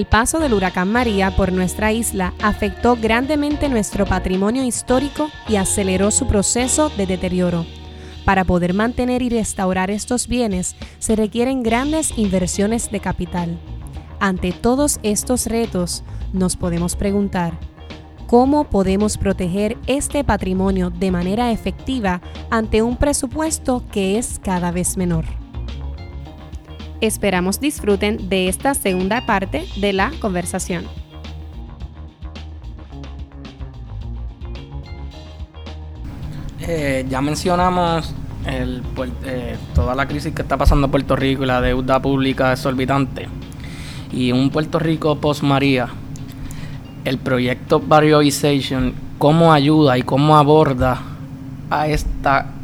El 0.00 0.06
paso 0.06 0.38
del 0.38 0.54
huracán 0.54 0.90
María 0.90 1.36
por 1.36 1.52
nuestra 1.52 1.92
isla 1.92 2.32
afectó 2.40 2.96
grandemente 2.96 3.68
nuestro 3.68 4.06
patrimonio 4.06 4.64
histórico 4.64 5.28
y 5.46 5.56
aceleró 5.56 6.10
su 6.10 6.26
proceso 6.26 6.88
de 6.96 7.04
deterioro. 7.04 7.66
Para 8.24 8.44
poder 8.44 8.72
mantener 8.72 9.20
y 9.20 9.28
restaurar 9.28 9.90
estos 9.90 10.26
bienes 10.26 10.74
se 11.00 11.16
requieren 11.16 11.62
grandes 11.62 12.16
inversiones 12.16 12.90
de 12.90 13.00
capital. 13.00 13.60
Ante 14.20 14.52
todos 14.52 15.00
estos 15.02 15.44
retos, 15.44 16.02
nos 16.32 16.56
podemos 16.56 16.96
preguntar, 16.96 17.60
¿cómo 18.26 18.70
podemos 18.70 19.18
proteger 19.18 19.76
este 19.86 20.24
patrimonio 20.24 20.88
de 20.88 21.10
manera 21.10 21.52
efectiva 21.52 22.22
ante 22.48 22.80
un 22.80 22.96
presupuesto 22.96 23.84
que 23.92 24.16
es 24.16 24.40
cada 24.42 24.70
vez 24.70 24.96
menor? 24.96 25.39
Esperamos 27.00 27.60
disfruten 27.60 28.28
de 28.28 28.48
esta 28.48 28.74
segunda 28.74 29.24
parte 29.24 29.66
de 29.76 29.94
la 29.94 30.12
conversación. 30.20 30.84
Eh, 36.60 37.06
ya 37.08 37.22
mencionamos 37.22 38.14
eh, 38.46 39.56
toda 39.74 39.94
la 39.94 40.06
crisis 40.06 40.34
que 40.34 40.42
está 40.42 40.58
pasando 40.58 40.86
en 40.86 40.90
Puerto 40.90 41.16
Rico 41.16 41.42
y 41.42 41.46
la 41.46 41.62
deuda 41.62 42.02
pública 42.02 42.52
exorbitante. 42.52 43.28
Y 44.12 44.32
un 44.32 44.50
Puerto 44.50 44.78
Rico 44.78 45.16
post-María, 45.16 45.88
el 47.06 47.16
proyecto 47.16 47.80
Barrioization, 47.80 48.92
¿cómo 49.16 49.54
ayuda 49.54 49.96
y 49.96 50.02
cómo 50.02 50.36
aborda 50.36 51.00
a 51.70 51.88
esta 51.88 52.59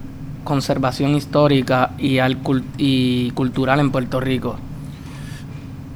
conservación 0.47 1.15
histórica 1.15 1.91
y, 1.99 2.19
al 2.19 2.39
y 2.79 3.31
cultural 3.33 3.81
en 3.81 3.91
Puerto 3.91 4.19
Rico? 4.21 4.57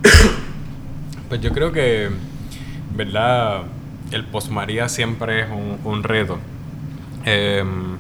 Pues 1.31 1.41
yo 1.41 1.53
creo 1.53 1.71
que, 1.71 2.11
¿verdad? 2.97 3.63
El 4.11 4.25
post-María 4.25 4.89
siempre 4.89 5.43
es 5.43 5.47
un, 5.85 6.03
reto. 6.03 6.41
Em, 7.25 7.97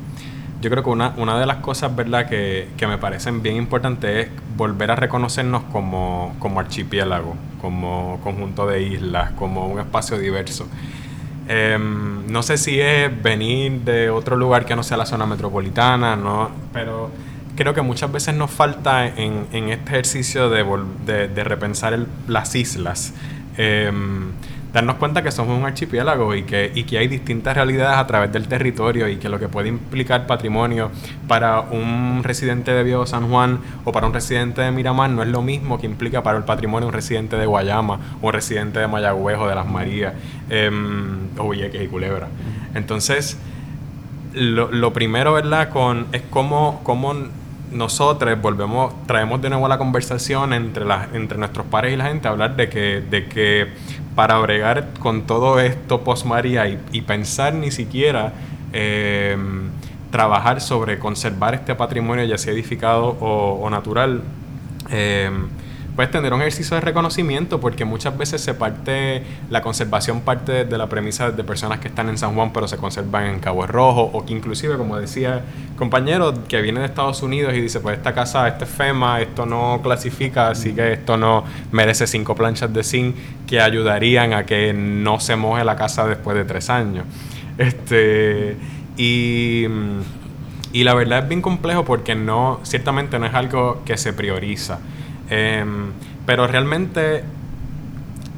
yo 0.60 0.68
creo 0.68 0.82
que 0.82 0.90
una, 0.90 1.14
una 1.16 1.38
de 1.38 1.46
las 1.46 1.58
cosas, 1.58 1.94
¿verdad?, 1.94 2.28
que, 2.28 2.70
que, 2.76 2.88
me 2.88 2.98
parecen 2.98 3.40
bien 3.40 3.54
importantes 3.54 4.26
es 4.26 4.32
volver 4.56 4.90
a 4.90 4.96
reconocernos 4.96 5.62
como, 5.70 6.34
como 6.40 6.58
archipiélago, 6.58 7.36
como 7.60 8.18
conjunto 8.24 8.66
de 8.66 8.82
islas, 8.82 9.30
como 9.38 9.68
un 9.68 9.78
espacio 9.78 10.18
diverso. 10.18 10.66
Em, 11.52 12.30
no 12.30 12.44
sé 12.44 12.56
si 12.56 12.80
es 12.80 13.10
venir 13.24 13.80
de 13.80 14.08
otro 14.08 14.36
lugar 14.36 14.64
que 14.66 14.76
no 14.76 14.84
sea 14.84 14.96
la 14.96 15.04
zona 15.04 15.26
metropolitana, 15.26 16.14
¿no? 16.14 16.48
pero 16.72 17.10
creo 17.56 17.74
que 17.74 17.82
muchas 17.82 18.12
veces 18.12 18.36
nos 18.36 18.52
falta 18.52 19.08
en, 19.08 19.48
en 19.50 19.68
este 19.70 19.90
ejercicio 19.90 20.48
de, 20.48 20.64
de, 21.04 21.26
de 21.26 21.42
repensar 21.42 22.06
las 22.28 22.54
islas. 22.54 23.14
Em, 23.56 24.30
darnos 24.72 24.96
cuenta 24.96 25.22
que 25.22 25.30
somos 25.30 25.58
un 25.58 25.64
archipiélago 25.64 26.34
y 26.34 26.44
que, 26.44 26.70
y 26.74 26.84
que 26.84 26.98
hay 26.98 27.08
distintas 27.08 27.54
realidades 27.54 27.98
a 27.98 28.06
través 28.06 28.32
del 28.32 28.46
territorio 28.46 29.08
y 29.08 29.16
que 29.16 29.28
lo 29.28 29.38
que 29.38 29.48
puede 29.48 29.68
implicar 29.68 30.26
patrimonio 30.26 30.90
para 31.26 31.60
un 31.60 32.22
residente 32.22 32.72
de 32.72 32.82
Viejo 32.84 33.06
San 33.06 33.28
Juan 33.28 33.58
o 33.84 33.92
para 33.92 34.06
un 34.06 34.12
residente 34.12 34.62
de 34.62 34.70
Miramar 34.70 35.10
no 35.10 35.22
es 35.22 35.28
lo 35.28 35.42
mismo 35.42 35.78
que 35.80 35.86
implica 35.86 36.22
para 36.22 36.38
el 36.38 36.44
patrimonio 36.44 36.88
un 36.88 36.92
residente 36.92 37.36
de 37.36 37.46
Guayama 37.46 37.98
o 38.22 38.28
un 38.28 38.32
residente 38.32 38.78
de 38.78 38.86
Mayagüez 38.86 39.38
o 39.38 39.48
de 39.48 39.54
Las 39.54 39.66
Marías 39.66 40.14
em, 40.48 41.28
o 41.38 41.48
Villeques 41.48 41.82
y 41.82 41.88
Culebra. 41.88 42.28
Entonces, 42.74 43.38
lo, 44.34 44.70
lo, 44.70 44.92
primero, 44.92 45.32
¿verdad? 45.32 45.70
Con, 45.70 46.06
es 46.12 46.22
cómo, 46.30 46.80
cómo 46.84 47.14
nosotros 47.72 48.40
volvemos, 48.40 48.94
traemos 49.06 49.40
de 49.42 49.50
nuevo 49.50 49.68
la 49.68 49.78
conversación 49.78 50.52
entre, 50.52 50.84
la, 50.84 51.08
entre 51.12 51.38
nuestros 51.38 51.66
pares 51.66 51.92
y 51.92 51.96
la 51.96 52.06
gente 52.06 52.28
hablar 52.28 52.56
de 52.56 52.68
que, 52.68 53.02
de 53.08 53.26
que 53.26 53.68
para 54.14 54.38
bregar 54.38 54.88
con 54.98 55.22
todo 55.22 55.60
esto 55.60 56.02
post 56.02 56.26
María 56.26 56.68
y, 56.68 57.00
pensar 57.02 57.54
ni 57.54 57.70
siquiera 57.70 58.32
eh, 58.72 59.36
trabajar 60.10 60.60
sobre 60.60 60.98
conservar 60.98 61.54
este 61.54 61.74
patrimonio 61.74 62.24
ya 62.24 62.38
sea 62.38 62.52
edificado 62.52 63.16
o, 63.20 63.68
natural. 63.70 64.22
Eh, 64.90 65.30
puedes 66.00 66.12
tener 66.12 66.32
un 66.32 66.40
ejercicio 66.40 66.76
de 66.76 66.80
reconocimiento 66.80 67.60
porque 67.60 67.84
muchas 67.84 68.16
veces 68.16 68.40
se 68.40 68.54
parte, 68.54 69.22
la 69.50 69.60
conservación 69.60 70.22
parte 70.22 70.64
de 70.64 70.78
la 70.78 70.88
premisa 70.88 71.30
de 71.30 71.44
personas 71.44 71.78
que 71.78 71.88
están 71.88 72.08
en 72.08 72.16
San 72.16 72.34
Juan 72.34 72.54
pero 72.54 72.66
se 72.66 72.78
conservan 72.78 73.26
en 73.26 73.38
Cabo 73.38 73.66
Rojo 73.66 74.08
o 74.14 74.24
que 74.24 74.32
inclusive, 74.32 74.78
como 74.78 74.96
decía 74.96 75.44
compañero, 75.76 76.32
que 76.48 76.62
viene 76.62 76.80
de 76.80 76.86
Estados 76.86 77.22
Unidos 77.22 77.52
y 77.52 77.60
dice, 77.60 77.80
pues 77.80 77.98
esta 77.98 78.14
casa, 78.14 78.48
este 78.48 78.64
es 78.64 78.70
FEMA, 78.70 79.20
esto 79.20 79.44
no 79.44 79.80
clasifica, 79.82 80.48
así 80.48 80.72
que 80.72 80.94
esto 80.94 81.18
no 81.18 81.44
merece 81.70 82.06
cinco 82.06 82.34
planchas 82.34 82.72
de 82.72 82.82
zinc 82.82 83.14
que 83.46 83.60
ayudarían 83.60 84.32
a 84.32 84.46
que 84.46 84.72
no 84.72 85.20
se 85.20 85.36
moje 85.36 85.64
la 85.64 85.76
casa 85.76 86.06
después 86.06 86.34
de 86.34 86.46
tres 86.46 86.70
años. 86.70 87.04
Este, 87.58 88.56
y, 88.96 89.66
y 90.72 90.82
la 90.82 90.94
verdad 90.94 91.24
es 91.24 91.28
bien 91.28 91.42
complejo 91.42 91.84
porque 91.84 92.14
no, 92.14 92.58
ciertamente 92.62 93.18
no 93.18 93.26
es 93.26 93.34
algo 93.34 93.82
que 93.84 93.98
se 93.98 94.14
prioriza. 94.14 94.78
Em, 95.30 95.92
pero 96.26 96.46
realmente 96.46 97.24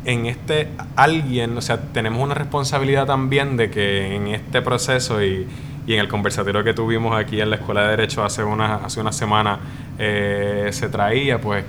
en 0.04 0.26
este 0.26 0.68
alguien, 0.96 1.56
o 1.56 1.60
sea, 1.60 1.80
tenemos 1.92 2.22
una 2.22 2.34
responsabilidad 2.34 3.06
también 3.06 3.56
de 3.56 3.70
que 3.70 4.14
en 4.14 4.28
este 4.28 4.62
proceso 4.62 5.22
y, 5.22 5.46
y 5.86 5.94
en 5.94 6.00
el 6.00 6.08
conversatorio 6.08 6.62
que 6.62 6.74
tuvimos 6.74 7.16
aquí 7.16 7.40
en 7.40 7.50
la 7.50 7.56
Escuela 7.56 7.82
de 7.82 7.88
Derecho 7.90 8.24
hace 8.24 8.44
una, 8.44 8.76
hace 8.76 9.00
una 9.00 9.12
semana 9.12 9.58
eh, 9.98 10.68
se 10.72 10.88
traía, 10.88 11.40
pues, 11.40 11.64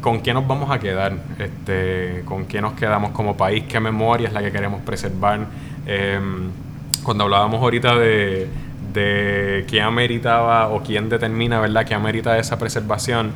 ¿con 0.00 0.20
qué 0.22 0.34
nos 0.34 0.46
vamos 0.46 0.70
a 0.70 0.78
quedar? 0.78 1.14
Este, 1.38 2.22
¿Con 2.24 2.46
qué 2.46 2.60
nos 2.60 2.74
quedamos 2.74 3.12
como 3.12 3.36
país? 3.36 3.64
¿Qué 3.68 3.80
memoria 3.80 4.28
es 4.28 4.34
la 4.34 4.42
que 4.42 4.52
queremos 4.52 4.82
preservar? 4.82 5.46
Em, 5.86 6.50
cuando 7.02 7.24
hablábamos 7.24 7.60
ahorita 7.60 7.96
de, 7.96 8.48
de 8.92 9.64
quién 9.68 9.84
ameritaba 9.84 10.68
o 10.68 10.82
quién 10.82 11.08
determina, 11.08 11.60
¿verdad?, 11.60 11.84
que 11.86 11.94
amerita 11.94 12.38
esa 12.38 12.58
preservación 12.58 13.32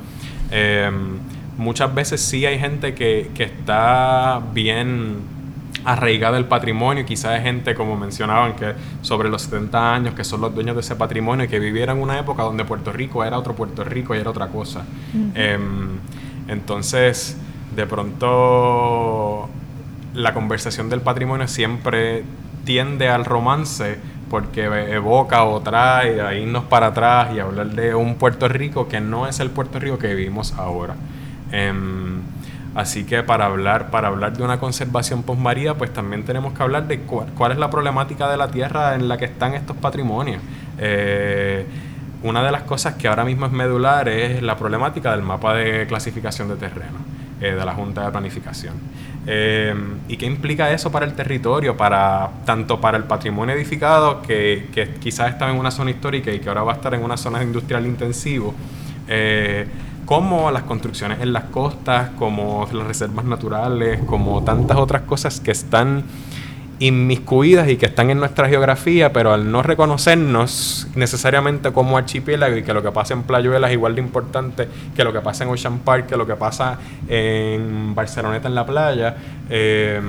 Em, 0.51 1.19
muchas 1.57 1.95
veces 1.95 2.21
sí 2.21 2.47
hay 2.47 2.59
gente 2.59 2.95
que, 2.95 3.31
que 3.35 3.45
está 3.45 4.41
bien 4.53 5.37
arraigada 5.87 6.37
el 6.37 6.47
patrimonio, 6.47 7.07
quizás 7.07 7.33
hay 7.33 7.43
gente, 7.43 7.75
como 7.75 7.97
mencionaban, 7.97 8.57
que 8.57 8.75
sobre 9.03 9.29
los 9.29 9.43
70 9.43 9.95
años, 9.95 10.15
que 10.15 10.25
son 10.25 10.41
los 10.41 10.53
dueños 10.53 10.75
de 10.75 10.81
ese 10.81 10.97
patrimonio 10.97 11.45
y 11.45 11.49
que 11.49 11.61
vivieron 11.61 12.01
una 12.01 12.19
época 12.19 12.43
donde 12.43 12.65
Puerto 12.65 12.93
Rico 12.93 13.25
era 13.25 13.39
otro 13.39 13.55
Puerto 13.55 13.85
Rico 13.85 14.15
y 14.15 14.19
era 14.19 14.31
otra 14.31 14.49
cosa. 14.49 14.85
Em, 15.35 15.99
entonces, 16.49 17.37
de 17.75 17.87
pronto, 17.87 19.49
la 20.15 20.35
conversación 20.35 20.89
del 20.89 21.03
patrimonio 21.03 21.47
siempre 21.47 22.25
tiende 22.65 23.09
al 23.09 23.25
romance 23.25 23.99
porque 24.31 24.65
evoca 24.65 25.45
o 25.45 25.61
trae 25.61 26.21
a 26.21 26.35
irnos 26.35 26.65
para 26.65 26.89
atrás 26.89 27.29
y 27.35 27.39
hablar 27.39 27.69
de 27.69 27.95
un 27.95 28.17
Puerto 28.17 28.49
Rico 28.49 28.89
que 28.89 29.01
no 29.01 29.27
es 29.27 29.41
el 29.41 29.51
Puerto 29.51 29.79
Rico 29.79 29.99
que 29.99 30.15
vivimos 30.15 30.53
ahora. 30.55 30.95
Em, 31.53 32.21
así 32.75 33.05
que 33.05 33.23
para 33.23 33.47
hablar, 33.47 33.91
para 33.91 34.09
hablar 34.09 34.37
de 34.37 34.43
una 34.43 34.59
conservación 34.59 35.23
postmaría, 35.23 35.75
pues 35.75 35.93
también 35.93 36.25
tenemos 36.25 36.53
que 36.55 36.63
hablar 36.63 36.89
de 36.89 37.01
cuál, 37.01 37.53
es 37.53 37.59
la 37.59 37.71
problemática 37.71 38.29
de 38.29 38.37
la 38.37 38.49
tierra 38.49 38.95
en 38.95 39.09
la 39.09 39.17
que 39.17 39.27
están 39.27 39.55
estos 39.55 39.77
patrimonios. 39.77 40.43
Eh, 40.79 41.65
una 42.23 42.43
de 42.43 42.51
las 42.51 42.63
cosas 42.63 42.95
que 42.95 43.07
ahora 43.09 43.25
mismo 43.25 43.47
es 43.47 43.53
medular 43.53 44.09
es 44.09 44.43
la 44.43 44.57
problemática 44.57 45.13
del 45.13 45.23
mapa 45.23 45.55
de 45.55 45.87
clasificación 45.87 46.49
de 46.49 46.57
terreno 46.57 46.99
eh, 47.41 47.53
de 47.53 47.65
la 47.65 47.75
Junta 47.75 48.05
de 48.05 48.11
Planificación. 48.11 48.75
Em, 49.29 49.99
¿Y 50.09 50.17
qué 50.17 50.27
implica 50.27 50.71
eso 50.71 50.93
para 50.93 51.05
el 51.05 51.15
territorio, 51.15 51.77
para 51.77 52.31
tanto 52.45 52.81
para 52.81 52.97
el 52.97 53.05
patrimonio 53.05 53.57
edificado, 53.57 54.23
que, 54.23 54.69
que, 54.73 54.95
quizás 55.01 55.31
estaba 55.33 55.51
en 55.51 55.59
una 55.59 55.73
zona 55.73 55.91
histórica 55.91 56.33
y 56.33 56.39
que 56.39 56.49
ahora 56.49 56.63
va 56.63 56.73
a 56.73 56.77
estar 56.77 56.95
en 56.95 57.03
una 57.03 57.17
zona 57.17 57.43
industrial 57.43 57.87
intensivo, 57.87 58.55
eh, 59.09 59.67
como 60.05 60.53
las 60.53 60.63
construcciones 60.63 61.21
en 61.21 61.33
las 61.33 61.45
costas, 61.45 62.11
como 62.11 62.69
las 62.73 62.87
reservas 62.87 63.25
naturales, 63.25 64.01
como 64.07 64.45
tantas 64.45 64.77
otras 64.77 65.03
cosas 65.03 65.41
que 65.41 65.51
están 65.51 66.05
inmiscuidas 66.79 67.69
y 67.69 67.77
que 67.77 67.87
están 67.87 68.11
en 68.11 68.19
nuestra 68.19 68.49
geografía, 68.49 69.13
pero 69.13 69.33
al 69.33 69.51
no 69.51 69.63
reconocernos 69.63 70.89
necesariamente 70.95 71.73
como 71.73 71.97
archipiélago 71.97 72.57
y 72.57 72.63
que 72.63 72.75
lo 72.75 72.83
que 72.83 72.93
pasa 72.93 73.15
en 73.15 73.23
Playuela 73.23 73.69
es 73.69 73.73
igual 73.73 73.95
de 73.95 74.03
importante 74.03 74.69
que 74.95 75.05
lo 75.05 75.13
que 75.13 75.21
pasa 75.21 75.45
en 75.45 75.51
Ocean 75.51 75.79
Park, 75.79 76.07
que 76.07 76.17
lo 76.17 76.27
que 76.27 76.37
pasa 76.37 76.79
en 77.09 77.95
Barceloneta 77.95 78.49
en 78.49 78.55
la 78.55 78.67
playa, 78.67 79.17
eh, 79.49 80.01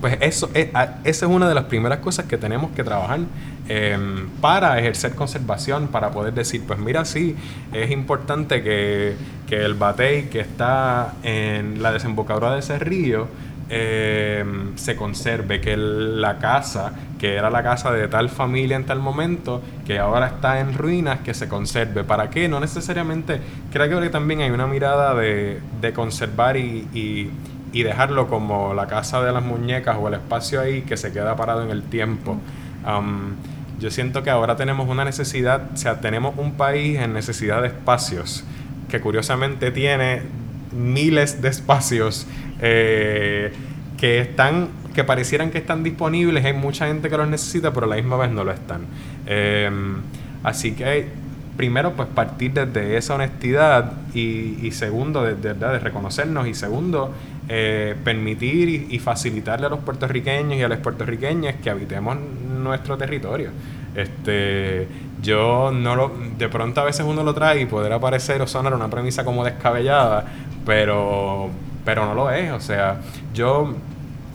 pues 0.00 0.18
eso 0.20 0.50
es, 0.52 0.68
esa 0.68 0.96
es 1.04 1.22
una 1.22 1.48
de 1.48 1.54
las 1.54 1.64
primeras 1.64 2.00
cosas 2.00 2.26
que 2.26 2.36
tenemos 2.36 2.72
que 2.72 2.82
trabajar 2.82 3.20
eh, 3.68 3.96
para 4.40 4.76
ejercer 4.80 5.14
conservación, 5.14 5.86
para 5.86 6.10
poder 6.10 6.34
decir, 6.34 6.64
pues 6.66 6.80
mira, 6.80 7.04
sí, 7.04 7.36
es 7.72 7.92
importante 7.92 8.64
que, 8.64 9.14
que 9.48 9.64
el 9.64 9.74
batey 9.74 10.24
que 10.24 10.40
está 10.40 11.14
en 11.22 11.80
la 11.80 11.92
desembocadura 11.92 12.52
de 12.54 12.58
ese 12.58 12.80
río, 12.80 13.28
eh, 13.68 14.44
se 14.76 14.96
conserve, 14.96 15.60
que 15.60 15.76
la 15.76 16.38
casa, 16.38 16.92
que 17.18 17.34
era 17.34 17.50
la 17.50 17.62
casa 17.62 17.92
de 17.92 18.08
tal 18.08 18.28
familia 18.28 18.76
en 18.76 18.84
tal 18.84 18.98
momento, 18.98 19.62
que 19.86 19.98
ahora 19.98 20.26
está 20.26 20.60
en 20.60 20.74
ruinas, 20.74 21.20
que 21.20 21.34
se 21.34 21.48
conserve. 21.48 22.04
¿Para 22.04 22.30
qué? 22.30 22.48
No 22.48 22.60
necesariamente, 22.60 23.40
creo 23.72 24.00
que 24.00 24.10
también 24.10 24.40
hay 24.40 24.50
una 24.50 24.66
mirada 24.66 25.14
de, 25.14 25.60
conservar 25.94 26.56
y, 26.56 27.30
y 27.72 27.82
dejarlo 27.82 28.28
como 28.28 28.74
la 28.74 28.86
casa 28.86 29.22
de 29.22 29.32
las 29.32 29.42
muñecas 29.42 29.96
o 29.98 30.08
el 30.08 30.14
espacio 30.14 30.60
ahí 30.60 30.82
que 30.82 30.96
se 30.96 31.12
queda 31.12 31.34
parado 31.36 31.62
en 31.62 31.70
el 31.70 31.82
tiempo. 31.82 32.38
Um, 32.86 33.34
yo 33.80 33.90
siento 33.90 34.22
que 34.22 34.30
ahora 34.30 34.56
tenemos 34.56 34.88
una 34.88 35.04
necesidad, 35.04 35.70
o 35.72 35.76
sea, 35.76 36.00
tenemos 36.00 36.34
un 36.36 36.52
país 36.52 36.98
en 36.98 37.14
necesidad 37.14 37.62
de 37.62 37.68
espacios 37.68 38.44
que 38.88 39.00
curiosamente 39.00 39.70
tiene 39.70 40.22
miles 40.72 41.40
de 41.42 41.48
espacios 41.48 42.26
eh, 42.62 43.52
que 43.98 44.20
están 44.20 44.68
que 44.94 45.04
parecieran 45.04 45.50
que 45.50 45.58
están 45.58 45.82
disponibles, 45.82 46.44
hay 46.44 46.52
mucha 46.52 46.86
gente 46.86 47.08
que 47.08 47.16
los 47.16 47.28
necesita, 47.28 47.72
pero 47.72 47.86
a 47.86 47.88
la 47.88 47.96
misma 47.96 48.16
vez 48.16 48.30
no 48.30 48.44
lo 48.44 48.52
están. 48.52 48.82
Em, 49.26 49.96
así 50.42 50.72
que 50.72 51.06
primero, 51.56 51.92
pues 51.92 52.08
partir 52.08 52.52
desde 52.52 52.96
esa 52.96 53.14
honestidad 53.14 53.92
y, 54.14 54.70
segundo, 54.72 55.22
de, 55.22 55.34
de, 55.34 55.78
reconocernos 55.78 56.46
y 56.46 56.54
segundo, 56.54 57.12
eh, 57.48 57.94
permitir 58.04 58.86
y, 58.90 58.98
facilitarle 58.98 59.66
a 59.66 59.68
los 59.68 59.80
puertorriqueños 59.80 60.58
y 60.58 60.62
a 60.62 60.68
las 60.68 60.78
puertorriqueñas 60.78 61.56
que 61.56 61.70
habitemos 61.70 62.16
nuestro 62.62 62.96
territorio. 62.96 63.50
Este, 63.94 64.88
yo 65.20 65.70
no 65.70 65.94
lo, 65.94 66.12
de 66.38 66.48
pronto 66.48 66.80
a 66.80 66.84
veces 66.84 67.04
uno 67.06 67.22
lo 67.22 67.34
trae 67.34 67.60
y 67.60 67.66
poder 67.66 67.92
aparecer 67.92 68.40
o 68.40 68.46
sonar 68.46 68.72
una 68.72 68.88
premisa 68.88 69.24
como 69.24 69.44
descabellada, 69.44 70.24
pero, 70.64 71.50
pero 71.84 72.06
no 72.06 72.14
lo 72.14 72.30
es. 72.30 72.52
O 72.52 72.60
sea, 72.60 73.00
yo, 73.34 73.74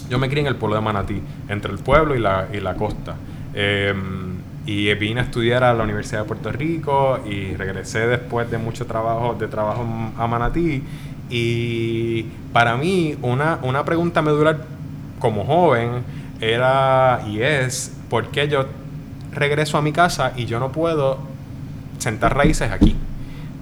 yo 0.09 0.19
me 0.19 0.29
crié 0.29 0.41
en 0.41 0.47
el 0.47 0.55
pueblo 0.55 0.75
de 0.75 0.81
Manatí, 0.81 1.21
entre 1.49 1.71
el 1.71 1.79
pueblo 1.79 2.15
y 2.15 2.19
la, 2.19 2.47
y 2.53 2.59
la 2.59 2.75
costa. 2.75 3.15
Em, 3.53 4.37
y 4.65 4.93
vine 4.95 5.21
a 5.21 5.23
estudiar 5.23 5.63
a 5.63 5.73
la 5.73 5.83
Universidad 5.83 6.21
de 6.21 6.27
Puerto 6.27 6.51
Rico 6.51 7.19
y 7.25 7.55
regresé 7.55 8.05
después 8.05 8.51
de 8.51 8.57
mucho 8.57 8.85
trabajo, 8.85 9.35
de 9.39 9.47
trabajo 9.47 9.85
a 10.17 10.27
Manatí. 10.27 10.83
Y 11.29 12.23
para 12.51 12.75
mí, 12.75 13.17
una, 13.21 13.59
una 13.61 13.85
pregunta 13.85 14.21
medular 14.21 14.65
como 15.19 15.45
joven 15.45 16.03
era 16.41 17.21
y 17.27 17.41
es: 17.41 17.95
¿por 18.09 18.27
qué 18.27 18.47
yo 18.47 18.65
regreso 19.31 19.77
a 19.77 19.81
mi 19.81 19.93
casa 19.93 20.33
y 20.35 20.45
yo 20.45 20.59
no 20.59 20.71
puedo 20.71 21.19
sentar 21.97 22.35
raíces 22.35 22.71
aquí? 22.71 22.95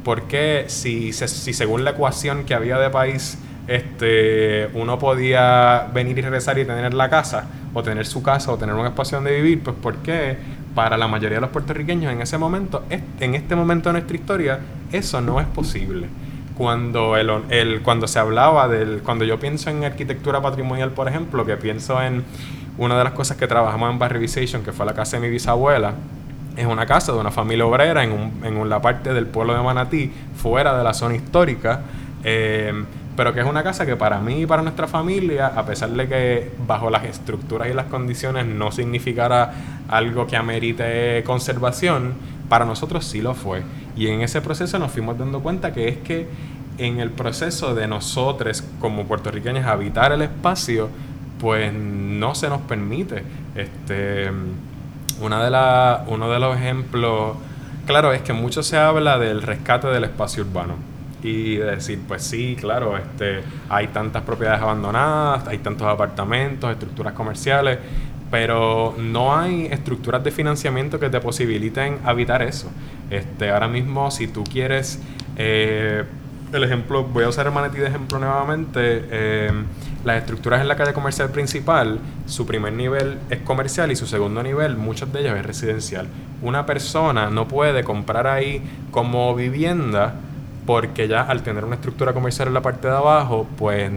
Porque 0.03 0.65
si, 0.67 1.13
si 1.13 1.53
según 1.53 1.83
la 1.83 1.91
ecuación 1.91 2.45
que 2.45 2.53
había 2.53 2.77
de 2.77 2.89
país, 2.89 3.37
este, 3.67 4.69
uno 4.73 4.99
podía 4.99 5.87
venir 5.93 6.17
y 6.17 6.21
regresar 6.21 6.57
y 6.59 6.65
tener 6.65 6.93
la 6.93 7.09
casa, 7.09 7.47
o 7.73 7.83
tener 7.83 8.05
su 8.05 8.21
casa, 8.21 8.51
o 8.51 8.57
tener 8.57 8.75
un 8.75 8.85
espacio 8.85 9.17
donde 9.17 9.35
vivir, 9.35 9.61
pues 9.63 9.75
¿por 9.81 9.97
qué 9.97 10.37
para 10.75 10.97
la 10.97 11.07
mayoría 11.07 11.37
de 11.37 11.41
los 11.41 11.49
puertorriqueños 11.49 12.11
en 12.11 12.21
ese 12.21 12.37
momento, 12.37 12.83
en 13.19 13.33
este 13.33 13.55
momento 13.55 13.89
de 13.89 13.93
nuestra 13.93 14.15
historia, 14.15 14.59
eso 14.91 15.21
no 15.21 15.39
es 15.39 15.47
posible. 15.47 16.07
Cuando, 16.55 17.17
el, 17.17 17.29
el, 17.49 17.81
cuando 17.81 18.07
se 18.07 18.19
hablaba 18.19 18.67
del, 18.67 19.01
cuando 19.01 19.25
yo 19.25 19.39
pienso 19.39 19.69
en 19.69 19.83
arquitectura 19.83 20.41
patrimonial, 20.41 20.91
por 20.91 21.07
ejemplo, 21.07 21.45
que 21.45 21.57
pienso 21.57 22.01
en 22.01 22.23
una 22.77 22.97
de 22.97 23.03
las 23.05 23.13
cosas 23.13 23.37
que 23.37 23.47
trabajamos 23.47 23.91
en 23.91 23.99
Barrivization, 23.99 24.63
que 24.63 24.71
fue 24.73 24.85
la 24.85 24.93
casa 24.93 25.17
de 25.17 25.21
mi 25.21 25.29
bisabuela, 25.29 25.93
es 26.55 26.65
una 26.65 26.85
casa 26.85 27.11
de 27.11 27.19
una 27.19 27.31
familia 27.31 27.65
obrera 27.65 28.03
en, 28.03 28.11
un, 28.11 28.41
en 28.43 28.69
la 28.69 28.81
parte 28.81 29.13
del 29.13 29.27
pueblo 29.27 29.53
de 29.53 29.61
Manatí, 29.61 30.11
fuera 30.35 30.77
de 30.77 30.83
la 30.83 30.93
zona 30.93 31.15
histórica. 31.15 31.81
Eh, 32.23 32.73
pero 33.15 33.33
que 33.33 33.39
es 33.39 33.45
una 33.45 33.63
casa 33.63 33.85
que 33.85 33.95
para 33.95 34.19
mí 34.19 34.41
y 34.41 34.45
para 34.45 34.61
nuestra 34.61 34.87
familia, 34.87 35.47
a 35.47 35.65
pesar 35.65 35.89
de 35.91 36.07
que 36.07 36.51
bajo 36.67 36.89
las 36.89 37.05
estructuras 37.05 37.69
y 37.69 37.73
las 37.73 37.85
condiciones 37.85 38.45
no 38.45 38.71
significara 38.71 39.53
algo 39.87 40.27
que 40.27 40.35
amerite 40.35 41.23
conservación, 41.23 42.13
para 42.49 42.65
nosotros 42.65 43.05
sí 43.05 43.21
lo 43.21 43.33
fue. 43.33 43.63
Y 43.95 44.07
en 44.07 44.21
ese 44.21 44.41
proceso 44.41 44.79
nos 44.79 44.91
fuimos 44.91 45.17
dando 45.17 45.39
cuenta 45.39 45.73
que 45.73 45.87
es 45.87 45.97
que 45.99 46.27
en 46.77 46.99
el 46.99 47.09
proceso 47.09 47.73
de 47.73 47.87
nosotros 47.87 48.63
como 48.81 49.05
puertorriqueños 49.05 49.65
habitar 49.65 50.11
el 50.11 50.21
espacio, 50.21 50.89
pues 51.39 51.73
no 51.73 52.35
se 52.35 52.49
nos 52.49 52.61
permite. 52.61 53.23
Este, 53.55 54.29
una 55.21 55.41
de 55.41 55.49
la, 55.49 56.03
uno 56.07 56.29
de 56.29 56.39
los 56.39 56.57
ejemplos, 56.57 57.37
claro, 57.85 58.11
es 58.11 58.21
que 58.23 58.33
mucho 58.33 58.61
se 58.61 58.77
habla 58.77 59.17
del 59.17 59.41
rescate 59.41 59.87
del 59.87 60.03
espacio 60.03 60.43
urbano 60.43 60.94
y 61.23 61.55
decir, 61.55 61.99
pues 62.07 62.23
sí, 62.23 62.55
claro, 62.59 62.97
este, 62.97 63.41
hay 63.69 63.87
tantas 63.87 64.23
propiedades 64.23 64.61
abandonadas, 64.61 65.47
hay 65.47 65.57
tantos 65.59 65.87
apartamentos, 65.87 66.71
estructuras 66.71 67.13
comerciales, 67.13 67.79
pero 68.29 68.95
no 68.97 69.35
hay 69.35 69.67
estructuras 69.67 70.23
de 70.23 70.31
financiamiento 70.31 70.99
que 70.99 71.09
te 71.09 71.19
posibiliten 71.19 71.99
habitar 72.03 72.41
eso. 72.41 72.69
Este, 73.09 73.49
ahora 73.49 73.67
mismo, 73.67 74.11
si 74.11 74.27
tú 74.27 74.43
quieres, 74.43 74.99
eh, 75.37 76.03
el 76.51 76.63
ejemplo, 76.63 77.03
voy 77.03 77.23
a 77.23 77.29
usar 77.29 77.47
el 77.47 77.53
manatí 77.53 77.77
de 77.77 77.87
ejemplo 77.87 78.19
nuevamente, 78.19 79.05
eh, 79.09 79.51
las 80.03 80.17
estructuras 80.17 80.61
en 80.61 80.67
la 80.67 80.75
calle 80.75 80.93
comercial 80.93 81.29
principal, 81.29 81.99
su 82.27 82.45
primer 82.45 82.73
nivel 82.73 83.17
es 83.29 83.39
comercial 83.39 83.91
y 83.91 83.95
su 83.95 84.05
segundo 84.05 84.43
nivel, 84.43 84.77
muchos 84.77 85.11
de 85.11 85.21
ellos 85.21 85.37
es 85.37 85.45
residencial. 85.45 86.07
Una 86.41 86.65
persona 86.65 87.29
no 87.29 87.47
puede 87.47 87.83
comprar 87.83 88.27
ahí 88.27 88.61
como 88.91 89.33
vivienda 89.33 90.15
porque 90.65 91.07
ya 91.07 91.21
al 91.21 91.43
tener 91.43 91.63
una 91.63 91.75
estructura 91.75 92.13
comercial 92.13 92.47
en 92.47 92.53
la 92.53 92.61
parte 92.61 92.87
de 92.87 92.95
abajo, 92.95 93.47
pues 93.57 93.91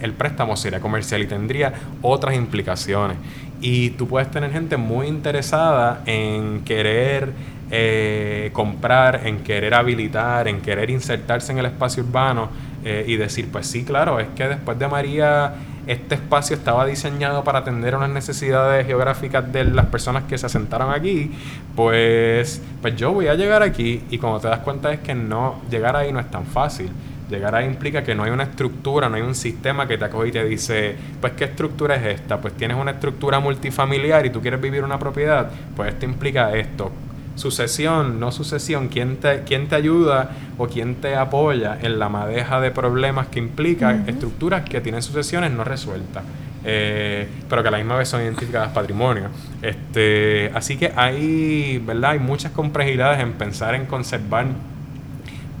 el 0.00 0.12
préstamo 0.12 0.56
sería 0.56 0.80
comercial 0.80 1.22
y 1.22 1.26
tendría 1.26 1.72
otras 2.02 2.34
implicaciones. 2.34 3.16
Y 3.60 3.90
tú 3.90 4.06
puedes 4.06 4.30
tener 4.30 4.52
gente 4.52 4.76
muy 4.76 5.06
interesada 5.06 6.02
en 6.06 6.62
querer 6.64 7.32
eh, 7.70 8.50
comprar, 8.52 9.26
en 9.26 9.44
querer 9.44 9.74
habilitar, 9.74 10.48
en 10.48 10.60
querer 10.60 10.90
insertarse 10.90 11.52
en 11.52 11.58
el 11.58 11.66
espacio 11.66 12.02
urbano 12.02 12.48
eh, 12.84 13.04
y 13.06 13.16
decir, 13.16 13.48
pues 13.50 13.66
sí, 13.66 13.84
claro, 13.84 14.18
es 14.18 14.28
que 14.34 14.48
después 14.48 14.78
de 14.78 14.88
María 14.88 15.54
este 15.86 16.14
espacio 16.14 16.56
estaba 16.56 16.86
diseñado 16.86 17.44
para 17.44 17.60
atender 17.60 17.94
unas 17.94 18.10
necesidades 18.10 18.86
geográficas 18.86 19.52
de 19.52 19.64
las 19.64 19.86
personas 19.86 20.24
que 20.24 20.38
se 20.38 20.46
asentaron 20.46 20.92
aquí, 20.92 21.32
pues, 21.76 22.62
pues 22.82 22.96
yo 22.96 23.12
voy 23.12 23.28
a 23.28 23.34
llegar 23.34 23.62
aquí 23.62 24.02
y 24.10 24.18
como 24.18 24.40
te 24.40 24.48
das 24.48 24.60
cuenta 24.60 24.92
es 24.92 25.00
que 25.00 25.14
no, 25.14 25.60
llegar 25.70 25.96
ahí 25.96 26.12
no 26.12 26.20
es 26.20 26.30
tan 26.30 26.46
fácil. 26.46 26.90
Llegar 27.28 27.54
ahí 27.54 27.64
implica 27.66 28.02
que 28.02 28.12
no 28.12 28.24
hay 28.24 28.32
una 28.32 28.42
estructura, 28.42 29.08
no 29.08 29.14
hay 29.14 29.22
un 29.22 29.36
sistema 29.36 29.86
que 29.86 29.96
te 29.96 30.04
acoge 30.04 30.28
y 30.28 30.32
te 30.32 30.44
dice, 30.44 30.96
pues 31.20 31.34
¿qué 31.34 31.44
estructura 31.44 31.94
es 31.94 32.20
esta? 32.20 32.40
Pues 32.40 32.54
tienes 32.54 32.76
una 32.76 32.90
estructura 32.90 33.38
multifamiliar 33.38 34.26
y 34.26 34.30
tú 34.30 34.40
quieres 34.40 34.60
vivir 34.60 34.82
una 34.82 34.98
propiedad, 34.98 35.48
pues 35.76 35.90
esto 35.90 36.06
implica 36.06 36.52
esto 36.56 36.90
sucesión, 37.34 38.20
no 38.20 38.32
sucesión, 38.32 38.88
quién 38.88 39.16
te, 39.16 39.42
quién 39.44 39.68
te 39.68 39.74
ayuda 39.74 40.30
o 40.58 40.66
quién 40.66 40.96
te 40.96 41.16
apoya 41.16 41.78
en 41.80 41.98
la 41.98 42.08
madeja 42.08 42.60
de 42.60 42.70
problemas 42.70 43.28
que 43.28 43.38
implica 43.38 44.02
estructuras 44.06 44.68
que 44.68 44.80
tienen 44.80 45.02
sucesiones 45.02 45.50
no 45.50 45.64
resueltas. 45.64 46.24
Eh, 46.62 47.26
pero 47.48 47.62
que 47.62 47.68
a 47.68 47.70
la 47.70 47.78
misma 47.78 47.96
vez 47.96 48.08
son 48.08 48.22
identificadas 48.22 48.70
patrimonio. 48.72 49.28
Este, 49.62 50.50
así 50.54 50.76
que 50.76 50.92
hay, 50.94 51.82
¿verdad? 51.84 52.12
hay 52.12 52.18
muchas 52.18 52.52
complejidades 52.52 53.20
en 53.20 53.32
pensar 53.32 53.74
en 53.74 53.86
conservar 53.86 54.46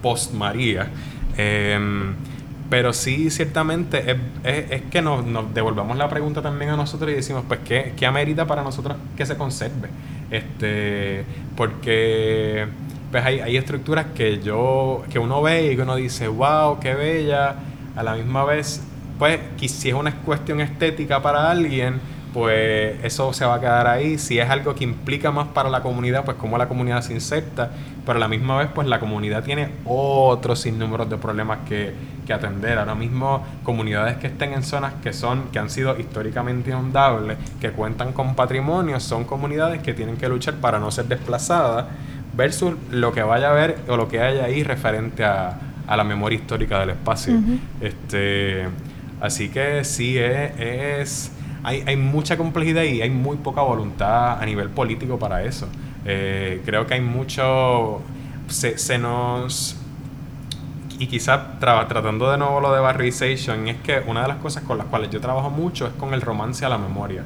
post 0.02 0.34
María. 0.34 0.88
Em, 1.36 2.14
pero 2.68 2.92
sí, 2.92 3.30
ciertamente, 3.30 4.16
es, 4.44 4.82
que 4.90 5.02
nos, 5.02 5.24
devolvamos 5.54 5.96
la 5.96 6.08
pregunta 6.08 6.40
también 6.42 6.70
a 6.70 6.76
nosotros 6.76 7.10
y 7.10 7.14
decimos, 7.14 7.44
pues, 7.48 7.60
¿qué, 7.64 7.94
qué 7.96 8.06
amerita 8.06 8.46
para 8.46 8.62
nosotros 8.62 8.96
que 9.16 9.26
se 9.26 9.36
conserve? 9.36 9.88
Este, 10.30 11.24
porque 11.56 12.66
pues 13.10 13.24
hay, 13.24 13.40
hay 13.40 13.56
estructuras 13.56 14.06
que 14.14 14.40
yo, 14.40 15.02
que 15.10 15.18
uno 15.18 15.42
ve 15.42 15.72
y 15.72 15.76
que 15.76 15.82
uno 15.82 15.96
dice, 15.96 16.28
wow, 16.28 16.78
qué 16.78 16.94
bella, 16.94 17.56
a 17.96 18.02
la 18.02 18.14
misma 18.14 18.44
vez, 18.44 18.82
pues, 19.18 19.38
si 19.58 19.88
es 19.88 19.94
una 19.94 20.14
cuestión 20.22 20.60
estética 20.60 21.20
para 21.20 21.50
alguien, 21.50 22.00
pues 22.32 22.96
eso 23.04 23.32
se 23.32 23.44
va 23.44 23.56
a 23.56 23.60
quedar 23.60 23.86
ahí. 23.86 24.16
Si 24.18 24.38
es 24.38 24.48
algo 24.48 24.74
que 24.74 24.84
implica 24.84 25.30
más 25.30 25.48
para 25.48 25.68
la 25.68 25.82
comunidad, 25.82 26.24
pues 26.24 26.36
cómo 26.36 26.56
la 26.56 26.68
comunidad 26.68 27.02
se 27.02 27.12
inserta, 27.12 27.70
pero 28.06 28.16
a 28.16 28.20
la 28.20 28.28
misma 28.28 28.56
vez, 28.58 28.68
pues 28.74 28.86
la 28.86 29.00
comunidad 29.00 29.42
tiene 29.44 29.70
otros 29.84 30.60
sinnúmeros 30.60 31.10
de 31.10 31.16
problemas 31.16 31.58
que, 31.68 31.92
que, 32.30 32.34
atender. 32.34 32.78
Ahora 32.78 32.94
mismo, 32.94 33.44
comunidades 33.62 34.16
que 34.18 34.28
estén 34.28 34.52
en 34.52 34.62
zonas 34.62 34.94
que 35.02 35.12
son, 35.12 35.48
que 35.52 35.58
han 35.58 35.70
sido 35.70 35.98
históricamente 35.98 36.70
inundables, 36.70 37.38
que 37.60 37.70
cuentan 37.70 38.12
con 38.12 38.34
patrimonio, 38.34 39.00
son 39.00 39.24
comunidades 39.24 39.82
que 39.82 39.94
tienen 39.94 40.16
que 40.16 40.28
luchar 40.28 40.54
para 40.54 40.78
no 40.78 40.90
ser 40.90 41.06
desplazadas, 41.06 41.86
versus 42.34 42.74
lo 42.90 43.12
que 43.12 43.22
vaya 43.22 43.48
a 43.48 43.50
haber 43.50 43.78
o 43.88 43.96
lo 43.96 44.08
que 44.08 44.20
haya 44.20 44.44
ahí 44.44 44.62
referente 44.62 45.24
a, 45.24 45.58
a 45.86 45.96
la 45.96 46.04
memoria 46.04 46.38
histórica 46.38 46.78
del 46.80 46.90
espacio. 46.90 47.34
este, 47.80 48.68
así 49.20 49.48
que 49.48 49.84
sí 49.84 50.16
es 50.16 51.32
hay, 51.62 51.82
hay 51.86 51.96
mucha 51.96 52.36
complejidad 52.36 52.82
y 52.84 53.02
hay 53.02 53.10
muy 53.10 53.36
poca 53.36 53.62
voluntad 53.62 54.40
a 54.40 54.46
nivel 54.46 54.70
político 54.70 55.18
para 55.18 55.44
eso. 55.44 55.68
Eh, 56.04 56.62
creo 56.64 56.86
que 56.86 56.94
hay 56.94 57.00
mucho... 57.00 58.00
Se, 58.48 58.78
se 58.78 58.98
nos... 58.98 59.76
Y 61.00 61.06
quizás 61.06 61.58
tratando 61.58 62.30
de 62.30 62.36
nuevo 62.36 62.60
lo 62.60 62.74
de 62.74 62.80
barrization, 62.80 63.68
es 63.68 63.78
que 63.78 64.02
una 64.06 64.20
de 64.20 64.28
las 64.28 64.36
cosas 64.36 64.64
con 64.64 64.76
las 64.76 64.86
cuales 64.86 65.08
yo 65.08 65.18
trabajo 65.18 65.48
mucho 65.48 65.86
es 65.86 65.94
con 65.94 66.12
el 66.12 66.20
romance 66.20 66.62
a 66.66 66.68
la 66.68 66.76
memoria. 66.76 67.22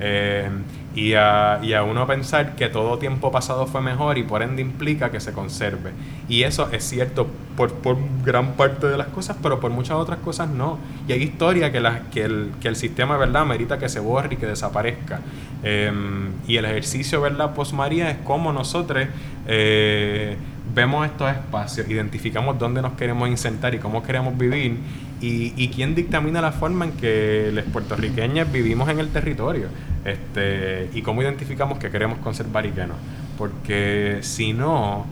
Eh, 0.00 0.48
y 0.94 1.12
a, 1.12 1.60
y 1.62 1.74
a 1.74 1.82
uno 1.82 2.06
pensar 2.06 2.56
que 2.56 2.68
todo 2.70 2.96
tiempo 2.98 3.30
pasado 3.30 3.66
fue 3.66 3.82
mejor 3.82 4.16
y 4.16 4.22
por 4.22 4.42
ende 4.42 4.62
implica 4.62 5.10
que 5.10 5.20
se 5.20 5.34
conserve. 5.34 5.90
Y 6.26 6.44
eso 6.44 6.70
es 6.72 6.82
cierto 6.88 7.26
por, 7.54 7.70
por 7.74 7.98
gran 8.24 8.52
parte 8.52 8.86
de 8.86 8.96
las 8.96 9.08
cosas, 9.08 9.36
pero 9.42 9.60
por 9.60 9.70
muchas 9.72 9.98
otras 9.98 10.20
cosas 10.20 10.48
no. 10.48 10.78
Y 11.06 11.12
hay 11.12 11.22
historia 11.22 11.70
que, 11.70 11.80
la, 11.80 12.04
que, 12.10 12.24
el, 12.24 12.52
que 12.62 12.68
el 12.68 12.76
sistema, 12.76 13.18
¿verdad?, 13.18 13.44
merita 13.44 13.78
que 13.78 13.90
se 13.90 14.00
borre 14.00 14.34
y 14.34 14.36
que 14.38 14.46
desaparezca. 14.46 15.20
Em, 15.62 16.30
y 16.46 16.56
el 16.56 16.64
ejercicio, 16.64 17.20
¿verdad?, 17.20 17.54
post 17.54 17.74
María 17.74 18.10
es 18.10 18.16
como 18.24 18.54
nosotros 18.54 19.06
eh, 19.46 20.38
vemos 20.78 21.04
estos 21.04 21.28
espacios, 21.28 21.90
identificamos 21.90 22.56
dónde 22.56 22.80
nos 22.80 22.92
queremos 22.92 23.28
insertar 23.28 23.74
y 23.74 23.78
cómo 23.78 24.00
queremos 24.04 24.38
vivir 24.38 24.78
y, 25.20 25.52
y 25.56 25.68
quién 25.70 25.96
dictamina 25.96 26.40
la 26.40 26.52
forma 26.52 26.84
en 26.84 26.92
que 26.92 27.50
los 27.52 27.64
puertorriqueños 27.64 28.52
vivimos 28.52 28.88
en 28.88 29.00
el 29.00 29.08
territorio 29.08 29.66
este, 30.04 30.88
y 30.94 31.02
cómo 31.02 31.20
identificamos 31.20 31.78
que 31.78 31.90
queremos 31.90 32.18
conservar 32.18 32.64
y 32.64 32.70
qué 32.70 32.86
no. 32.86 32.94
Porque 33.36 34.18
si 34.20 34.52
no, 34.52 35.04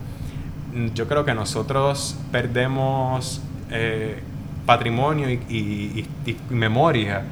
yo 0.95 1.09
creo 1.09 1.25
que 1.25 1.35
nosotros 1.35 2.17
perdemos 2.31 3.43
eh, 3.73 4.21
patrimonio 4.67 5.29
y, 5.29 6.07
memoria 6.49 7.25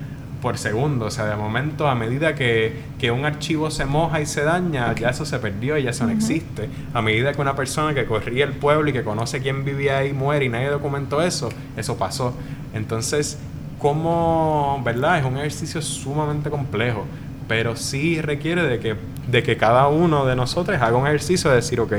por 0.44 0.58
segundo. 0.58 1.06
O 1.06 1.10
sea, 1.10 1.24
de 1.24 1.36
momento, 1.36 1.88
a 1.88 1.94
medida 1.94 2.34
que, 2.34 2.92
un 3.10 3.24
archivo 3.24 3.70
se 3.70 3.86
moja 3.86 4.20
y 4.20 4.26
se 4.26 4.44
daña, 4.44 4.94
ya 4.94 5.08
eso 5.08 5.24
se 5.24 5.38
perdió 5.38 5.78
y 5.78 5.84
ya 5.84 5.90
eso 5.90 6.04
no 6.04 6.12
existe. 6.12 6.68
A 6.92 7.00
medida 7.00 7.32
que 7.32 7.40
una 7.40 7.56
persona 7.56 7.94
que 7.94 8.04
corría 8.04 8.44
el 8.44 8.52
pueblo 8.52 8.90
y 8.90 8.92
que 8.92 9.02
conoce 9.02 9.40
quién 9.40 9.64
vivía 9.64 9.98
ahí 9.98 10.12
muere 10.12 10.44
y 10.44 10.48
nadie 10.50 10.68
documentó 10.68 11.22
eso, 11.22 11.48
eso 11.78 11.96
pasó. 11.96 12.34
Entonces, 12.74 13.38
¿cómo, 13.78 14.82
verdad? 14.84 15.18
Es 15.18 15.24
un 15.24 15.38
ejercicio 15.38 15.80
sumamente 15.80 16.50
complejo 16.50 17.06
pero 17.46 17.76
sí 17.76 18.22
requiere 18.22 18.62
de 18.62 18.78
que, 18.78 18.96
de 19.28 19.42
que 19.42 19.58
cada 19.58 19.88
uno 19.88 20.24
de 20.24 20.34
nosotros 20.34 20.80
haga 20.80 20.96
un 20.96 21.06
ejercicio 21.06 21.50
de 21.50 21.56
decir, 21.56 21.78
ok, 21.78 21.92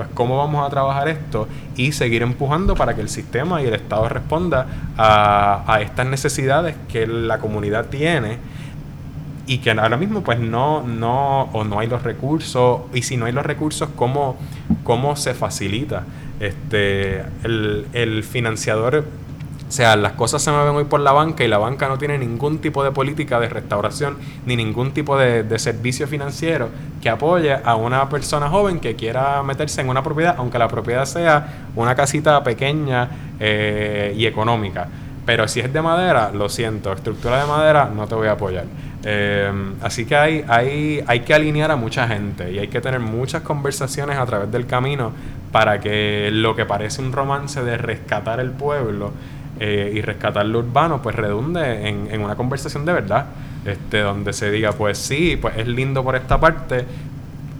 pues 0.00 0.08
cómo 0.14 0.38
vamos 0.38 0.66
a 0.66 0.70
trabajar 0.70 1.08
esto 1.08 1.46
y 1.76 1.92
seguir 1.92 2.22
empujando 2.22 2.74
para 2.74 2.94
que 2.94 3.02
el 3.02 3.10
sistema 3.10 3.60
y 3.60 3.66
el 3.66 3.74
Estado 3.74 4.08
responda 4.08 4.66
a, 4.96 5.62
a 5.70 5.82
estas 5.82 6.06
necesidades 6.06 6.74
que 6.88 7.06
la 7.06 7.38
comunidad 7.38 7.88
tiene 7.88 8.38
y 9.46 9.58
que 9.58 9.72
ahora 9.72 9.98
mismo 9.98 10.22
pues 10.22 10.38
no, 10.38 10.80
no, 10.80 11.50
o 11.52 11.64
no 11.64 11.80
hay 11.80 11.86
los 11.86 12.02
recursos, 12.02 12.80
y 12.94 13.02
si 13.02 13.18
no 13.18 13.26
hay 13.26 13.32
los 13.32 13.44
recursos, 13.44 13.90
¿cómo, 13.94 14.36
cómo 14.84 15.16
se 15.16 15.34
facilita? 15.34 16.04
Este, 16.40 17.20
el, 17.44 17.84
el 17.92 18.24
financiador 18.24 19.04
o 19.70 19.72
sea, 19.72 19.94
las 19.94 20.14
cosas 20.14 20.42
se 20.42 20.50
mueven 20.50 20.74
hoy 20.74 20.82
por 20.82 20.98
la 20.98 21.12
banca 21.12 21.44
y 21.44 21.46
la 21.46 21.58
banca 21.58 21.86
no 21.86 21.96
tiene 21.96 22.18
ningún 22.18 22.58
tipo 22.58 22.82
de 22.82 22.90
política 22.90 23.38
de 23.38 23.48
restauración 23.48 24.16
ni 24.44 24.56
ningún 24.56 24.90
tipo 24.90 25.16
de, 25.16 25.58
servicio 25.60 26.08
financiero 26.08 26.70
que 27.00 27.08
apoye 27.08 27.54
a 27.54 27.76
una 27.76 28.08
persona 28.08 28.48
joven 28.48 28.80
que 28.80 28.96
quiera 28.96 29.40
meterse 29.44 29.80
en 29.80 29.88
una 29.88 30.02
propiedad, 30.02 30.34
aunque 30.38 30.58
la 30.58 30.66
propiedad 30.66 31.04
sea 31.04 31.68
una 31.76 31.94
casita 31.94 32.42
pequeña 32.42 33.10
eh, 33.38 34.12
y 34.16 34.26
económica. 34.26 34.88
Pero 35.24 35.46
si 35.46 35.60
es 35.60 35.72
de 35.72 35.80
madera, 35.80 36.32
lo 36.34 36.48
siento, 36.48 36.92
estructura 36.92 37.40
de 37.40 37.46
madera 37.46 37.88
no 37.94 38.08
te 38.08 38.16
voy 38.16 38.26
a 38.26 38.32
apoyar. 38.32 38.64
Eh, 39.04 39.52
así 39.82 40.04
que 40.04 40.16
hay, 40.16 40.44
hay, 40.48 41.04
hay 41.06 41.20
que 41.20 41.32
alinear 41.32 41.70
a 41.70 41.76
mucha 41.76 42.08
gente 42.08 42.50
y 42.50 42.58
hay 42.58 42.66
que 42.66 42.80
tener 42.80 42.98
muchas 42.98 43.42
conversaciones 43.42 44.18
a 44.18 44.26
través 44.26 44.50
del 44.50 44.66
camino 44.66 45.12
para 45.52 45.78
que 45.78 46.30
lo 46.32 46.56
que 46.56 46.66
parece 46.66 47.02
un 47.02 47.12
romance 47.12 47.62
de 47.62 47.78
rescatar 47.78 48.40
el 48.40 48.50
pueblo 48.50 49.12
eh, 49.62 49.92
y 49.94 50.00
rescatar 50.00 50.46
lo 50.46 50.60
urbano, 50.60 51.02
pues 51.02 51.14
redunde 51.14 51.86
en, 51.86 52.22
una 52.22 52.34
conversación 52.34 52.86
de 52.86 52.94
verdad, 52.94 53.26
este, 53.66 53.98
donde 53.98 54.32
se 54.32 54.50
diga, 54.50 54.72
pues 54.72 54.96
sí, 54.96 55.36
pues 55.38 55.58
es 55.58 55.68
lindo 55.68 56.02
por 56.02 56.16
esta 56.16 56.40
parte, 56.40 56.86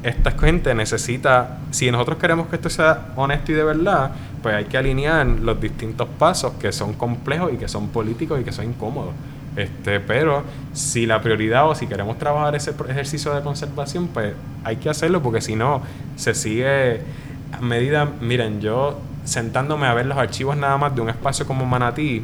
esta 0.03 0.31
gente 0.31 0.75
necesita, 0.75 1.59
si 1.71 1.91
nosotros 1.91 2.17
queremos 2.17 2.47
que 2.47 2.57
esto 2.57 2.71
sea 2.71 3.09
honesto 3.17 3.53
y 3.53 3.55
de 3.55 3.65
verdad, 3.65 4.13
pues 4.43 4.55
hay 4.55 4.65
que 4.65 4.79
alinear 4.79 5.27
los 5.27 5.61
distintos 5.61 6.09
pasos 6.19 6.55
que 6.55 6.73
son 6.73 6.95
complejos 6.95 7.53
y 7.53 7.59
que 7.59 7.69
son 7.69 7.89
políticos 7.89 8.41
y 8.41 8.45
que 8.45 8.53
son 8.53 8.65
incómodos. 8.65 9.13
Este, 9.55 10.01
pero 10.01 10.43
si 10.73 11.05
la 11.05 11.21
prioridad 11.21 11.69
o 11.69 11.75
si 11.75 11.87
queremos 11.87 12.19
trabajar 12.19 12.55
ese 12.55 12.73
ejercicio 12.89 13.35
de 13.35 13.43
conservación, 13.43 14.09
pues 14.09 14.33
hay 14.65 14.77
que 14.77 14.89
hacerlo 14.89 15.21
porque 15.21 15.43
si 15.43 15.55
no, 15.55 15.83
se 16.17 16.33
sigue 16.33 17.03
a 17.53 17.61
medida, 17.61 18.09
miren, 18.23 18.63
yo 18.63 18.99
sentándome 19.25 19.87
a 19.87 19.95
ver 19.95 20.07
los 20.07 20.19
archivos 20.19 20.57
nada 20.57 20.77
más 20.77 20.95
de 20.95 21.01
un 21.01 21.09
espacio 21.09 21.47
como 21.47 21.67
Manatí, 21.67 22.23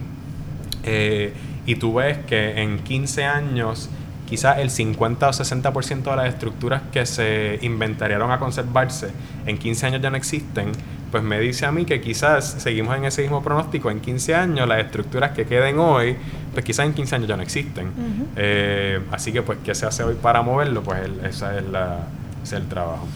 eh, 0.82 1.32
y 1.66 1.74
tú 1.76 1.94
ves 1.94 2.18
que 2.26 2.62
en 2.62 2.78
15 2.78 3.24
años 3.24 3.90
quizás 4.26 4.58
el 4.58 4.70
50 4.70 5.28
o 5.28 5.32
60% 5.32 6.10
de 6.10 6.16
las 6.16 6.28
estructuras 6.28 6.82
que 6.92 7.06
se 7.06 7.58
inventariaron 7.62 8.30
a 8.30 8.38
conservarse 8.38 9.10
en 9.46 9.58
15 9.58 9.86
años 9.86 10.02
ya 10.02 10.10
no 10.10 10.16
existen, 10.16 10.72
pues 11.10 11.22
me 11.22 11.38
dice 11.40 11.66
a 11.66 11.72
mí 11.72 11.84
que 11.84 12.00
quizás 12.00 12.56
seguimos 12.58 12.96
en 12.96 13.04
ese 13.04 13.22
mismo 13.22 13.42
pronóstico, 13.42 13.90
en 13.90 14.00
15 14.00 14.34
años 14.34 14.68
las 14.68 14.84
estructuras 14.84 15.30
que 15.30 15.46
queden 15.46 15.78
hoy, 15.78 16.16
pues 16.52 16.64
quizás 16.64 16.86
en 16.86 16.94
15 16.94 17.14
años 17.16 17.28
ya 17.28 17.36
no 17.36 17.42
existen. 17.42 17.90
Eh, 18.36 19.00
así 19.12 19.32
que 19.32 19.42
pues, 19.42 19.58
¿qué 19.64 19.74
se 19.74 19.86
hace 19.86 20.02
hoy 20.02 20.16
para 20.20 20.42
moverlo? 20.42 20.82
Pues 20.82 21.08
esa 21.24 21.56
es 21.56 21.64
la, 21.64 22.00
ese 22.42 22.56
es 22.56 22.62
el 22.62 22.68
trabajo. 22.68 23.06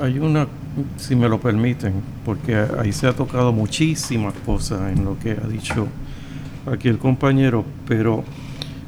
Hay 0.00 0.18
una 0.18 0.48
si 0.96 1.14
me 1.14 1.28
lo 1.28 1.40
permiten, 1.40 1.94
porque 2.24 2.56
ahí 2.78 2.92
se 2.92 3.06
ha 3.06 3.12
tocado 3.12 3.52
muchísimas 3.52 4.34
cosas 4.46 4.92
en 4.92 5.04
lo 5.04 5.18
que 5.18 5.32
ha 5.32 5.46
dicho 5.46 5.86
aquí 6.70 6.88
el 6.88 6.98
compañero, 6.98 7.64
pero 7.86 8.24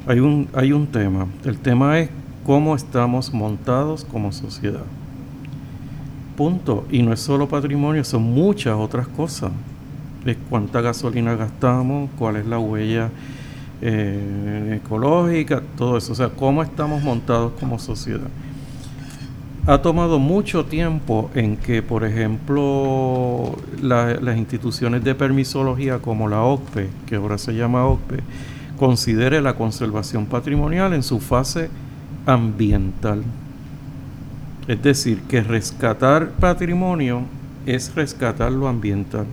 hay 0.07 0.21
un, 0.21 0.49
hay 0.55 0.73
un 0.73 0.87
tema. 0.87 1.26
El 1.45 1.59
tema 1.59 1.99
es 1.99 2.11
cómo 2.45 2.75
estamos 2.75 3.33
montados 3.33 4.05
como 4.05 4.33
sociedad. 4.33 4.85
Punto. 6.37 6.85
Y 6.90 7.02
no 7.02 7.12
es 7.12 7.21
solo 7.21 7.49
patrimonio, 7.49 8.05
son 8.05 8.23
muchas 8.23 8.75
otras 8.75 9.09
cosas. 9.09 9.50
Es 10.25 10.37
cuánta 10.50 10.81
gasolina 10.81 11.35
gastamos, 11.37 12.11
cuál 12.19 12.37
es 12.37 12.47
la 12.47 12.59
huella 12.59 13.11
eh, 13.81 14.81
ecológica, 14.83 15.62
todo 15.76 15.97
eso. 15.97 16.12
O 16.12 16.16
sea, 16.16 16.28
cómo 16.31 16.62
estamos 16.62 17.02
montados 17.02 17.52
como 17.59 17.78
sociedad 17.78 18.28
ha 19.66 19.82
tomado 19.82 20.20
mucho 20.20 20.64
tiempo 20.64 21.28
en 21.35 21.56
que, 21.56 21.82
por 21.82 22.04
ejemplo, 22.04 23.56
las 23.82 24.37
instituciones 24.37 25.02
de 25.02 25.14
permisología 25.16 25.99
como 25.99 26.28
la 26.28 26.42
OCPE, 26.42 26.88
que 27.06 27.16
ahora 27.16 27.37
se 27.37 27.52
llama 27.52 27.85
OCPE, 27.85 28.20
considere 28.78 29.42
la 29.42 29.54
conservación 29.54 30.26
patrimonial 30.26 30.92
en 30.92 31.02
su 31.02 31.18
fase 31.18 31.68
ambiental. 32.26 33.25
Es 34.68 34.80
decir, 34.82 35.23
que 35.23 35.42
rescatar 35.42 36.30
patrimonio 36.30 37.23
es 37.66 37.92
rescatar 37.96 38.52
lo 38.52 38.68
ambiental. 38.68 39.26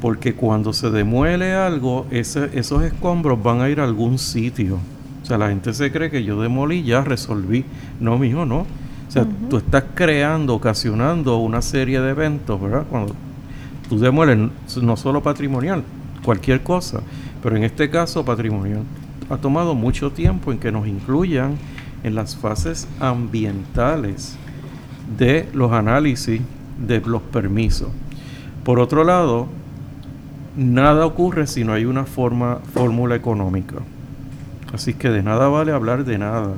Porque 0.00 0.32
cuando 0.32 0.72
se 0.72 0.90
demuele 0.90 1.52
algo, 1.52 2.06
esos 2.10 2.82
escombros 2.82 3.42
van 3.42 3.60
a 3.60 3.68
ir 3.68 3.80
a 3.80 3.84
algún 3.84 4.18
sitio. 4.18 4.78
O 5.22 5.26
sea, 5.26 5.36
la 5.36 5.50
gente 5.50 5.74
se 5.74 5.92
cree 5.92 6.10
que 6.10 6.24
yo 6.24 6.40
demolí, 6.40 6.82
ya 6.82 7.02
resolví. 7.02 7.66
No, 8.00 8.16
mijo, 8.16 8.46
no 8.46 8.64
tú 9.24 9.56
estás 9.56 9.84
creando, 9.94 10.54
ocasionando 10.54 11.38
una 11.38 11.62
serie 11.62 12.00
de 12.00 12.10
eventos, 12.10 12.60
¿verdad? 12.60 12.84
Cuando 12.90 13.14
tú 13.88 13.98
demueles, 13.98 14.50
no 14.82 14.96
solo 14.96 15.22
patrimonial, 15.22 15.82
cualquier 16.24 16.62
cosa, 16.62 17.00
pero 17.42 17.56
en 17.56 17.64
este 17.64 17.88
caso 17.88 18.24
patrimonial. 18.24 18.82
Ha 19.30 19.38
tomado 19.38 19.74
mucho 19.74 20.12
tiempo 20.12 20.52
en 20.52 20.58
que 20.58 20.70
nos 20.70 20.86
incluyan 20.86 21.56
en 22.02 22.14
las 22.14 22.36
fases 22.36 22.86
ambientales 23.00 24.36
de 25.18 25.48
los 25.52 25.72
análisis 25.72 26.40
de 26.86 27.00
los 27.00 27.22
permisos. 27.22 27.88
Por 28.64 28.78
otro 28.78 29.04
lado, 29.04 29.46
nada 30.56 31.06
ocurre 31.06 31.46
si 31.46 31.64
no 31.64 31.72
hay 31.72 31.84
una 31.84 32.04
forma, 32.04 32.58
fórmula 32.72 33.14
económica. 33.14 33.76
Así 34.72 34.94
que 34.94 35.08
de 35.10 35.22
nada 35.22 35.48
vale 35.48 35.72
hablar 35.72 36.04
de 36.04 36.18
nada 36.18 36.54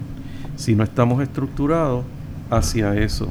si 0.56 0.74
no 0.74 0.82
estamos 0.82 1.22
estructurados 1.22 2.04
hacia 2.50 2.94
eso. 2.94 3.28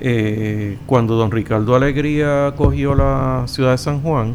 Eh, 0.00 0.78
cuando 0.86 1.16
don 1.16 1.30
Ricardo 1.30 1.74
Alegría 1.74 2.54
cogió 2.56 2.94
la 2.94 3.44
ciudad 3.46 3.72
de 3.72 3.78
San 3.78 4.00
Juan, 4.00 4.34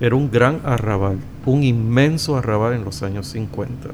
era 0.00 0.14
un 0.14 0.30
gran 0.30 0.60
arrabal, 0.64 1.18
un 1.46 1.62
inmenso 1.62 2.36
arrabal 2.36 2.74
en 2.74 2.84
los 2.84 3.02
años 3.02 3.26
50. 3.28 3.88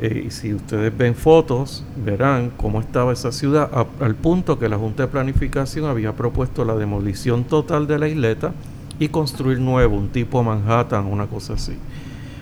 Eh, 0.00 0.24
y 0.26 0.30
si 0.30 0.52
ustedes 0.52 0.96
ven 0.96 1.14
fotos, 1.14 1.84
verán 2.04 2.50
cómo 2.56 2.80
estaba 2.80 3.12
esa 3.12 3.32
ciudad, 3.32 3.70
al 4.00 4.14
punto 4.14 4.58
que 4.58 4.68
la 4.68 4.76
Junta 4.76 5.04
de 5.04 5.08
Planificación 5.08 5.86
había 5.86 6.12
propuesto 6.12 6.64
la 6.64 6.74
demolición 6.74 7.44
total 7.44 7.86
de 7.86 7.98
la 7.98 8.08
isleta 8.08 8.52
y 8.98 9.08
construir 9.08 9.60
nuevo, 9.60 9.96
un 9.96 10.08
tipo 10.08 10.42
Manhattan, 10.42 11.06
una 11.06 11.26
cosa 11.26 11.54
así. 11.54 11.74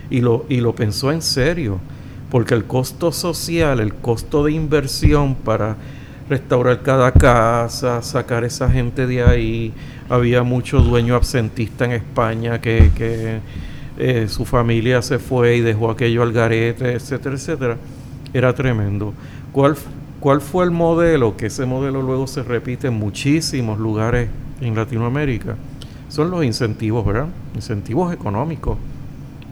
Y 0.09 0.21
lo, 0.21 0.45
y 0.49 0.57
lo 0.61 0.73
pensó 0.73 1.11
en 1.11 1.21
serio 1.21 1.79
porque 2.31 2.53
el 2.53 2.63
costo 2.63 3.11
social, 3.11 3.81
el 3.81 3.93
costo 3.93 4.45
de 4.45 4.53
inversión 4.53 5.35
para 5.35 5.75
restaurar 6.29 6.81
cada 6.81 7.11
casa, 7.11 8.01
sacar 8.01 8.45
esa 8.45 8.69
gente 8.69 9.05
de 9.05 9.21
ahí, 9.21 9.73
había 10.07 10.41
mucho 10.41 10.79
dueño 10.79 11.15
absentista 11.15 11.83
en 11.83 11.91
España 11.91 12.61
que, 12.61 13.41
eh, 13.97 14.27
su 14.29 14.45
familia 14.45 15.01
se 15.01 15.19
fue 15.19 15.57
y 15.57 15.59
dejó 15.59 15.91
aquello 15.91 16.23
al 16.23 16.31
garete, 16.31 16.93
etcétera, 16.93 17.35
etcétera, 17.35 17.77
era 18.33 18.55
tremendo. 18.55 19.13
¿Cuál, 19.51 19.75
¿Cuál 20.21 20.39
fue 20.39 20.63
el 20.63 20.71
modelo? 20.71 21.35
Que 21.35 21.47
ese 21.47 21.65
modelo 21.65 22.01
luego 22.01 22.27
se 22.27 22.43
repite 22.43 22.87
en 22.87 22.93
muchísimos 22.93 23.77
lugares 23.77 24.29
en 24.61 24.73
Latinoamérica. 24.73 25.57
Son 26.07 26.31
los 26.31 26.45
incentivos, 26.45 27.05
¿verdad? 27.05 27.27
Incentivos 27.55 28.13
económicos. 28.13 28.77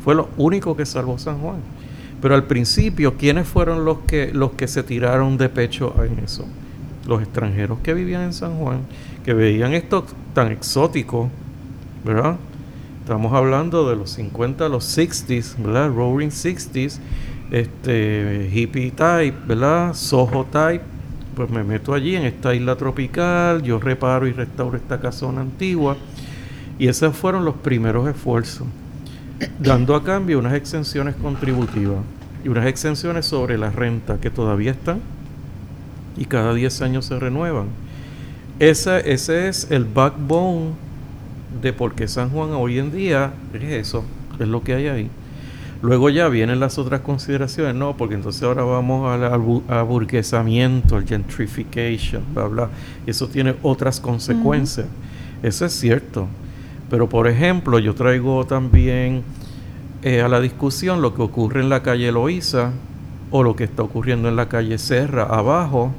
Fue 0.01 0.15
lo 0.15 0.29
único 0.37 0.77
que 0.77 0.85
salvó 0.85 1.17
San 1.17 1.39
Juan. 1.39 1.57
Pero 2.21 2.35
al 2.35 2.45
principio, 2.45 3.15
¿quiénes 3.17 3.47
fueron 3.47 3.85
los 3.85 3.99
que, 3.99 4.31
los 4.33 4.51
que 4.51 4.67
se 4.67 4.83
tiraron 4.83 5.37
de 5.37 5.49
pecho 5.49 5.95
en 6.03 6.19
eso? 6.19 6.45
Los 7.07 7.21
extranjeros 7.21 7.79
que 7.79 7.93
vivían 7.93 8.23
en 8.23 8.33
San 8.33 8.57
Juan, 8.57 8.81
que 9.23 9.33
veían 9.33 9.73
esto 9.73 10.05
tan 10.33 10.51
exótico, 10.51 11.29
¿verdad? 12.03 12.37
Estamos 13.01 13.33
hablando 13.33 13.89
de 13.89 13.95
los 13.95 14.11
50, 14.11 14.69
los 14.69 14.97
60s, 14.97 15.55
¿verdad? 15.57 15.89
Roaring 15.89 16.29
60s, 16.29 16.99
este, 17.51 18.49
hippie 18.53 18.91
type, 18.91 19.35
¿verdad? 19.47 19.93
Soho 19.93 20.45
type. 20.45 20.83
Pues 21.35 21.49
me 21.49 21.63
meto 21.63 21.93
allí 21.93 22.15
en 22.15 22.25
esta 22.25 22.53
isla 22.53 22.75
tropical, 22.75 23.63
yo 23.63 23.79
reparo 23.79 24.27
y 24.27 24.33
restauro 24.33 24.77
esta 24.77 24.99
casona 24.99 25.41
antigua. 25.41 25.95
Y 26.77 26.87
esos 26.87 27.15
fueron 27.15 27.45
los 27.45 27.55
primeros 27.55 28.07
esfuerzos, 28.07 28.67
dando 29.59 29.95
a 29.95 30.03
cambio 30.03 30.39
unas 30.39 30.53
exenciones 30.53 31.15
contributivas 31.15 31.99
y 32.43 32.49
unas 32.49 32.65
exenciones 32.67 33.25
sobre 33.25 33.57
la 33.57 33.69
renta 33.69 34.19
que 34.19 34.29
todavía 34.29 34.71
están 34.71 34.99
y 36.17 36.25
cada 36.25 36.53
10 36.53 36.81
años 36.81 37.05
se 37.05 37.19
renuevan. 37.19 37.67
Ese, 38.59 39.11
ese 39.11 39.47
es 39.47 39.71
el 39.71 39.85
backbone 39.85 40.71
de 41.61 41.73
por 41.73 41.93
qué 41.95 42.07
San 42.07 42.29
Juan 42.29 42.51
hoy 42.51 42.79
en 42.79 42.91
día 42.91 43.33
es 43.53 43.63
eso, 43.63 44.03
es 44.39 44.47
lo 44.47 44.63
que 44.63 44.73
hay 44.73 44.87
ahí. 44.87 45.09
Luego 45.81 46.09
ya 46.09 46.27
vienen 46.27 46.59
las 46.59 46.77
otras 46.77 46.99
consideraciones, 47.01 47.73
no, 47.73 47.95
porque 47.95 48.15
entonces 48.15 48.43
ahora 48.43 48.63
vamos 48.63 49.09
al 49.09 49.23
aburguesamiento, 49.69 50.97
al 50.97 51.07
gentrification, 51.07 52.21
bla, 52.33 52.47
bla. 52.47 52.69
Eso 53.07 53.29
tiene 53.29 53.55
otras 53.63 54.01
consecuencias. 54.01 54.87
Eso 55.41 55.65
es 55.65 55.71
cierto. 55.71 56.27
Pero 56.89 57.07
por 57.07 57.27
ejemplo, 57.27 57.79
yo 57.79 57.93
traigo 57.93 58.45
también 58.45 59.23
eh, 60.01 60.21
a 60.21 60.27
la 60.27 60.39
discusión 60.39 61.01
lo 61.01 61.13
que 61.13 61.21
ocurre 61.21 61.61
en 61.61 61.69
la 61.69 61.83
calle 61.83 62.11
Loíza 62.11 62.71
o 63.31 63.43
lo 63.43 63.55
que 63.55 63.65
está 63.65 63.83
ocurriendo 63.83 64.27
en 64.27 64.35
la 64.35 64.49
calle 64.49 64.77
Serra 64.77 65.23
abajo, 65.23 65.91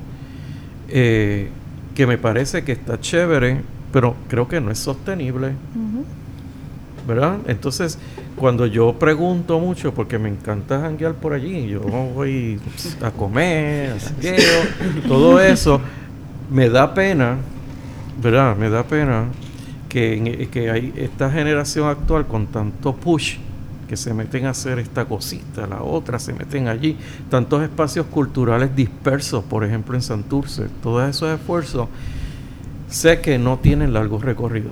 eh, 0.89 1.49
que 1.95 2.07
me 2.07 2.19
parece 2.19 2.65
que 2.65 2.73
está 2.73 2.99
chévere, 2.99 3.61
pero 3.93 4.17
creo 4.29 4.49
que 4.49 4.61
no 4.61 4.71
es 4.71 4.79
sostenible. 4.79 5.53
¿Verdad? 7.07 7.39
Entonces, 7.47 7.99
cuando 8.37 8.67
yo 8.67 8.95
pregunto 8.99 9.59
mucho, 9.59 9.93
porque 9.95 10.19
me 10.19 10.29
encanta 10.29 10.81
janguear 10.81 11.15
por 11.15 11.33
allí, 11.33 11.69
yo 11.69 11.81
voy 11.81 12.61
a 13.03 13.11
comer, 13.11 13.95
a 13.95 15.09
todo 15.09 15.41
eso, 15.41 15.81
me 16.51 16.69
da 16.69 16.93
pena, 16.95 17.37
¿verdad? 18.23 18.57
Me 18.57 18.69
da 18.69 18.83
pena 18.83 19.27
que, 19.91 20.49
que 20.51 20.71
hay 20.71 20.95
esta 20.97 21.31
generación 21.31 21.89
actual 21.89 22.27
con 22.27 22.47
tanto 22.47 22.95
push 22.95 23.37
que 23.91 23.97
se 23.97 24.15
meten 24.15 24.47
a 24.47 24.51
hacer 24.51 24.79
esta 24.79 25.05
cosita, 25.05 25.67
la 25.67 25.83
otra, 25.83 26.21
se 26.21 26.33
meten 26.33 26.69
allí. 26.69 26.97
Tantos 27.29 27.61
espacios 27.61 28.07
culturales 28.07 28.75
dispersos, 28.77 29.43
por 29.43 29.65
ejemplo 29.65 29.97
en 29.97 30.03
Santurce, 30.03 30.69
todos 30.81 31.11
esos 31.11 31.29
esfuerzos 31.29 31.89
sé 32.89 33.21
que 33.21 33.37
no 33.37 33.59
tienen 33.59 33.93
largo 33.93 34.21
recorrido, 34.21 34.71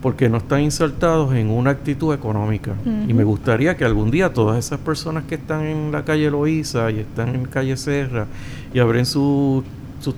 porque 0.00 0.30
no 0.30 0.38
están 0.38 0.62
insertados 0.62 1.34
en 1.34 1.50
una 1.50 1.72
actitud 1.72 2.14
económica. 2.14 2.72
Y 3.06 3.12
me 3.12 3.24
gustaría 3.24 3.76
que 3.76 3.84
algún 3.84 4.10
día 4.10 4.32
todas 4.32 4.58
esas 4.58 4.80
personas 4.80 5.24
que 5.24 5.34
están 5.34 5.66
en 5.66 5.92
la 5.92 6.06
calle 6.06 6.30
Loíza 6.30 6.90
y 6.90 7.00
están 7.00 7.34
en 7.34 7.44
calle 7.44 7.76
Serra 7.76 8.26
y 8.72 8.78
abren 8.78 9.04
sus 9.04 9.64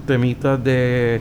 temitas 0.06 0.62
de, 0.62 1.20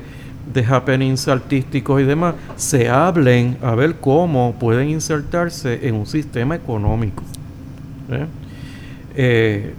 de 0.54 0.66
happenings 0.66 1.28
artísticos 1.28 2.02
y 2.02 2.04
demás, 2.04 2.36
se 2.56 2.90
hablen 2.90 3.58
a 3.62 3.76
ver 3.76 3.96
cómo 3.96 4.56
pueden 4.60 4.90
insertarse 4.90 5.88
en 5.88 5.96
un 5.96 6.06
sistema 6.06 6.56
económico. 6.56 7.24
¿eh? 8.10 8.26
Eh, 9.16 9.74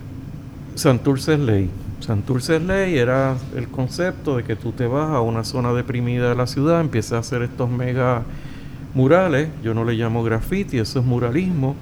Santurce 0.75 1.35
es 1.35 1.41
ley. 1.41 1.71
Santurce 2.01 2.61
ley 2.61 2.99
era 2.99 3.37
el 3.57 3.69
concepto 3.69 4.37
de 4.37 4.45
que 4.45 4.57
tú 4.57 4.73
te 4.73 4.87
vas 4.87 5.11
a 5.11 5.21
una 5.21 5.45
zona 5.45 5.73
deprimida 5.73 6.29
de 6.29 6.35
la 6.35 6.47
ciudad, 6.47 6.81
empiezas 6.81 7.13
a 7.13 7.19
hacer 7.19 7.43
estos 7.43 7.71
mega 7.71 8.23
murales, 8.95 9.49
yo 9.63 9.75
no 9.75 9.85
le 9.85 9.95
llamo 9.95 10.23
graffiti, 10.23 10.79
eso 10.79 11.01
es 11.01 11.05
muralismo, 11.05 11.77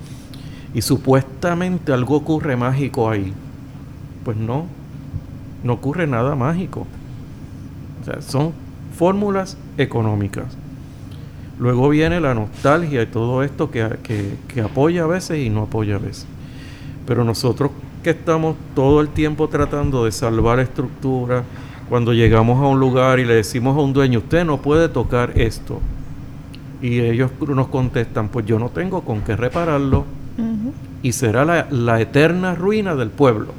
y 0.73 0.83
supuestamente 0.83 1.92
algo 1.92 2.16
ocurre 2.16 2.57
mágico 2.57 3.11
ahí. 3.11 3.33
Pues 4.25 4.37
no, 4.37 4.66
no 5.62 5.73
ocurre 5.75 6.07
nada 6.07 6.35
mágico. 6.35 6.87
O 8.01 8.05
sea, 8.05 8.20
son 8.23 8.53
fórmulas 8.96 9.57
económicas. 9.78 10.46
Luego 11.59 11.88
viene 11.88 12.20
la 12.20 12.35
nostalgia 12.35 13.02
y 13.02 13.07
todo 13.07 13.42
esto 13.42 13.70
que, 13.70 13.88
que 14.48 14.61
apoya 14.61 15.04
a 15.04 15.07
veces 15.07 15.38
y 15.38 15.50
no 15.50 15.62
apoya 15.62 15.96
a 15.96 15.98
veces. 15.98 16.26
Pero 17.07 17.24
nosotros 17.24 17.70
que 18.02 18.11
estamos 18.11 18.57
todo 18.74 19.00
el 19.00 19.09
tiempo 19.09 19.48
tratando 19.48 20.04
de 20.04 20.12
salvar 20.12 20.61
estructura, 20.61 21.44
cuando 21.88 22.12
llegamos 22.12 22.62
a 22.62 22.66
un 22.66 22.80
lugar 22.80 23.18
y 23.18 23.24
le 23.24 23.35
decimos 23.35 23.76
a 23.76 23.80
un 23.80 23.92
dueño, 23.92 24.20
usted 24.20 24.44
no 24.44 24.59
puede 24.59 24.88
tocar 24.88 25.33
esto. 25.38 25.80
Y 26.80 27.00
ellos 27.00 27.30
nos 27.40 27.68
contestan, 27.68 28.28
pues 28.28 28.46
yo 28.46 28.59
no 28.59 28.68
tengo 28.68 29.02
con 29.02 29.22
qué 29.22 29.37
repararlo. 29.37 30.04
Y 31.02 31.12
será 31.12 31.66
la, 31.70 32.00
eterna 32.00 32.54
ruina 32.54 32.94
del 32.94 33.11
pueblo. 33.11 33.52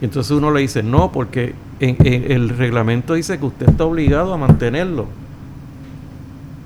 Y 0.00 0.04
entonces 0.04 0.32
uno 0.32 0.50
le 0.50 0.60
dice, 0.60 0.82
no, 0.82 1.12
porque 1.12 1.54
en, 1.80 2.30
el 2.30 2.50
reglamento 2.50 3.14
dice 3.14 3.38
que 3.38 3.46
usted 3.46 3.70
está 3.70 3.84
obligado 3.84 4.34
a 4.34 4.36
mantenerlo. 4.36 5.06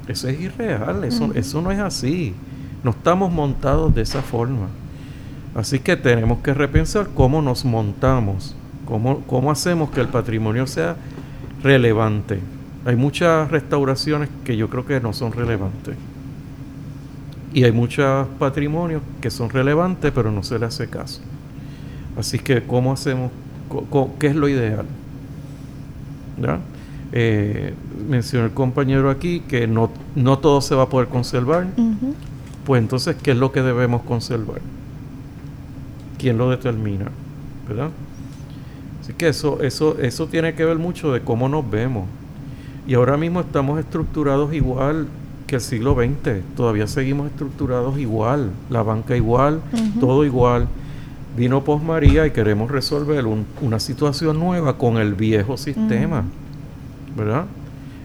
Eso 0.08 0.28
es 0.28 0.40
irreal, 0.40 1.04
eso, 1.04 1.32
eso 1.34 1.62
no 1.62 1.70
es 1.70 1.78
así. 1.78 2.34
No 2.82 2.90
estamos 2.90 3.32
montados 3.32 3.94
de 3.94 4.02
esa 4.02 4.22
forma. 4.22 4.68
Así 5.54 5.78
que 5.78 5.96
tenemos 5.96 6.40
que 6.40 6.52
repensar 6.52 7.08
cómo 7.14 7.40
nos 7.40 7.64
montamos, 7.64 8.54
cómo, 8.84 9.20
cómo 9.20 9.50
hacemos 9.50 9.90
que 9.90 10.00
el 10.00 10.08
patrimonio 10.08 10.66
sea 10.66 10.96
relevante. 11.62 12.40
Hay 12.84 12.96
muchas 12.96 13.50
restauraciones 13.50 14.28
que 14.44 14.56
yo 14.56 14.68
creo 14.68 14.84
que 14.84 15.00
no 15.00 15.12
son 15.12 15.32
relevantes. 15.32 15.96
Y 17.54 17.62
hay 17.62 17.72
muchos 17.72 18.26
patrimonios 18.38 19.00
que 19.20 19.30
son 19.30 19.48
relevantes, 19.48 20.10
pero 20.12 20.32
no 20.32 20.42
se 20.42 20.58
le 20.58 20.66
hace 20.66 20.88
caso. 20.90 21.20
Así 22.18 22.40
que, 22.40 22.64
¿cómo 22.64 22.92
hacemos? 22.92 23.30
¿Qué 24.18 24.26
es 24.26 24.34
lo 24.34 24.48
ideal? 24.48 24.86
Eh, 27.12 27.74
mencionó 28.08 28.46
el 28.46 28.52
compañero 28.52 29.10
aquí 29.10 29.40
que 29.40 29.66
no, 29.66 29.90
no 30.16 30.38
todo 30.38 30.60
se 30.60 30.74
va 30.74 30.84
a 30.84 30.88
poder 30.88 31.08
conservar. 31.08 31.66
Pues 32.64 32.80
entonces, 32.82 33.16
¿qué 33.22 33.32
es 33.32 33.36
lo 33.36 33.52
que 33.52 33.62
debemos 33.62 34.02
conservar? 34.02 34.60
quién 36.24 36.38
lo 36.38 36.48
determina, 36.48 37.04
¿verdad? 37.68 37.90
Así 39.02 39.12
que 39.12 39.28
eso, 39.28 39.60
eso, 39.60 39.98
eso 39.98 40.26
tiene 40.26 40.54
que 40.54 40.64
ver 40.64 40.78
mucho 40.78 41.12
de 41.12 41.20
cómo 41.20 41.50
nos 41.50 41.70
vemos. 41.70 42.06
Y 42.86 42.94
ahora 42.94 43.18
mismo 43.18 43.40
estamos 43.40 43.78
estructurados 43.78 44.54
igual 44.54 45.06
que 45.46 45.56
el 45.56 45.60
siglo 45.60 45.94
XX. 45.94 46.40
Todavía 46.56 46.86
seguimos 46.86 47.26
estructurados 47.26 47.98
igual. 47.98 48.52
La 48.70 48.82
banca 48.82 49.14
igual, 49.14 49.60
todo 50.00 50.24
igual. 50.24 50.66
Vino 51.36 51.64
Post 51.64 51.84
María 51.84 52.26
y 52.26 52.30
queremos 52.30 52.70
resolver 52.70 53.24
una 53.60 53.80
situación 53.80 54.38
nueva 54.38 54.78
con 54.78 54.98
el 54.98 55.14
viejo 55.14 55.56
sistema. 55.56 56.24
¿Verdad? 57.16 57.46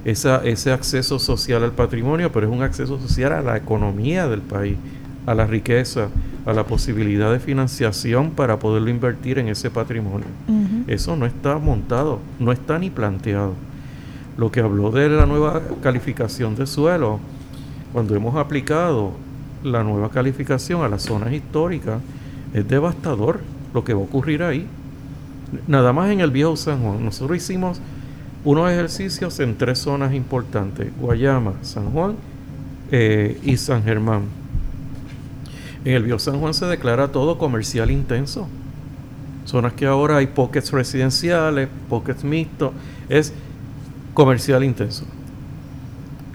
Esa, 0.06 0.44
ese 0.46 0.72
acceso 0.72 1.20
social 1.20 1.64
al 1.64 1.74
patrimonio, 1.74 2.32
pero 2.32 2.48
es 2.48 2.54
un 2.54 2.64
acceso 2.64 3.00
social 3.00 3.34
a 3.34 3.42
la 3.42 3.58
economía 3.58 4.28
del 4.28 4.42
país, 4.42 4.78
a 5.26 5.36
la 5.36 5.46
riqueza, 5.46 6.10
a 6.46 6.54
la 6.54 6.64
posibilidad 6.64 7.32
de 7.32 7.40
financiación 7.40 8.32
para 8.32 8.58
poderlo 8.58 8.90
invertir 8.90 9.38
en 9.38 9.50
ese 9.50 9.70
patrimonio. 9.70 10.28
Eso 10.88 11.16
no 11.16 11.26
está 11.26 11.58
montado, 11.58 12.20
no 12.40 12.52
está 12.52 12.80
ni 12.80 12.90
planteado. 12.90 13.54
Lo 14.38 14.52
que 14.52 14.62
habló 14.62 14.90
de 14.90 15.10
la 15.10 15.26
nueva 15.26 15.62
calificación 15.84 16.56
de 16.56 16.66
suelo, 16.66 17.20
cuando 17.94 18.16
hemos 18.16 18.36
aplicado 18.36 19.12
la 19.64 19.84
nueva 19.84 20.10
calificación 20.10 20.82
a 20.82 20.90
las 20.90 21.04
zonas 21.04 21.34
históricas, 21.34 22.00
es 22.54 22.68
devastador 22.68 23.42
lo 23.74 23.84
que 23.84 23.94
va 23.94 24.02
a 24.02 24.04
ocurrir 24.04 24.44
ahí. 24.44 24.68
Nada 25.68 25.94
más 25.94 26.12
en 26.12 26.20
el 26.20 26.32
viejo 26.32 26.56
San 26.56 26.82
Juan. 26.82 27.04
Nosotros 27.04 27.38
hicimos 27.38 27.80
unos 28.44 28.72
ejercicios 28.72 29.40
en 29.40 29.58
tres 29.58 29.80
zonas 29.80 30.14
importantes, 30.14 30.92
Guayama, 31.00 31.54
San 31.62 31.92
Juan 31.92 32.16
eh, 32.92 33.40
y 33.44 33.58
San 33.58 33.84
Germán 33.84 34.40
en 35.86 35.94
el 35.94 36.04
Bio 36.04 36.20
San 36.20 36.40
Juan 36.40 36.54
se 36.54 36.66
declara 36.66 37.10
todo 37.10 37.38
comercial 37.38 37.92
intenso. 37.92 38.48
Zonas 39.46 39.74
que 39.74 39.86
ahora 39.86 40.18
hay 40.18 40.28
pockets 40.28 40.72
residenciales, 40.72 41.70
pockets 41.90 42.24
mixtos, 42.24 42.72
es 43.08 43.34
comercial 44.14 44.64
intenso. 44.64 45.06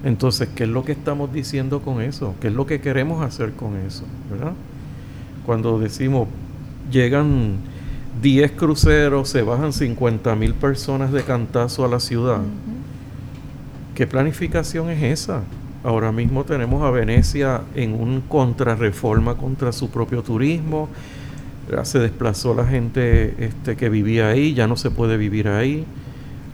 Entonces, 0.03 0.49
¿qué 0.55 0.63
es 0.63 0.69
lo 0.69 0.83
que 0.83 0.91
estamos 0.91 1.31
diciendo 1.31 1.81
con 1.81 2.01
eso? 2.01 2.35
¿Qué 2.41 2.47
es 2.47 2.53
lo 2.53 2.65
que 2.65 2.81
queremos 2.81 3.23
hacer 3.23 3.53
con 3.53 3.77
eso? 3.77 4.03
¿Verdad? 4.29 4.53
Cuando 5.45 5.79
decimos, 5.79 6.27
llegan 6.91 7.57
10 8.21 8.51
cruceros, 8.53 9.29
se 9.29 9.41
bajan 9.41 9.73
50 9.73 10.35
mil 10.35 10.53
personas 10.53 11.11
de 11.11 11.23
cantazo 11.23 11.85
a 11.85 11.87
la 11.87 11.99
ciudad. 11.99 12.39
¿Qué 13.93 14.07
planificación 14.07 14.89
es 14.89 15.03
esa? 15.03 15.43
Ahora 15.83 16.11
mismo 16.11 16.43
tenemos 16.45 16.83
a 16.83 16.89
Venecia 16.89 17.61
en 17.75 17.93
un 17.93 18.21
contrarreforma 18.21 19.35
contra 19.35 19.71
su 19.71 19.89
propio 19.89 20.23
turismo. 20.23 20.89
Se 21.83 21.99
desplazó 21.99 22.53
la 22.55 22.65
gente 22.65 23.35
este, 23.37 23.75
que 23.75 23.89
vivía 23.89 24.29
ahí, 24.29 24.53
ya 24.53 24.67
no 24.67 24.77
se 24.77 24.89
puede 24.89 25.17
vivir 25.17 25.47
ahí. 25.47 25.85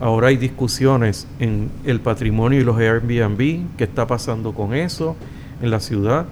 Ahora 0.01 0.27
hay 0.27 0.37
discusiones 0.37 1.27
en 1.39 1.69
el 1.85 1.99
patrimonio 1.99 2.59
y 2.59 2.63
los 2.63 2.77
Airbnb, 2.77 3.77
qué 3.77 3.83
está 3.83 4.07
pasando 4.07 4.53
con 4.53 4.73
eso 4.73 5.15
en 5.61 5.69
la 5.69 5.79
ciudad, 5.79 6.25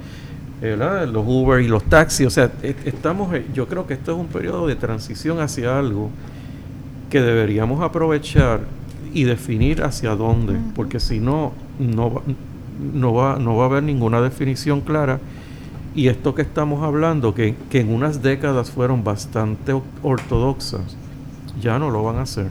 los 0.61 1.23
Uber 1.25 1.61
y 1.61 1.67
los 1.67 1.83
taxis. 1.83 2.27
O 2.27 2.29
sea, 2.29 2.51
e, 2.61 2.75
estamos, 2.85 3.33
eh, 3.33 3.45
yo 3.53 3.67
creo 3.67 3.87
que 3.87 3.93
esto 3.93 4.11
es 4.11 4.17
un 4.17 4.27
periodo 4.27 4.67
de 4.67 4.75
transición 4.75 5.39
hacia 5.39 5.77
algo 5.77 6.09
que 7.09 7.21
deberíamos 7.21 7.81
aprovechar 7.81 8.61
y 9.13 9.23
definir 9.23 9.83
hacia 9.83 10.15
dónde, 10.15 10.57
porque 10.75 10.99
si 10.99 11.19
no, 11.19 11.53
no, 11.79 12.21
no, 12.93 13.13
va, 13.13 13.39
no 13.39 13.55
va 13.55 13.63
a 13.63 13.67
haber 13.67 13.83
ninguna 13.83 14.21
definición 14.21 14.81
clara. 14.81 15.19
Y 15.95 16.07
esto 16.07 16.35
que 16.35 16.43
estamos 16.43 16.83
hablando, 16.83 17.33
que, 17.33 17.55
que 17.69 17.79
en 17.79 17.91
unas 17.91 18.21
décadas 18.21 18.69
fueron 18.69 19.03
bastante 19.03 19.73
ortodoxas, 20.03 20.95
ya 21.59 21.79
no 21.79 21.89
lo 21.89 22.03
van 22.03 22.17
a 22.17 22.21
hacer 22.21 22.47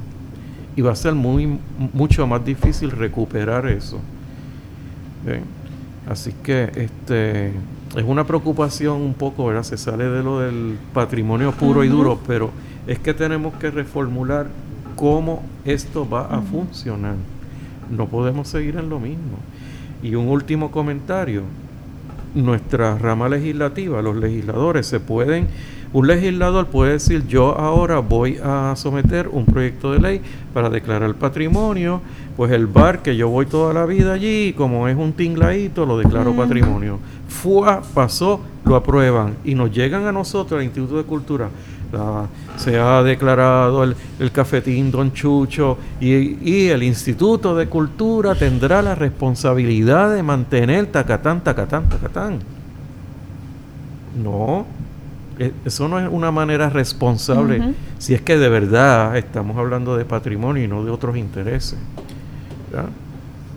y 0.79 0.81
va 0.81 0.93
a 0.93 0.95
ser 0.95 1.13
muy 1.13 1.59
mucho 1.93 2.25
más 2.29 2.45
difícil 2.45 2.93
recuperar 2.93 3.67
eso. 3.67 3.99
Así 6.09 6.33
que 6.41 6.71
este 6.77 7.53
es 7.97 8.05
una 8.05 8.27
preocupación 8.27 9.01
un 9.01 9.15
poco, 9.15 9.47
¿verdad? 9.47 9.63
Se 9.63 9.77
sale 9.77 10.05
de 10.05 10.23
lo 10.23 10.41
del 10.41 10.77
patrimonio 10.93 11.53
puro 11.53 11.85
y 11.85 11.89
duro, 11.89 12.19
pero 12.27 12.51
es 12.87 12.99
que 12.99 13.15
tenemos 13.15 13.55
que 13.55 13.71
reformular 13.71 14.49
cómo 14.97 15.43
esto 15.65 16.09
va 16.09 16.27
a 16.27 16.43
funcionar. 16.43 17.15
No 17.91 18.07
podemos 18.07 18.49
seguir 18.49 18.77
en 18.77 18.89
lo 18.89 19.01
mismo. 19.01 19.39
Y 20.03 20.15
un 20.15 20.29
último 20.29 20.71
comentario. 20.71 21.43
Nuestra 22.35 22.99
rama 22.99 23.29
legislativa, 23.29 24.03
los 24.03 24.17
legisladores 24.17 24.87
se 24.87 25.01
pueden 25.01 25.49
un 25.93 26.07
legislador 26.07 26.67
puede 26.67 26.93
decir, 26.93 27.27
yo 27.27 27.59
ahora 27.59 28.01
voy 28.01 28.39
a 28.43 28.75
someter 28.77 29.29
un 29.29 29.47
proyecto 29.47 29.93
de 29.93 30.01
ley 30.01 30.21
para 30.53 30.69
declarar 30.69 31.15
patrimonio, 31.15 32.03
pues 32.37 32.53
el 32.53 32.67
bar 32.67 33.01
que 33.01 33.17
yo 33.17 33.29
voy 33.29 33.47
toda 33.47 33.73
la 33.73 33.87
vida 33.87 34.13
allí, 34.13 34.53
como 34.53 34.87
es 34.89 34.97
un 34.97 35.13
tingladito, 35.13 35.87
lo 35.87 35.99
declaro 35.99 36.35
patrimonio. 36.35 36.99
Fua, 37.29 37.83
pasó, 37.95 38.41
lo 38.65 38.77
aprueban 38.77 39.37
y 39.45 39.55
nos 39.55 39.71
llegan 39.71 40.07
a 40.07 40.13
nosotros, 40.13 40.59
al 40.59 40.65
Instituto 40.65 40.99
de 40.99 41.05
Cultura, 41.05 41.49
se 42.57 42.79
ha 42.79 43.03
declarado 43.03 43.83
el, 43.83 44.31
cafetín 44.31 44.91
Don 44.91 45.13
Chucho 45.13 45.79
y, 46.01 46.37
y, 46.47 46.69
el 46.69 46.83
Instituto 46.83 47.57
de 47.57 47.67
Cultura 47.67 48.35
tendrá 48.35 48.83
la 48.83 48.95
responsabilidad 48.95 50.15
de 50.15 50.23
mantener 50.23 50.87
tacatán, 50.87 51.43
tacatán, 51.43 51.89
tacatán. 51.89 52.41
No, 54.23 54.67
eso 55.65 55.89
no 55.89 55.99
es 56.01 56.09
una 56.11 56.31
manera 56.31 56.69
responsable 56.69 57.75
si 57.99 58.15
es 58.15 58.21
que 58.21 58.37
de 58.37 58.49
verdad 58.49 59.17
estamos 59.17 59.57
hablando 59.57 59.97
de 59.97 60.05
patrimonio 60.05 60.65
y 60.65 60.69
no 60.69 60.85
de 60.85 60.91
otros 60.91 61.17
intereses. 61.17 61.79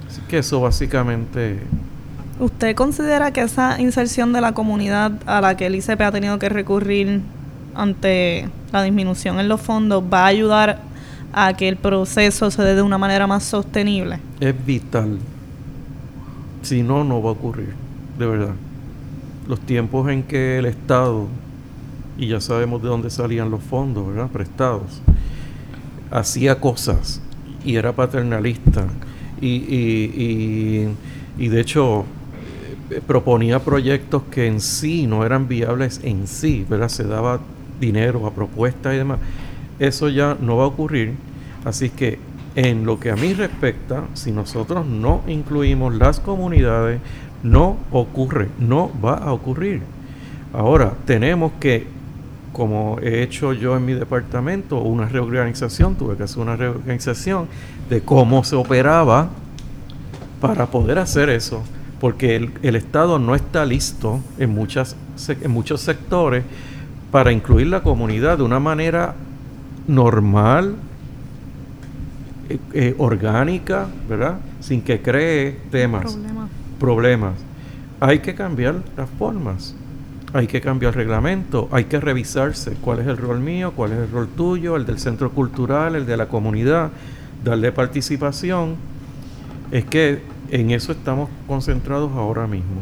Así 0.08 0.22
que 0.28 0.40
eso 0.40 0.62
básicamente... 0.62 1.60
¿Usted 2.40 2.76
considera 2.76 3.32
que 3.32 3.42
esa 3.42 3.80
inserción 3.80 4.34
de 4.34 4.42
la 4.42 4.54
comunidad 4.54 5.12
a 5.26 5.42
la 5.42 5.56
que 5.58 5.68
el 5.68 5.76
ICP 5.76 6.02
ha 6.02 6.12
tenido 6.12 6.40
que 6.40 6.50
recurrir 6.50 7.22
ante 7.76 8.50
la 8.72 8.84
disminución 8.84 9.40
en 9.40 9.48
los 9.48 9.62
fondos 9.62 10.04
va 10.12 10.24
a 10.24 10.28
ayudar 10.28 10.80
a 11.34 11.54
que 11.54 11.68
el 11.68 11.78
proceso 11.78 12.52
se 12.52 12.64
dé 12.64 12.76
de 12.76 12.82
una 12.82 12.98
manera 12.98 13.28
más 13.28 13.44
sostenible? 13.44 14.20
Es 14.40 14.54
vital. 14.66 15.20
Si 16.62 16.84
no, 16.84 17.04
no 17.04 17.22
va 17.22 17.30
a 17.30 17.34
ocurrir, 17.34 17.74
de 18.18 18.26
verdad. 18.26 18.54
Los 19.48 19.60
tiempos 19.60 20.10
en 20.10 20.24
que 20.24 20.60
el 20.60 20.66
Estado 20.66 21.28
y 22.18 22.28
ya 22.28 22.42
sabemos 22.42 22.82
de 22.82 22.90
dónde 22.90 23.10
salían 23.10 23.50
los 23.50 23.62
fondos, 23.64 24.08
¿verdad? 24.08 24.30
Prestados. 24.30 25.02
Hacía 26.12 26.60
cosas 26.60 27.22
y 27.64 27.76
era 27.76 27.94
paternalista 27.94 28.88
y, 29.40 29.48
y, 29.48 30.90
y, 31.38 31.48
de 31.48 31.60
hecho 31.60 32.06
eh, 32.90 33.02
proponía 33.06 33.60
proyectos 33.60 34.24
que 34.30 34.48
en 34.48 34.62
sí 34.62 35.08
no 35.08 35.26
eran 35.26 35.48
viables 35.48 36.02
en 36.04 36.28
sí, 36.28 36.66
¿verdad? 36.70 36.90
Se 36.90 37.04
daba 37.04 37.40
dinero 37.80 38.28
a 38.28 38.32
propuestas 38.32 38.94
y 38.94 38.98
demás. 38.98 39.20
Eso 39.80 40.10
ya 40.10 40.38
no 40.40 40.58
va 40.58 40.66
a 40.66 40.68
ocurrir. 40.68 41.14
Así 41.66 41.90
que 41.90 42.20
en 42.56 42.86
lo 42.86 43.00
que 43.00 43.12
a 43.12 43.16
mí 43.16 43.34
respecta, 43.34 44.04
si 44.14 44.32
nosotros 44.32 44.86
no 44.86 45.22
incluimos 45.28 45.96
las 45.96 46.20
comunidades, 46.20 47.00
no 47.44 47.78
ocurre, 47.92 48.50
no 48.60 48.92
va 49.04 49.16
a 49.16 49.34
ocurrir. 49.34 49.82
Ahora, 50.54 50.94
tenemos 51.06 51.54
que 51.60 51.88
como 52.52 53.00
he 53.02 53.24
hecho 53.24 53.54
yo 53.54 53.78
en 53.78 53.86
mi 53.86 53.94
departamento, 53.94 54.80
una 54.82 55.08
reorganización, 55.08 55.96
tuve 55.96 56.18
que 56.18 56.24
hacer 56.24 56.40
una 56.40 56.56
reorganización 56.56 57.48
de 57.90 58.02
cómo 58.02 58.44
se 58.44 58.56
operaba 58.56 59.30
para 60.42 60.66
poder 60.66 61.00
hacer 61.00 61.30
eso, 61.30 61.64
porque 62.00 62.36
el, 62.36 62.76
Estado 62.76 63.20
no 63.20 63.36
está 63.36 63.66
listo 63.66 64.20
en, 64.38 64.50
muchas, 64.54 64.96
en 65.30 65.52
muchos 65.52 65.82
sectores 65.82 66.44
para 67.12 67.32
incluir 67.32 67.68
la 67.68 67.84
comunidad 67.84 68.38
de 68.38 68.44
una 68.44 68.60
manera 68.60 69.16
normal, 69.88 70.76
eh, 72.50 72.60
eh, 72.74 72.96
orgánica, 72.98 73.88
¿verdad? 74.10 74.40
Sin 74.60 74.82
que 74.82 75.02
cree 75.02 75.60
temas, 75.70 76.18
problemas. 76.80 77.34
Hay 78.00 78.20
que 78.20 78.34
cambiar 78.34 78.82
las 78.98 79.10
formas 79.12 79.76
hay 80.34 80.48
que 80.48 80.62
cambiar 80.62 80.94
el 80.94 81.00
reglamento, 81.00 81.68
hay 81.72 81.86
que 81.86 82.00
revisarse 82.00 82.74
cuál 82.82 83.00
es 83.00 83.08
el 83.08 83.18
rol 83.18 83.40
mío, 83.40 83.74
cuál 83.76 83.92
es 83.92 84.00
el 84.00 84.12
rol 84.12 84.30
tuyo, 84.30 84.76
el 84.78 84.86
del 84.86 84.98
centro 84.98 85.32
cultural, 85.32 85.96
el 85.96 86.06
de 86.06 86.16
la 86.16 86.28
comunidad, 86.28 86.92
darle 87.44 87.72
participación. 87.72 88.76
Es 89.72 89.86
que 89.86 90.22
en 90.50 90.72
eso 90.72 90.94
estamos 90.94 91.30
concentrados 91.48 92.12
ahora 92.14 92.48
mismo. 92.48 92.82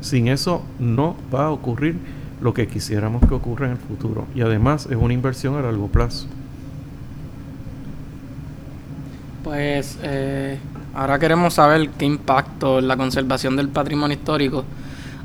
Sin 0.00 0.28
eso 0.28 0.62
no 0.78 1.16
va 1.34 1.46
a 1.46 1.50
ocurrir 1.50 1.96
lo 2.40 2.54
que 2.54 2.68
quisiéramos 2.68 3.26
que 3.26 3.34
ocurra 3.34 3.66
en 3.66 3.72
el 3.72 3.78
futuro. 3.78 4.26
Y 4.34 4.42
además 4.42 4.86
es 4.88 4.96
una 4.96 5.14
inversión 5.14 5.56
a 5.56 5.62
largo 5.62 5.88
plazo. 5.88 6.28
Pues 9.42 9.98
eh, 10.02 10.58
ahora 10.94 11.18
queremos 11.18 11.54
saber 11.54 11.90
qué 11.90 12.04
impacto 12.04 12.78
en 12.78 12.86
la 12.86 12.96
conservación 12.96 13.56
del 13.56 13.68
patrimonio 13.68 14.16
histórico 14.16 14.64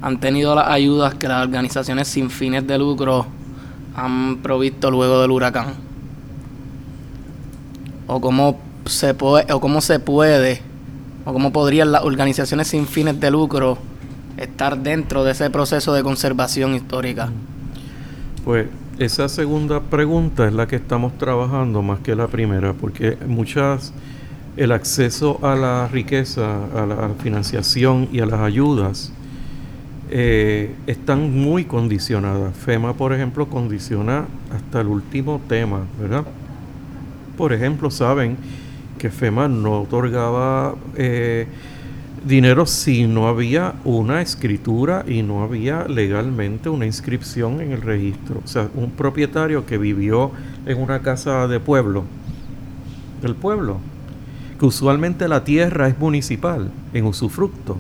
han 0.04 0.20
tenido 0.20 0.54
las 0.54 0.68
ayudas 0.68 1.16
que 1.16 1.30
las 1.30 1.42
organizaciones 1.42 2.10
sin 2.10 2.30
fines 2.30 2.68
de 2.68 2.78
lucro 2.78 3.26
han 3.96 4.40
provisto 4.44 4.92
luego 4.92 5.22
del 5.22 5.32
huracán? 5.32 5.76
¿O 8.08 8.20
cómo 8.20 8.60
se 8.86 9.14
puede, 9.14 9.52
o 9.54 9.62
cómo 9.62 9.80
se 9.80 10.02
puede, 10.02 10.62
o 11.24 11.32
cómo 11.32 11.54
podrían 11.54 11.94
las 11.94 12.04
organizaciones 12.04 12.68
sin 12.68 12.86
fines 12.86 13.18
de 13.18 13.32
lucro 13.32 13.78
estar 14.36 14.78
dentro 14.78 15.24
de 15.24 15.32
ese 15.32 15.50
proceso 15.50 15.94
de 15.94 16.04
conservación 16.04 16.76
histórica? 16.76 17.30
Pues 18.44 18.68
esa 19.00 19.30
segunda 19.30 19.80
pregunta 19.80 20.46
es 20.46 20.54
la 20.54 20.68
que 20.68 20.76
estamos 20.76 21.18
trabajando 21.18 21.82
más 21.82 22.00
que 22.00 22.14
la 22.14 22.28
primera, 22.28 22.74
porque 22.74 23.18
muchas 23.26 23.94
el 24.58 24.74
acceso 24.74 25.40
a 25.42 25.56
la 25.56 25.88
riqueza, 25.88 26.66
a 26.76 26.86
la 26.86 27.10
financiación 27.24 28.10
y 28.12 28.20
a 28.20 28.26
las 28.26 28.42
ayudas 28.42 29.14
eh, 30.10 30.76
están 30.86 31.32
muy 31.34 31.66
condicionadas. 31.66 32.56
FEMA, 32.56 32.94
por 32.94 33.14
ejemplo, 33.14 33.48
condiciona 33.48 34.26
hasta 34.54 34.82
el 34.82 34.88
último 34.88 35.42
tema, 35.48 35.86
¿verdad? 36.00 36.26
Por 37.38 37.54
ejemplo, 37.54 37.90
saben 37.90 38.38
que 38.98 39.10
FEMA 39.10 39.48
no 39.48 39.82
otorgaba 39.82 40.76
eh, 40.96 41.48
dinero 42.26 42.66
si 42.66 43.08
no 43.08 43.28
había 43.28 43.74
una 43.84 44.22
escritura 44.22 45.04
y 45.08 45.24
no 45.24 45.44
había 45.44 45.88
legalmente 45.88 46.70
una 46.70 46.86
inscripción 46.86 47.62
en 47.62 47.72
el 47.72 47.82
registro. 47.82 48.42
O 48.44 48.48
sea, 48.48 48.70
un 48.76 48.92
propietario 48.92 49.66
que 49.66 49.78
vivió 49.78 50.32
en 50.66 50.82
una 50.82 51.00
casa 51.00 51.48
de 51.48 51.60
pueblo, 51.60 52.04
del 53.22 53.36
pueblo, 53.36 53.80
que 54.60 54.66
usualmente 54.66 55.28
la 55.28 55.44
tierra 55.44 55.88
es 55.88 55.98
municipal, 55.98 56.72
en 56.94 57.06
usufructo 57.06 57.78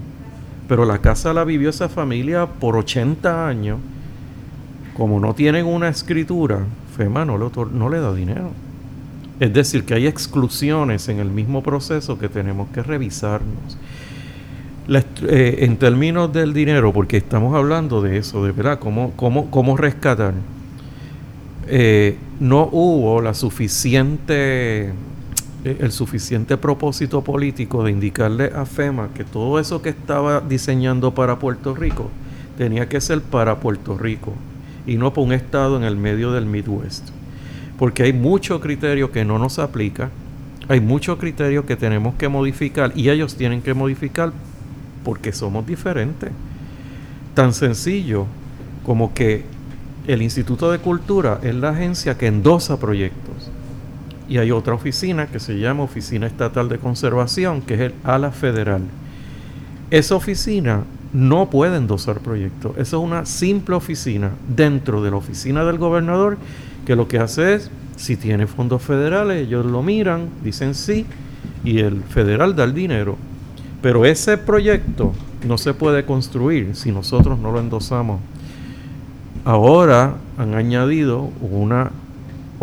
pero 0.67 0.85
la 0.85 0.99
casa 0.99 1.33
la 1.33 1.43
vivió 1.43 1.69
esa 1.69 1.89
familia 1.89 2.45
por 2.45 2.75
80 2.77 3.47
años. 3.47 3.79
Como 4.95 5.19
no 5.19 5.33
tienen 5.33 5.65
una 5.65 5.89
escritura, 5.89 6.59
FEMA 6.95 7.25
no 7.25 7.37
le, 7.37 7.99
da 7.99 8.13
dinero. 8.13 8.51
Es 9.39 9.53
decir, 9.53 9.83
que 9.83 9.95
hay 9.95 10.07
exclusiones 10.07 11.09
en 11.09 11.19
el 11.19 11.29
mismo 11.29 11.63
proceso 11.63 12.19
que 12.19 12.29
tenemos 12.29 12.69
que 12.69 12.83
revisarnos. 12.83 13.77
Eh, 14.87 15.57
en 15.59 15.77
términos 15.77 16.31
del 16.31 16.53
dinero, 16.53 16.91
porque 16.93 17.17
estamos 17.17 17.55
hablando 17.55 18.01
de 18.01 18.17
eso, 18.17 18.45
de 18.45 18.51
verdad, 18.51 18.79
cómo, 18.79 19.13
cómo, 19.15 19.49
cómo 19.49 19.77
rescatar. 19.77 20.33
eh, 21.67 22.17
no 22.39 22.67
hubo 22.71 23.21
la 23.21 23.33
suficiente 23.33 24.91
el 25.63 25.91
suficiente 25.93 26.57
propósito 26.57 27.23
político 27.23 27.83
de 27.83 27.91
indicarle 27.91 28.51
a 28.53 28.65
FEMA 28.65 29.09
que 29.13 29.23
todo 29.23 29.59
eso 29.59 29.81
que 29.81 29.89
estaba 29.89 30.41
diseñando 30.41 31.13
para 31.13 31.39
Puerto 31.39 31.73
Rico 31.73 32.09
tenía 32.57 32.89
que 32.89 32.99
ser 32.99 33.21
para 33.21 33.59
Puerto 33.59 33.97
Rico 33.97 34.33
y 34.85 34.97
no 34.97 35.13
para 35.13 35.25
un 35.25 35.33
estado 35.33 35.77
en 35.77 35.83
el 35.83 35.95
medio 35.95 36.33
del 36.33 36.45
Midwest. 36.45 37.09
Porque 37.79 38.03
hay 38.03 38.13
mucho 38.13 38.59
criterio 38.59 39.11
que 39.11 39.23
no 39.23 39.39
nos 39.39 39.57
aplica, 39.57 40.09
hay 40.67 40.81
muchos 40.81 41.17
criterios 41.17 41.63
que 41.63 41.77
tenemos 41.77 42.15
que 42.15 42.27
modificar 42.27 42.91
y 42.95 43.09
ellos 43.09 43.35
tienen 43.35 43.61
que 43.61 43.73
modificar 43.73 44.33
porque 45.05 45.31
somos 45.31 45.65
diferentes. 45.65 46.29
Tan 47.33 47.53
sencillo 47.53 48.25
como 48.85 49.13
que 49.13 49.45
el 50.07 50.21
Instituto 50.21 50.71
de 50.71 50.79
Cultura 50.79 51.39
es 51.41 51.55
la 51.55 51.69
agencia 51.69 52.17
que 52.17 52.27
endosa 52.27 52.77
proyectos 52.79 53.49
y 54.29 54.37
hay 54.37 54.51
otra 54.51 54.73
oficina 54.73 55.27
que 55.27 55.39
se 55.39 55.59
llama 55.59 55.83
Oficina 55.83 56.27
Estatal 56.27 56.69
de 56.69 56.79
Conservación, 56.79 57.61
que 57.61 57.75
es 57.75 57.79
el 57.81 57.93
ALA 58.03 58.31
Federal. 58.31 58.81
Esa 59.91 60.15
oficina 60.15 60.83
no 61.13 61.49
puede 61.49 61.77
endosar 61.77 62.19
proyectos. 62.19 62.71
Esa 62.73 62.97
es 62.97 63.03
una 63.03 63.25
simple 63.25 63.75
oficina 63.75 64.31
dentro 64.47 65.03
de 65.03 65.11
la 65.11 65.17
oficina 65.17 65.63
del 65.63 65.77
gobernador 65.77 66.37
que 66.85 66.95
lo 66.95 67.07
que 67.07 67.19
hace 67.19 67.53
es, 67.55 67.71
si 67.95 68.17
tiene 68.17 68.47
fondos 68.47 68.81
federales, 68.81 69.47
ellos 69.47 69.65
lo 69.65 69.83
miran, 69.83 70.29
dicen 70.43 70.73
sí, 70.73 71.05
y 71.63 71.79
el 71.79 72.01
federal 72.03 72.55
da 72.55 72.63
el 72.63 72.73
dinero. 72.73 73.17
Pero 73.81 74.05
ese 74.05 74.37
proyecto 74.37 75.13
no 75.47 75.57
se 75.57 75.73
puede 75.73 76.05
construir 76.05 76.75
si 76.75 76.91
nosotros 76.91 77.37
no 77.39 77.51
lo 77.51 77.59
endosamos. 77.59 78.19
Ahora 79.45 80.15
han 80.37 80.55
añadido 80.55 81.29
una 81.41 81.91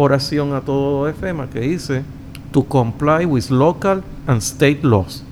oración 0.02 0.54
a 0.54 0.62
todo 0.62 1.12
FEMA 1.12 1.48
que 1.50 1.60
dice 1.60 2.02
to 2.52 2.64
comply 2.64 3.26
with 3.26 3.50
local 3.50 4.02
and 4.26 4.40
state 4.40 4.80
laws. 4.82 5.22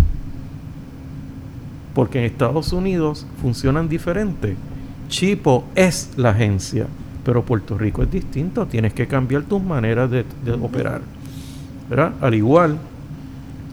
Porque 1.94 2.18
en 2.18 2.26
Estados 2.26 2.72
Unidos 2.72 3.26
funcionan 3.40 3.88
diferente. 3.88 4.56
Chipo 5.08 5.64
es 5.74 6.10
la 6.16 6.30
agencia, 6.30 6.86
pero 7.24 7.44
Puerto 7.44 7.76
Rico 7.76 8.02
es 8.02 8.10
distinto. 8.10 8.66
Tienes 8.66 8.92
que 8.92 9.06
cambiar 9.06 9.42
tus 9.42 9.62
maneras 9.62 10.10
de, 10.10 10.24
operar. 10.60 11.00
¿verdad? 11.88 12.12
Al 12.20 12.34
igual 12.34 12.78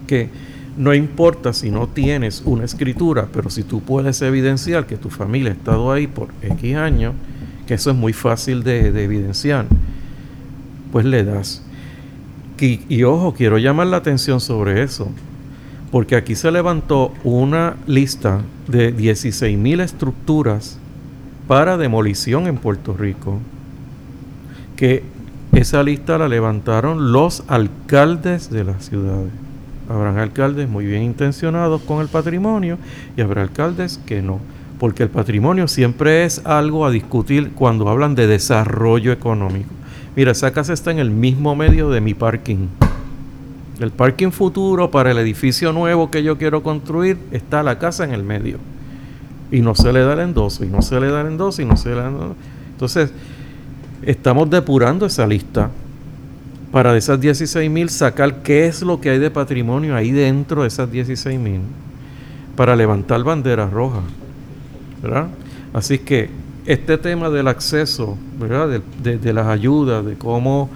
que 0.07 0.29
no 0.77 0.93
importa 0.93 1.53
si 1.53 1.71
no 1.71 1.87
tienes 1.87 2.41
una 2.45 2.63
escritura, 2.63 3.27
pero 3.31 3.49
si 3.49 3.63
tú 3.63 3.81
puedes 3.81 4.21
evidenciar 4.21 4.87
que 4.87 4.97
tu 4.97 5.09
familia 5.09 5.51
ha 5.51 5.55
estado 5.55 5.91
ahí 5.91 6.07
por 6.07 6.29
X 6.41 6.75
años, 6.75 7.13
que 7.67 7.75
eso 7.75 7.91
es 7.91 7.97
muy 7.97 8.13
fácil 8.13 8.63
de, 8.63 8.91
de 8.91 9.03
evidenciar 9.03 9.65
pues 10.95 11.03
le 11.03 11.25
das. 11.25 11.61
Y, 12.57 13.03
ojo, 13.03 13.33
quiero 13.33 13.57
llamar 13.57 13.87
la 13.87 13.97
atención 13.97 14.39
sobre 14.39 14.81
eso, 14.81 15.09
porque 15.91 16.15
aquí 16.15 16.35
se 16.35 16.49
levantó 16.51 17.11
una 17.25 17.75
lista 17.85 18.43
de 18.69 18.95
16.000 18.95 19.81
estructuras 19.81 20.77
para 21.49 21.75
demolición 21.75 22.47
en 22.47 22.55
Puerto 22.55 22.95
Rico, 22.95 23.39
que 24.77 25.03
esa 25.51 25.83
lista 25.83 26.17
la 26.17 26.29
levantaron 26.29 27.11
los 27.11 27.43
alcaldes 27.49 28.49
de 28.49 28.63
las 28.63 28.85
ciudades. 28.85 29.33
Habrán 29.89 30.17
alcaldes 30.17 30.69
muy 30.69 30.85
bien 30.85 31.03
intencionados 31.03 31.81
con 31.81 31.99
el 31.99 32.07
patrimonio 32.07 32.77
y 33.17 33.21
habrá 33.21 33.41
alcaldes 33.41 33.99
que 34.05 34.21
no, 34.21 34.39
porque 34.79 35.03
el 35.03 35.09
patrimonio 35.09 35.67
siempre 35.67 36.23
es 36.23 36.45
algo 36.45 36.85
a 36.85 36.89
discutir 36.89 37.51
cuando 37.51 37.89
hablan 37.89 38.15
de 38.15 38.27
desarrollo 38.27 39.11
económico. 39.11 39.73
Mira, 40.15 40.31
esa 40.31 40.51
casa 40.51 40.73
está 40.73 40.91
en 40.91 40.99
el 40.99 41.11
mismo 41.11 41.55
medio 41.55 41.89
de 41.89 42.01
mi 42.01 42.13
parking. 42.13 42.67
El 43.79 43.91
parking 43.91 44.31
futuro 44.31 44.89
para 44.89 45.11
el 45.11 45.17
edificio 45.17 45.73
nuevo 45.73 46.09
que 46.09 46.23
yo 46.23 46.37
quiero 46.37 46.63
construir 46.63 47.17
está 47.31 47.63
la 47.63 47.77
casa 47.77 48.05
en 48.05 48.13
el 48.13 48.23
medio. 48.23 48.57
Y 49.51 49.61
no 49.61 49.75
se 49.75 49.91
le 49.91 49.99
da 49.99 50.13
el 50.13 50.19
endoso, 50.19 50.63
y 50.63 50.67
no 50.67 50.81
se 50.81 50.99
le 50.99 51.07
da 51.07 51.21
el 51.21 51.27
endoso, 51.27 51.61
y 51.61 51.65
no 51.65 51.75
se 51.75 51.89
le 51.89 51.95
da 51.95 52.07
el 52.07 52.13
endoso. 52.13 52.35
Entonces, 52.71 53.11
estamos 54.01 54.49
depurando 54.49 55.05
esa 55.05 55.27
lista 55.27 55.69
para 56.71 56.93
de 56.93 56.99
esas 56.99 57.19
16 57.19 57.69
mil 57.69 57.89
sacar 57.89 58.41
qué 58.41 58.65
es 58.67 58.81
lo 58.81 58.99
que 58.99 59.09
hay 59.09 59.19
de 59.19 59.31
patrimonio 59.31 59.95
ahí 59.95 60.11
dentro 60.11 60.61
de 60.61 60.67
esas 60.67 60.91
16 60.91 61.39
mil 61.39 61.61
para 62.55 62.75
levantar 62.75 63.23
banderas 63.23 63.71
rojas. 63.71 64.03
¿verdad? 65.01 65.27
Así 65.73 65.99
que 65.99 66.29
este 66.65 66.97
tema 66.97 67.29
del 67.29 67.47
acceso, 67.47 68.17
¿verdad? 68.39 68.81
De, 69.01 69.33
las 69.33 69.47
ayudas, 69.47 70.05
de 70.05 70.15
cómo, 70.15 70.69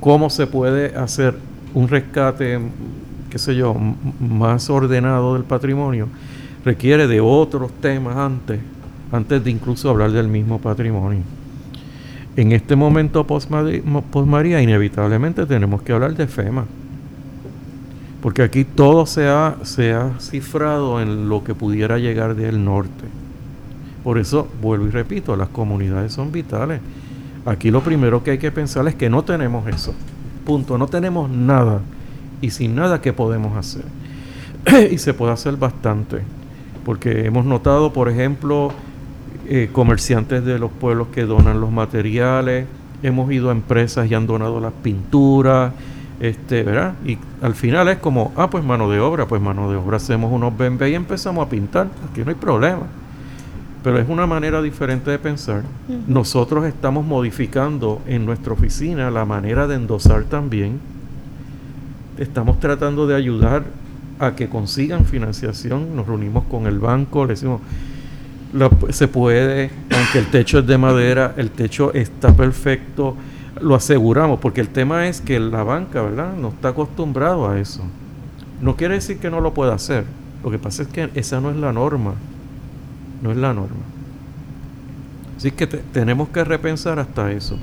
cómo 0.00 0.28
se 0.28 0.46
puede 0.46 0.96
hacer 0.96 1.34
un 1.72 1.88
rescate, 1.88 2.58
qué 3.30 3.38
sé 3.38 3.54
yo, 3.54 3.74
más 4.18 4.68
ordenado 4.70 5.34
del 5.34 5.44
patrimonio, 5.44 6.08
requiere 6.64 7.06
de 7.06 7.20
otros 7.20 7.70
temas 7.80 8.16
antes, 8.16 8.60
antes 9.12 9.42
de 9.44 9.50
incluso 9.50 9.88
hablar 9.88 10.10
del 10.10 10.28
mismo 10.28 10.58
patrimonio. 10.58 11.22
En 12.36 12.52
este 12.52 12.74
momento 12.74 13.24
post-María, 13.26 14.62
inevitablemente 14.62 15.46
tenemos 15.46 15.82
que 15.82 15.92
hablar 15.92 16.14
de 16.14 16.26
FEMA. 16.26 16.66
Porque 18.20 18.42
aquí 18.42 18.64
todo 18.64 19.06
se 19.06 19.26
ha, 19.28 19.56
se 19.62 19.92
ha 19.92 20.18
cifrado 20.20 21.00
en 21.00 21.28
lo 21.28 21.42
que 21.42 21.54
pudiera 21.54 21.98
llegar 21.98 22.34
del 22.34 22.64
norte. 22.64 23.19
Por 24.02 24.18
eso, 24.18 24.48
vuelvo 24.62 24.86
y 24.86 24.90
repito, 24.90 25.36
las 25.36 25.48
comunidades 25.48 26.12
son 26.12 26.32
vitales. 26.32 26.80
Aquí 27.44 27.70
lo 27.70 27.82
primero 27.82 28.22
que 28.22 28.32
hay 28.32 28.38
que 28.38 28.50
pensar 28.50 28.86
es 28.88 28.94
que 28.94 29.10
no 29.10 29.24
tenemos 29.24 29.66
eso. 29.68 29.94
Punto, 30.44 30.78
no 30.78 30.86
tenemos 30.86 31.30
nada. 31.30 31.80
Y 32.40 32.50
sin 32.50 32.74
nada, 32.74 33.00
¿qué 33.00 33.12
podemos 33.12 33.56
hacer? 33.56 33.84
y 34.90 34.98
se 34.98 35.12
puede 35.12 35.32
hacer 35.32 35.56
bastante. 35.56 36.22
Porque 36.84 37.26
hemos 37.26 37.44
notado, 37.44 37.92
por 37.92 38.08
ejemplo, 38.08 38.72
eh, 39.46 39.68
comerciantes 39.70 40.44
de 40.44 40.58
los 40.58 40.70
pueblos 40.70 41.08
que 41.08 41.24
donan 41.24 41.60
los 41.60 41.70
materiales. 41.70 42.66
Hemos 43.02 43.30
ido 43.32 43.50
a 43.50 43.52
empresas 43.52 44.10
y 44.10 44.14
han 44.14 44.26
donado 44.26 44.60
las 44.60 44.72
pinturas. 44.72 45.72
Este, 46.20 46.62
¿verdad? 46.62 46.94
Y 47.06 47.16
al 47.40 47.54
final 47.54 47.88
es 47.88 47.96
como, 47.96 48.32
ah, 48.36 48.50
pues 48.50 48.62
mano 48.62 48.90
de 48.90 49.00
obra, 49.00 49.26
pues 49.26 49.40
mano 49.40 49.70
de 49.70 49.76
obra 49.76 49.96
hacemos 49.96 50.30
unos 50.30 50.54
BMB 50.56 50.88
y 50.88 50.94
empezamos 50.94 51.46
a 51.46 51.48
pintar. 51.48 51.88
Aquí 52.10 52.22
no 52.22 52.28
hay 52.28 52.34
problema 52.34 52.99
pero 53.82 53.98
es 53.98 54.08
una 54.08 54.26
manera 54.26 54.60
diferente 54.60 55.10
de 55.10 55.18
pensar. 55.18 55.62
Nosotros 56.06 56.66
estamos 56.66 57.04
modificando 57.04 58.02
en 58.06 58.26
nuestra 58.26 58.52
oficina 58.52 59.10
la 59.10 59.24
manera 59.24 59.66
de 59.66 59.76
endosar 59.76 60.24
también. 60.24 60.80
Estamos 62.18 62.60
tratando 62.60 63.06
de 63.06 63.14
ayudar 63.14 63.64
a 64.18 64.36
que 64.36 64.48
consigan 64.48 65.06
financiación. 65.06 65.96
Nos 65.96 66.06
reunimos 66.06 66.44
con 66.44 66.66
el 66.66 66.78
banco, 66.78 67.24
le 67.24 67.30
decimos, 67.30 67.62
se 68.90 69.08
puede, 69.08 69.70
aunque 69.90 70.18
el 70.18 70.26
techo 70.26 70.58
es 70.58 70.66
de 70.66 70.76
madera, 70.76 71.34
el 71.38 71.50
techo 71.50 71.94
está 71.94 72.34
perfecto, 72.34 73.16
lo 73.62 73.74
aseguramos, 73.74 74.40
porque 74.40 74.60
el 74.60 74.68
tema 74.68 75.06
es 75.06 75.22
que 75.22 75.40
la 75.40 75.62
banca, 75.62 76.02
¿verdad? 76.02 76.34
No 76.34 76.48
está 76.48 76.68
acostumbrado 76.68 77.48
a 77.48 77.58
eso. 77.58 77.82
No 78.60 78.76
quiere 78.76 78.94
decir 78.94 79.18
que 79.18 79.30
no 79.30 79.40
lo 79.40 79.54
pueda 79.54 79.72
hacer. 79.72 80.04
Lo 80.44 80.50
que 80.50 80.58
pasa 80.58 80.82
es 80.82 80.88
que 80.88 81.08
esa 81.14 81.40
no 81.40 81.50
es 81.50 81.56
la 81.56 81.72
norma 81.72 82.14
no 83.22 83.30
es 83.30 83.36
la 83.36 83.52
norma. 83.52 83.84
Así 85.36 85.50
que 85.52 85.66
tenemos 85.66 86.28
que 86.28 86.44
repensar 86.44 86.98
hasta 86.98 87.32
eso, 87.32 87.56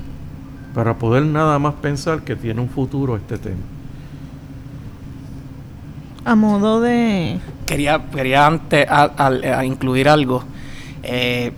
para 0.74 0.98
poder 0.98 1.24
nada 1.24 1.60
más 1.60 1.76
pensar 1.76 2.22
que 2.24 2.36
tiene 2.36 2.62
un 2.62 2.70
futuro 2.70 3.15
este 3.15 3.38
tema. 3.38 3.62
A 6.26 6.36
modo 6.36 6.82
de... 6.82 7.39
Quería, 7.65 8.04
quería 8.13 8.48
antes 8.48 8.86
a, 8.89 9.63
incluir 9.63 10.10
algo. 10.10 10.43
Eh, 11.04 11.54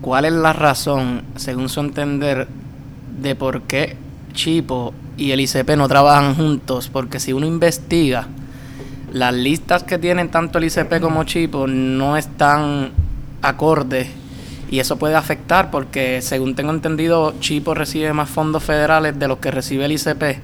¿Cuál 0.00 0.24
es 0.24 0.32
la 0.32 0.52
razón, 0.52 1.22
según 1.36 1.68
su 1.68 1.80
entender, 1.80 2.48
de 3.20 3.34
por 3.34 3.62
qué 3.62 3.96
Chipo 4.32 4.94
y 5.16 5.30
el 5.30 5.40
ICP 5.40 5.76
no 5.76 5.88
trabajan 5.88 6.34
juntos? 6.34 6.88
Porque 6.88 7.20
si 7.20 7.32
uno 7.32 7.46
investiga, 7.46 8.28
las 9.18 9.32
listas 9.32 9.82
que 9.82 9.98
tienen 9.98 10.30
tanto 10.30 10.58
el 10.58 10.64
ICP 10.64 11.00
como 11.00 11.24
Chipo 11.24 11.66
no 11.66 12.18
están 12.18 12.90
acordes 13.40 14.08
y 14.70 14.78
eso 14.78 14.98
puede 14.98 15.14
afectar 15.14 15.70
porque 15.70 16.20
según 16.20 16.54
tengo 16.54 16.70
entendido 16.70 17.34
Chipo 17.40 17.72
recibe 17.72 18.12
más 18.12 18.28
fondos 18.28 18.62
federales 18.62 19.18
de 19.18 19.28
los 19.28 19.38
que 19.38 19.50
recibe 19.50 19.86
el 19.86 19.92
ICP. 19.92 20.40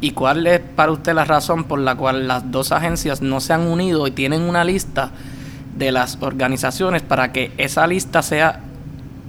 ¿Y 0.00 0.12
cuál 0.12 0.46
es 0.46 0.60
para 0.60 0.92
usted 0.92 1.12
la 1.12 1.24
razón 1.24 1.64
por 1.64 1.80
la 1.80 1.96
cual 1.96 2.28
las 2.28 2.52
dos 2.52 2.70
agencias 2.70 3.20
no 3.20 3.40
se 3.40 3.52
han 3.52 3.62
unido 3.62 4.06
y 4.06 4.12
tienen 4.12 4.42
una 4.42 4.62
lista 4.62 5.10
de 5.76 5.90
las 5.90 6.18
organizaciones 6.20 7.02
para 7.02 7.32
que 7.32 7.50
esa 7.56 7.84
lista 7.88 8.22
sea 8.22 8.60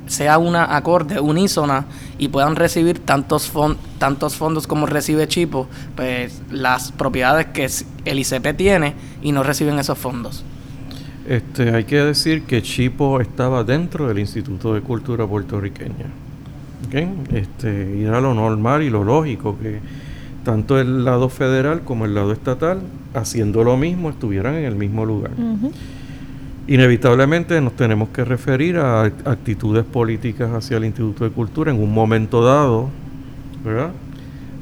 sea 0.07 0.37
una 0.37 0.75
acorde 0.75 1.19
unísona 1.19 1.85
y 2.17 2.27
puedan 2.27 2.55
recibir 2.55 2.99
tantos, 2.99 3.51
tantos 3.97 4.35
fondos 4.35 4.67
como 4.67 4.85
recibe 4.85 5.27
Chipo, 5.27 5.67
pues 5.95 6.41
las 6.51 6.91
propiedades 6.91 7.47
que 7.47 7.69
el 8.05 8.19
ICP 8.19 8.55
tiene 8.55 8.93
y 9.21 9.31
no 9.31 9.43
reciben 9.43 9.79
esos 9.79 9.97
fondos. 9.97 10.43
Este, 11.27 11.73
hay 11.73 11.85
que 11.85 11.97
decir 11.97 12.43
que 12.43 12.61
Chipo 12.61 13.19
estaba 13.19 13.63
dentro 13.63 14.07
del 14.07 14.19
Instituto 14.19 14.73
de 14.73 14.81
Cultura 14.81 15.25
puertorriqueña. 15.25 16.05
Este, 17.33 17.97
ir 17.97 18.09
a 18.09 18.21
lo 18.21 18.33
normal 18.33 18.83
y 18.83 18.89
lo 18.89 19.03
lógico, 19.03 19.57
que 19.59 19.79
tanto 20.43 20.79
el 20.79 21.03
lado 21.03 21.29
federal 21.29 21.81
como 21.81 22.05
el 22.05 22.13
lado 22.13 22.31
estatal, 22.31 22.81
haciendo 23.13 23.63
lo 23.63 23.75
mismo, 23.75 24.09
estuvieran 24.11 24.55
en 24.55 24.65
el 24.65 24.75
mismo 24.75 25.05
lugar. 25.05 25.31
Inevitablemente 26.67 27.61
nos 27.61 27.75
tenemos 27.75 28.09
que 28.09 28.25
referir 28.25 28.77
a 28.77 29.03
actitudes 29.03 29.85
políticas 29.85 30.51
hacia 30.51 30.77
el 30.77 30.85
Instituto 30.85 31.23
de 31.23 31.29
Cultura 31.29 31.69
en 31.71 31.79
un 31.79 31.93
momento 31.93 32.43
dado, 32.43 32.89
¿verdad? 33.63 33.91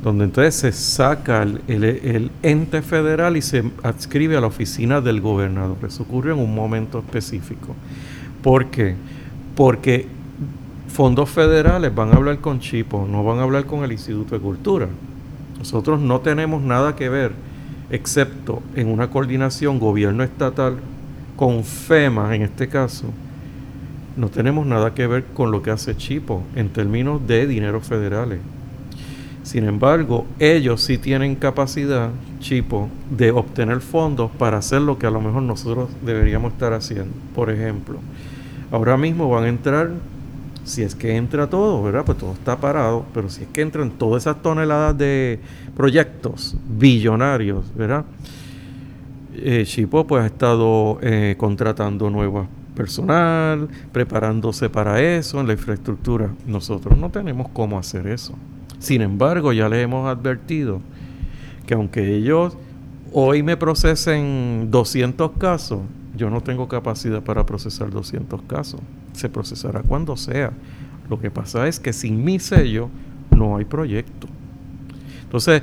Donde 0.04 0.26
entonces 0.26 0.54
se 0.54 0.74
saca 0.74 1.44
el, 1.44 2.30
ente 2.42 2.82
federal 2.82 3.38
y 3.38 3.42
se 3.42 3.64
adscribe 3.84 4.36
a 4.36 4.42
la 4.42 4.48
oficina 4.48 5.00
del 5.00 5.22
gobernador. 5.22 5.78
Eso 5.88 6.04
ocurre 6.04 6.34
en 6.34 6.40
un 6.40 6.54
momento 6.54 7.00
específico. 7.00 7.74
¿Por 8.42 8.66
qué? 8.66 8.96
Porque 9.56 10.06
fondos 10.90 11.30
federales 11.30 11.96
van 11.96 12.10
a 12.12 12.18
hablar 12.18 12.40
con 12.40 12.60
Chipo, 12.60 13.08
no 13.10 13.24
van 13.24 13.40
a 13.40 13.44
hablar 13.44 13.64
con 13.64 13.86
el 13.86 13.94
Instituto 13.94 14.36
de 14.36 14.42
Cultura. 14.42 14.90
Nosotros 15.58 16.02
no 16.02 16.20
tenemos 16.20 16.62
nada 16.62 16.98
que 16.98 17.08
ver, 17.08 17.32
excepto 17.90 18.62
en 18.76 18.90
una 18.90 19.10
coordinación 19.10 19.80
gobierno 19.80 20.24
estatal 20.24 20.80
con 21.36 21.64
FEMA 21.64 22.36
en 22.36 22.44
este 22.44 22.68
caso, 22.68 23.06
no 24.16 24.30
tenemos 24.30 24.66
nada 24.66 24.94
que 24.94 25.08
ver 25.08 25.26
con 25.34 25.52
lo 25.52 25.62
que 25.64 25.72
hace 25.72 25.98
Chipo 25.98 26.44
en 26.56 26.70
términos 26.70 27.26
de 27.26 27.48
dinero 27.48 27.82
federales. 27.82 28.40
Sin 29.44 29.66
embargo, 29.66 30.26
ellos 30.40 30.82
sí 30.82 30.98
tienen 30.98 31.36
capacidad, 31.36 32.12
Chipo, 32.40 32.90
de 33.10 33.32
obtener 33.32 33.82
fondos 33.82 34.32
para 34.32 34.58
hacer 34.58 34.82
lo 34.82 34.98
que 34.98 35.08
a 35.08 35.12
lo 35.12 35.20
mejor 35.20 35.44
nosotros 35.44 35.90
deberíamos 36.02 36.54
estar 36.54 36.74
haciendo. 36.74 37.14
Por 37.36 37.50
ejemplo, 37.50 38.00
ahora 38.72 38.96
mismo 38.96 39.30
van 39.30 39.46
a 39.46 39.50
entrar, 39.50 39.92
si 40.64 40.84
es 40.84 40.96
que 40.96 41.18
entra 41.18 41.50
todo, 41.50 41.84
¿verdad? 41.84 42.06
Pues 42.06 42.18
todo 42.18 42.34
está 42.34 42.58
parado, 42.58 43.06
pero 43.14 43.30
si 43.30 43.44
es 43.44 43.50
que 43.50 43.62
entran 43.62 43.92
todas 43.92 44.24
esas 44.24 44.42
toneladas 44.42 44.98
de 44.98 45.40
proyectos 45.76 46.56
billonarios, 46.70 47.66
¿verdad? 47.76 48.06
Eh, 49.36 49.64
Chipo 49.66 50.06
pues 50.06 50.24
ha 50.24 50.28
estado 50.28 51.00
eh, 51.02 51.36
contratando 51.38 52.10
nuevas 52.10 52.48
personal, 52.74 53.70
preparándose 53.92 54.70
para 54.70 55.02
eso 55.02 55.40
en 55.40 55.48
la 55.48 55.54
infraestructura. 55.54 56.34
Nosotros 56.46 56.98
no 56.98 57.10
tenemos 57.10 57.50
cómo 57.50 57.78
hacer 57.78 58.08
eso. 58.08 58.34
Sin 58.80 59.02
embargo, 59.02 59.54
ya 59.54 59.70
les 59.70 59.84
hemos 59.84 60.08
advertido 60.08 60.82
que 61.66 61.74
aunque 61.74 62.16
ellos 62.16 62.58
hoy 63.12 63.44
me 63.44 63.56
procesen 63.56 64.68
200 64.72 65.32
casos, 65.38 65.82
yo 66.16 66.30
no 66.30 66.42
tengo 66.42 66.68
capacidad 66.68 67.22
para 67.22 67.46
procesar 67.46 67.90
200 67.90 68.42
casos. 68.44 68.82
Se 69.14 69.30
procesará 69.30 69.82
cuando 69.82 70.18
sea. 70.18 70.52
Lo 71.10 71.20
que 71.20 71.32
pasa 71.32 71.68
es 71.68 71.80
que 71.80 71.94
sin 71.94 72.24
mi 72.24 72.40
sello 72.40 72.90
no 73.36 73.58
hay 73.58 73.66
proyecto. 73.66 74.28
Entonces, 75.24 75.62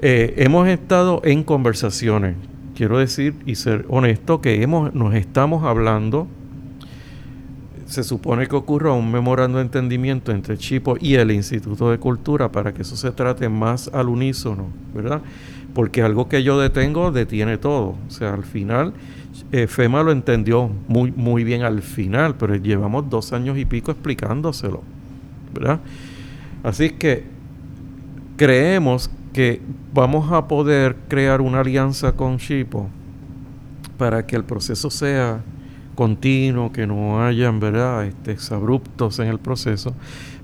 eh, 0.00 0.34
hemos 0.38 0.68
estado 0.68 1.22
en 1.24 1.42
conversaciones 1.42 2.36
quiero 2.76 2.98
decir 2.98 3.34
y 3.46 3.54
ser 3.54 3.86
honesto 3.88 4.40
que 4.40 4.64
nos 4.66 5.14
estamos 5.14 5.64
hablando. 5.64 6.28
Se 7.86 8.04
supone 8.04 8.46
que 8.46 8.56
ocurra 8.56 8.92
un 8.92 9.10
memorando 9.10 9.58
de 9.58 9.64
entendimiento 9.64 10.30
entre 10.30 10.58
Chipo 10.58 10.96
y 11.00 11.14
el 11.14 11.30
Instituto 11.30 11.90
de 11.90 11.98
Cultura 11.98 12.52
para 12.52 12.74
que 12.74 12.82
eso 12.82 12.96
se 12.96 13.12
trate 13.12 13.48
más 13.48 13.88
al 13.88 14.08
unísono, 14.08 14.66
¿verdad? 14.94 15.22
Porque 15.72 16.02
algo 16.02 16.28
que 16.28 16.42
yo 16.42 16.58
detengo 16.58 17.12
detiene 17.12 17.58
todo. 17.58 17.96
O 18.06 18.10
sea, 18.10 18.34
al 18.34 18.44
final, 18.44 18.92
eh, 19.52 19.66
FEMA 19.66 20.02
lo 20.02 20.12
entendió 20.12 20.70
muy, 20.88 21.12
muy 21.12 21.44
bien 21.44 21.62
al 21.62 21.80
final, 21.80 22.34
pero 22.36 22.56
llevamos 22.56 23.08
dos 23.08 23.32
años 23.32 23.56
y 23.56 23.64
pico 23.64 23.92
explicándoselo, 23.92 24.82
¿verdad? 25.54 25.80
Así 26.64 26.90
que 26.90 27.24
creemos 28.36 29.10
que 29.36 29.60
vamos 29.92 30.32
a 30.32 30.48
poder 30.48 30.96
crear 31.08 31.42
una 31.42 31.60
alianza 31.60 32.12
con 32.12 32.38
Chipo 32.38 32.88
para 33.98 34.26
que 34.26 34.34
el 34.34 34.44
proceso 34.44 34.88
sea 34.88 35.42
continuo, 35.94 36.72
que 36.72 36.86
no 36.86 37.22
hayan 37.22 37.60
¿verdad? 37.60 38.06
Este, 38.06 38.32
exabruptos 38.32 39.18
en 39.18 39.28
el 39.28 39.38
proceso, 39.38 39.94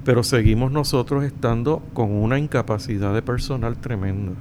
pero 0.05 0.23
seguimos 0.23 0.73
nosotros 0.73 1.25
estando 1.25 1.83
con 1.95 2.13
una 2.13 2.39
incapacidad 2.39 3.15
de 3.15 3.23
personal 3.23 3.79
tremenda. 3.79 4.33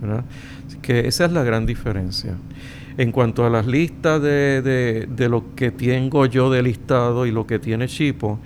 ¿verdad? 0.00 0.26
Así 0.64 0.78
que 0.78 1.08
esa 1.08 1.24
es 1.24 1.32
la 1.32 1.42
gran 1.42 1.66
diferencia. 1.66 2.36
En 2.96 3.10
cuanto 3.10 3.44
a 3.44 3.50
las 3.50 3.66
listas 3.66 4.22
de, 4.22 4.62
de, 4.62 5.08
de 5.10 5.28
lo 5.28 5.56
que 5.56 5.72
tengo 5.72 6.26
yo 6.26 6.52
de 6.52 6.62
listado 6.62 7.26
y 7.26 7.32
lo 7.32 7.48
que 7.48 7.58
tiene 7.58 7.88
Chipo, 7.88 8.38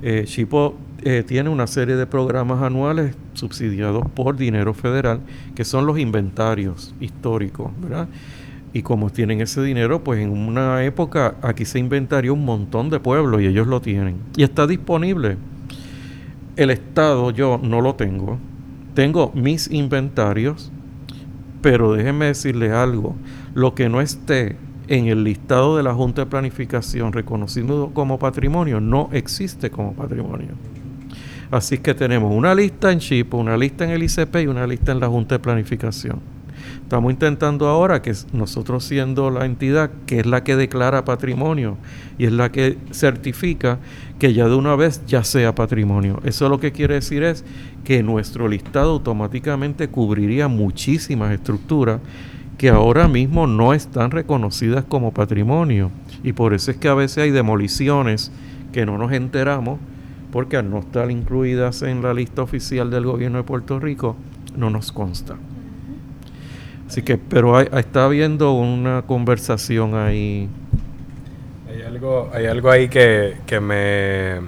eh, 0.00 0.22
Chipo 0.26 0.76
eh, 1.08 1.22
tiene 1.22 1.50
una 1.50 1.68
serie 1.68 1.94
de 1.94 2.04
programas 2.04 2.64
anuales 2.64 3.14
subsidiados 3.32 4.02
por 4.10 4.36
dinero 4.36 4.74
federal, 4.74 5.20
que 5.54 5.64
son 5.64 5.86
los 5.86 6.00
inventarios 6.00 6.96
históricos, 6.98 7.70
¿verdad? 7.80 8.08
Y 8.72 8.82
como 8.82 9.10
tienen 9.10 9.40
ese 9.40 9.62
dinero, 9.62 10.02
pues 10.02 10.18
en 10.18 10.30
una 10.30 10.82
época 10.82 11.36
aquí 11.42 11.64
se 11.64 11.78
inventarió 11.78 12.34
un 12.34 12.44
montón 12.44 12.90
de 12.90 12.98
pueblos 12.98 13.40
y 13.40 13.46
ellos 13.46 13.68
lo 13.68 13.80
tienen. 13.80 14.16
Y 14.36 14.42
está 14.42 14.66
disponible. 14.66 15.36
El 16.56 16.70
Estado 16.70 17.30
yo 17.30 17.60
no 17.62 17.80
lo 17.80 17.94
tengo. 17.94 18.40
Tengo 18.94 19.30
mis 19.32 19.70
inventarios, 19.70 20.72
pero 21.62 21.92
déjenme 21.92 22.24
decirles 22.24 22.72
algo. 22.72 23.14
Lo 23.54 23.76
que 23.76 23.88
no 23.88 24.00
esté 24.00 24.56
en 24.88 25.06
el 25.06 25.22
listado 25.22 25.76
de 25.76 25.84
la 25.84 25.94
Junta 25.94 26.22
de 26.22 26.26
Planificación 26.26 27.12
reconocido 27.12 27.92
como 27.94 28.18
patrimonio 28.18 28.80
no 28.80 29.08
existe 29.12 29.70
como 29.70 29.92
patrimonio. 29.92 30.56
Así 31.50 31.78
que 31.78 31.94
tenemos 31.94 32.34
una 32.34 32.54
lista 32.54 32.90
en 32.90 32.98
Chipo, 32.98 33.36
una 33.38 33.56
lista 33.56 33.84
en 33.84 33.90
el 33.90 34.02
ICP 34.02 34.36
y 34.42 34.46
una 34.46 34.66
lista 34.66 34.92
en 34.92 35.00
la 35.00 35.08
Junta 35.08 35.36
de 35.36 35.38
Planificación. 35.38 36.20
Estamos 36.82 37.12
intentando 37.12 37.68
ahora 37.68 38.02
que 38.02 38.12
nosotros 38.32 38.84
siendo 38.84 39.30
la 39.30 39.44
entidad 39.44 39.90
que 40.06 40.20
es 40.20 40.26
la 40.26 40.44
que 40.44 40.56
declara 40.56 41.04
patrimonio 41.04 41.76
y 42.18 42.26
es 42.26 42.32
la 42.32 42.52
que 42.52 42.78
certifica 42.92 43.78
que 44.18 44.32
ya 44.32 44.48
de 44.48 44.54
una 44.54 44.76
vez 44.76 45.02
ya 45.06 45.24
sea 45.24 45.54
patrimonio. 45.54 46.20
Eso 46.24 46.48
lo 46.48 46.60
que 46.60 46.72
quiere 46.72 46.94
decir 46.94 47.22
es 47.22 47.44
que 47.84 48.02
nuestro 48.02 48.48
listado 48.48 48.92
automáticamente 48.92 49.88
cubriría 49.88 50.48
muchísimas 50.48 51.32
estructuras 51.32 52.00
que 52.56 52.70
ahora 52.70 53.08
mismo 53.08 53.46
no 53.46 53.74
están 53.74 54.10
reconocidas 54.10 54.84
como 54.84 55.12
patrimonio. 55.12 55.90
Y 56.22 56.32
por 56.32 56.54
eso 56.54 56.70
es 56.70 56.76
que 56.76 56.88
a 56.88 56.94
veces 56.94 57.18
hay 57.18 57.30
demoliciones 57.30 58.32
que 58.72 58.86
no 58.86 58.96
nos 58.96 59.12
enteramos 59.12 59.78
porque 60.36 60.58
al 60.58 60.68
no 60.68 60.80
estar 60.80 61.10
incluidas 61.10 61.80
en 61.80 62.02
la 62.02 62.12
lista 62.12 62.42
oficial 62.42 62.90
del 62.90 63.06
gobierno 63.06 63.38
de 63.38 63.44
Puerto 63.44 63.80
Rico, 63.80 64.16
no 64.54 64.68
nos 64.68 64.92
consta. 64.92 65.36
Así 66.86 67.00
que, 67.00 67.16
pero 67.16 67.56
hay, 67.56 67.70
está 67.72 68.04
habiendo 68.04 68.52
una 68.52 69.04
conversación 69.06 69.94
ahí. 69.94 70.50
Hay 71.70 71.80
algo, 71.80 72.30
hay 72.34 72.44
algo 72.44 72.70
ahí 72.70 72.88
que, 72.88 73.38
que 73.46 73.60
me, 73.60 74.46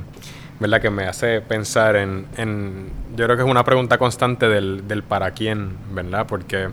¿verdad? 0.60 0.82
que 0.82 0.90
me 0.90 1.04
hace 1.04 1.40
pensar 1.40 1.96
en, 1.96 2.26
en, 2.36 2.90
yo 3.16 3.24
creo 3.24 3.38
que 3.38 3.44
es 3.44 3.48
una 3.48 3.64
pregunta 3.64 3.96
constante 3.96 4.46
del, 4.46 4.86
del 4.86 5.02
para 5.02 5.30
quién, 5.30 5.70
¿verdad? 5.94 6.26
Porque 6.26 6.68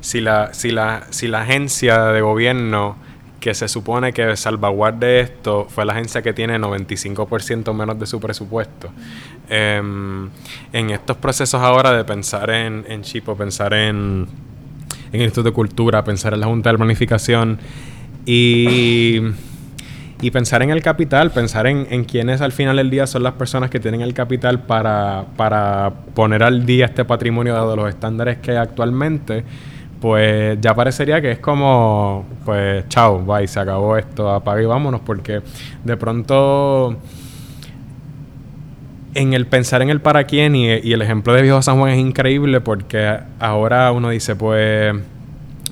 si 0.00 0.22
la, 0.22 0.54
si 0.54 0.70
la, 0.70 1.02
si 1.10 1.28
la 1.28 1.42
agencia 1.42 2.04
de 2.04 2.22
gobierno 2.22 2.96
que 3.44 3.52
se 3.52 3.68
supone 3.68 4.14
que 4.14 4.38
salvaguarde 4.38 5.20
esto 5.20 5.66
fue 5.68 5.84
la 5.84 5.92
agencia 5.92 6.22
que 6.22 6.32
tiene 6.32 6.58
95% 6.58 7.74
menos 7.74 7.98
de 7.98 8.06
su 8.06 8.18
presupuesto. 8.18 8.88
Em, 9.50 10.30
en 10.72 10.88
estos 10.88 11.18
procesos 11.18 11.60
ahora 11.60 11.92
de 11.92 12.04
pensar 12.04 12.48
en, 12.48 12.86
en 12.88 13.02
Chipo, 13.02 13.36
pensar 13.36 13.74
en, 13.74 14.26
en 15.12 15.20
Instituto 15.20 15.50
de 15.50 15.52
Cultura, 15.52 16.02
pensar 16.02 16.32
en 16.32 16.40
la 16.40 16.46
Junta 16.46 16.70
de 16.72 16.78
Planificación 16.78 17.58
y, 18.24 19.20
y 20.22 20.30
pensar 20.30 20.62
en 20.62 20.70
el 20.70 20.80
capital, 20.80 21.30
pensar 21.30 21.66
en, 21.66 21.86
en 21.90 22.04
quiénes 22.04 22.40
al 22.40 22.52
final 22.52 22.76
del 22.76 22.88
día 22.88 23.06
son 23.06 23.24
las 23.24 23.34
personas 23.34 23.68
que 23.68 23.78
tienen 23.78 24.00
el 24.00 24.14
capital 24.14 24.62
para, 24.62 25.26
para 25.36 25.92
poner 26.14 26.42
al 26.44 26.64
día 26.64 26.86
este 26.86 27.04
patrimonio 27.04 27.52
dado 27.52 27.76
los 27.76 27.90
estándares 27.90 28.38
que 28.38 28.52
hay 28.52 28.56
actualmente 28.56 29.44
pues 30.04 30.58
ya 30.60 30.74
parecería 30.74 31.22
que 31.22 31.30
es 31.30 31.38
como, 31.38 32.26
pues, 32.44 32.86
chao, 32.90 33.20
bye, 33.20 33.48
se 33.48 33.58
acabó 33.58 33.96
esto, 33.96 34.28
apaga 34.28 34.60
y 34.60 34.66
vámonos, 34.66 35.00
porque 35.00 35.40
de 35.82 35.96
pronto 35.96 36.94
en 39.14 39.32
el 39.32 39.46
pensar 39.46 39.80
en 39.80 39.88
el 39.88 40.02
para 40.02 40.24
quién 40.24 40.56
y, 40.56 40.68
el 40.68 41.00
ejemplo 41.00 41.32
de 41.32 41.40
Viejo 41.40 41.62
San 41.62 41.78
Juan 41.78 41.92
es 41.92 41.98
increíble 41.98 42.60
porque 42.60 43.16
ahora 43.40 43.92
uno 43.92 44.10
dice, 44.10 44.36
pues, 44.36 44.94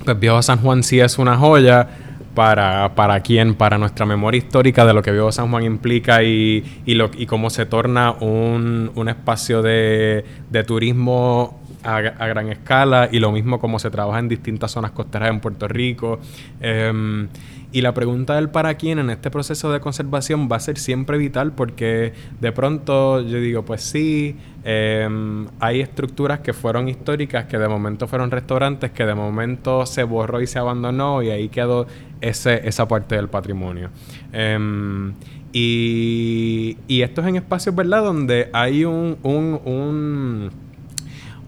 pues 0.03 0.19
Viejo 0.19 0.41
San 0.41 0.57
Juan 0.57 0.81
sí 0.81 0.99
es 0.99 1.19
una 1.19 1.37
joya, 1.37 1.87
para, 2.33 2.95
para 2.95 3.19
quién, 3.19 3.53
para 3.53 3.77
nuestra 3.77 4.07
memoria 4.07 4.39
histórica 4.39 4.83
de 4.85 4.95
lo 4.95 5.03
que 5.03 5.11
Viejo 5.11 5.31
San 5.31 5.51
Juan 5.51 5.63
implica 5.63 6.23
y, 6.23 6.81
y, 6.87 6.95
lo, 6.95 7.11
y 7.15 7.27
cómo 7.27 7.51
se 7.51 7.67
torna 7.67 8.13
un, 8.13 8.91
un 8.95 9.09
espacio 9.09 9.61
de, 9.61 10.25
de 10.49 10.63
turismo 10.63 11.59
a, 11.83 11.99
gran 12.01 12.49
escala 12.49 13.09
y 13.11 13.19
lo 13.19 13.31
mismo 13.31 13.59
como 13.59 13.79
se 13.79 13.89
trabaja 13.89 14.19
en 14.19 14.29
distintas 14.29 14.71
zonas 14.71 14.91
costeras 14.91 15.29
en 15.29 15.39
Puerto 15.39 15.67
Rico. 15.67 16.19
Em, 16.61 17.27
y 17.71 17.81
la 17.81 17.93
pregunta 17.93 18.35
del 18.35 18.49
para 18.49 18.75
quién 18.75 18.99
en 18.99 19.09
este 19.09 19.31
proceso 19.31 19.71
de 19.71 19.79
conservación 19.79 20.47
va 20.49 20.57
a 20.57 20.59
ser 20.59 20.77
siempre 20.77 21.17
vital 21.17 21.53
porque 21.53 22.13
de 22.39 22.51
pronto 22.51 23.21
yo 23.21 23.39
digo, 23.39 23.65
pues 23.65 23.81
sí, 23.81 24.35
em, 24.63 25.47
hay 25.59 25.81
estructuras 25.81 26.41
que 26.41 26.53
fueron 26.53 26.87
históricas, 26.87 27.45
que 27.45 27.57
de 27.57 27.67
momento 27.67 28.07
fueron 28.07 28.29
restaurantes, 28.29 28.91
que 28.91 29.05
de 29.05 29.15
momento 29.15 29.87
se 29.87 30.03
borró 30.03 30.39
y 30.41 30.47
se 30.47 30.59
abandonó 30.59 31.23
y 31.23 31.31
ahí 31.31 31.49
quedó 31.49 31.87
ese, 32.21 32.67
esa 32.67 32.87
parte 32.87 33.15
del 33.15 33.27
patrimonio. 33.27 33.89
Em, 34.31 35.13
y, 35.51 36.77
y 36.87 37.01
esto 37.01 37.21
es 37.21 37.27
en 37.27 37.37
espacios, 37.37 37.75
¿verdad? 37.75 38.03
Donde 38.03 38.49
hay 38.53 38.85
un, 38.85 39.17
un 39.23 40.51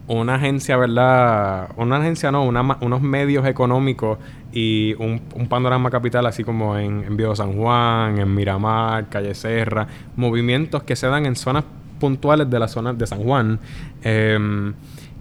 una 0.07 0.35
agencia, 0.35 0.77
¿verdad? 0.77 1.69
Una 1.77 1.97
agencia 1.97 2.31
no, 2.31 2.43
unos 2.43 3.01
medios 3.01 3.45
económicos 3.45 4.19
y 4.51 4.93
un, 4.99 5.19
panorama 5.49 5.89
capital 5.89 6.25
así 6.27 6.43
como 6.43 6.77
en, 6.77 7.03
en 7.03 7.17
Viejo 7.17 7.35
San 7.35 7.53
Juan, 7.53 8.19
en 8.19 8.33
Miramar, 8.33 9.09
Calle 9.09 9.33
Serra, 9.33 9.87
movimientos 10.15 10.83
que 10.83 10.95
se 10.95 11.07
dan 11.07 11.25
en 11.25 11.35
zonas 11.35 11.63
puntuales 11.99 12.49
de 12.49 12.59
la 12.59 12.67
zona 12.67 12.93
de 12.93 13.07
San 13.07 13.23
Juan. 13.23 13.59
Eh, 14.03 14.73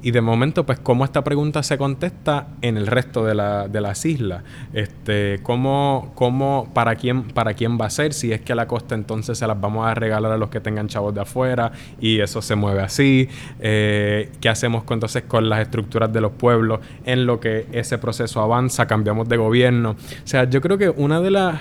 y 0.05 0.11
de 0.11 0.21
momento, 0.21 0.67
pues, 0.67 0.79
cómo 0.79 1.03
esta 1.03 1.25
pregunta 1.25 1.63
se 1.63 1.79
contesta 1.79 2.49
en 2.61 2.77
el 2.77 2.87
resto 2.87 3.25
de, 3.25 3.35
la, 3.35 3.69
de 3.69 3.81
las 3.81 4.05
islas. 4.05 4.45
Este, 4.75 5.41
cómo, 5.43 6.13
cómo, 6.15 6.69
para 6.75 6.95
quién, 6.97 7.23
para 7.23 7.55
quién 7.55 7.79
va 7.81 7.87
a 7.87 7.91
ser, 7.91 8.13
si 8.13 8.31
es 8.31 8.43
que 8.43 8.53
a 8.53 8.55
la 8.55 8.67
costa 8.67 8.95
entonces 8.95 9.39
se 9.39 9.47
las 9.47 9.59
vamos 9.59 9.87
a 9.87 9.95
regalar 9.95 10.31
a 10.31 10.37
los 10.37 10.51
que 10.51 10.61
tengan 10.61 10.89
chavos 10.89 11.15
de 11.15 11.23
afuera 11.23 11.73
y 12.03 12.21
eso 12.21 12.43
se 12.43 12.55
mueve 12.55 12.83
así. 12.83 13.31
Eh, 13.61 14.31
¿Qué 14.43 14.51
hacemos 14.51 14.85
entonces 14.91 15.23
con 15.23 15.49
las 15.49 15.61
estructuras 15.61 16.13
de 16.13 16.21
los 16.21 16.33
pueblos 16.33 16.81
en 17.07 17.25
lo 17.25 17.41
que 17.41 17.67
ese 17.73 17.97
proceso 17.97 18.43
avanza? 18.43 18.87
Cambiamos 18.87 19.27
de 19.31 19.39
gobierno. 19.39 19.93
O 19.93 20.27
sea, 20.27 20.45
yo 20.45 20.61
creo 20.61 20.77
que 20.77 20.91
una 20.91 21.23
de 21.23 21.31
las 21.31 21.61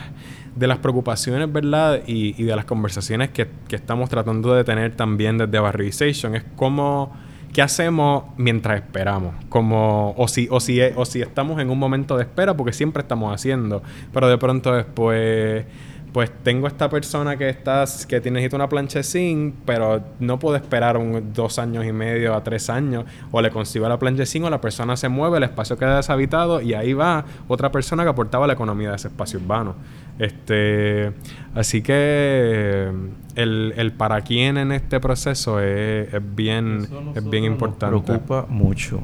de 0.54 0.68
las 0.68 0.80
preocupaciones, 0.80 1.52
¿verdad? 1.52 2.02
Y, 2.06 2.36
y 2.38 2.44
de 2.44 2.56
las 2.58 2.66
conversaciones 2.66 3.30
que, 3.30 3.48
que, 3.70 3.78
estamos 3.78 4.10
tratando 4.10 4.54
de 4.54 4.66
tener 4.66 4.96
también 4.98 5.38
desde 5.38 5.58
Barrivization 5.60 6.36
es 6.36 6.44
cómo 6.58 7.12
¿qué 7.54 7.62
hacemos 7.62 8.26
mientras 8.36 8.82
esperamos? 8.82 9.36
Como, 9.48 10.14
o 10.18 10.28
si, 10.28 10.48
o 10.50 10.60
si, 10.60 10.82
o 10.82 11.06
si 11.06 11.22
estamos 11.22 11.62
en 11.62 11.70
un 11.70 11.80
momento 11.80 12.18
de 12.18 12.24
espera, 12.24 12.58
porque 12.58 12.74
siempre 12.74 13.02
estamos 13.02 13.34
haciendo, 13.34 13.84
pero 14.12 14.28
de 14.28 14.38
pronto 14.38 14.74
después 14.74 15.66
pues 16.14 16.32
tengo 16.44 16.68
esta 16.68 16.90
persona 16.90 17.38
que 17.38 17.50
está, 17.50 17.86
que 18.08 18.22
necesita 18.30 18.56
una 18.56 18.70
zinc, 19.02 19.56
pero 19.66 20.04
no 20.20 20.38
puedo 20.38 20.56
esperar 20.56 20.96
un, 20.96 21.34
dos 21.34 21.58
años 21.58 21.86
y 21.86 21.92
medio 21.92 22.36
a 22.36 22.44
tres 22.44 22.70
años, 22.70 23.06
o 23.32 23.42
le 23.42 23.50
consigo 23.50 23.90
la 23.90 23.98
zinc, 24.26 24.46
o 24.46 24.50
la 24.50 24.62
persona 24.62 24.96
se 24.96 25.10
mueve, 25.10 25.38
el 25.38 25.44
espacio 25.44 25.76
queda 25.76 25.98
deshabitado, 25.98 26.62
y 26.62 26.76
ahí 26.76 26.94
va 26.94 27.26
otra 27.48 27.72
persona 27.72 28.04
que 28.04 28.10
aportaba 28.10 28.46
la 28.46 28.54
economía 28.54 28.92
de 28.92 28.98
ese 28.98 29.08
espacio 29.08 29.40
urbano. 29.40 29.76
Este, 30.20 31.12
así 31.56 31.82
que 31.82 32.92
el, 33.36 33.74
el 33.76 33.92
para 33.94 34.22
quién 34.22 34.58
en 34.58 34.72
este 34.72 35.00
proceso 35.00 35.60
es, 35.60 36.10
bien, 36.36 36.88
es 37.16 37.28
bien 37.28 37.44
importante. 37.44 37.96
Nos 37.96 38.06
preocupa 38.06 38.46
mucho, 38.48 39.02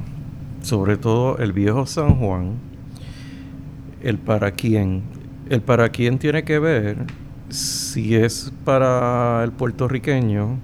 sobre 0.62 0.98
todo 0.98 1.40
el 1.40 1.54
viejo 1.54 1.88
San 1.88 2.20
Juan, 2.20 2.60
el 4.04 4.20
para 4.20 4.52
quién 4.52 5.19
el 5.50 5.62
para 5.62 5.90
quién 5.90 6.20
tiene 6.20 6.44
que 6.44 6.60
ver 6.60 6.98
si 7.50 8.16
es 8.16 8.54
para 8.64 9.44
el 9.44 9.52
puertorriqueño 9.52 10.58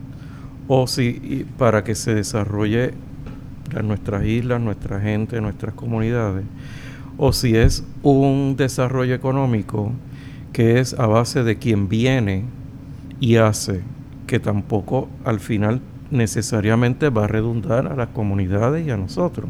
o 0.67 0.87
si 0.87 1.45
para 1.57 1.83
que 1.83 1.95
se 1.95 2.13
desarrolle 2.13 2.93
nuestras 3.83 4.25
islas, 4.25 4.61
nuestra 4.61 4.99
gente, 5.01 5.41
nuestras 5.41 5.73
comunidades, 5.73 6.45
o 7.17 7.33
si 7.33 7.55
es 7.55 7.83
un 8.03 8.55
desarrollo 8.57 9.13
económico 9.13 9.91
que 10.53 10.79
es 10.79 10.93
a 10.93 11.07
base 11.07 11.43
de 11.43 11.57
quien 11.57 11.89
viene 11.89 12.45
y 13.19 13.37
hace, 13.37 13.81
que 14.27 14.39
tampoco 14.39 15.09
al 15.23 15.39
final 15.39 15.81
necesariamente 16.11 17.09
va 17.09 17.25
a 17.25 17.27
redundar 17.27 17.87
a 17.87 17.95
las 17.95 18.09
comunidades 18.09 18.85
y 18.85 18.91
a 18.91 18.97
nosotros. 18.97 19.49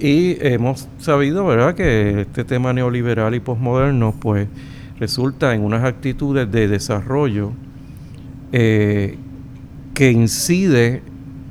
Y 0.00 0.38
hemos 0.40 0.88
sabido, 0.98 1.44
¿verdad?, 1.44 1.74
que 1.74 2.22
este 2.22 2.42
tema 2.44 2.72
neoliberal 2.72 3.34
y 3.34 3.40
posmoderno, 3.40 4.14
pues, 4.18 4.48
resulta 4.98 5.54
en 5.54 5.62
unas 5.62 5.84
actitudes 5.84 6.50
de 6.50 6.68
desarrollo 6.68 7.52
eh, 8.52 9.18
que 9.92 10.10
incide 10.10 11.02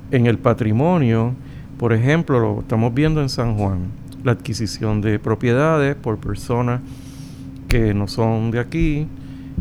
en 0.10 0.26
el 0.26 0.40
patrimonio. 0.40 1.36
Por 1.78 1.94
ejemplo, 1.94 2.40
lo 2.40 2.62
estamos 2.62 2.92
viendo 2.92 3.22
en 3.22 3.30
San 3.30 3.56
Juan, 3.56 3.92
la 4.24 4.32
adquisición 4.32 5.02
de 5.02 5.20
propiedades 5.20 5.96
por 5.96 6.18
personas 6.18 6.82
que 7.68 7.94
no 7.94 8.08
son 8.08 8.50
de 8.50 8.60
aquí, 8.60 9.06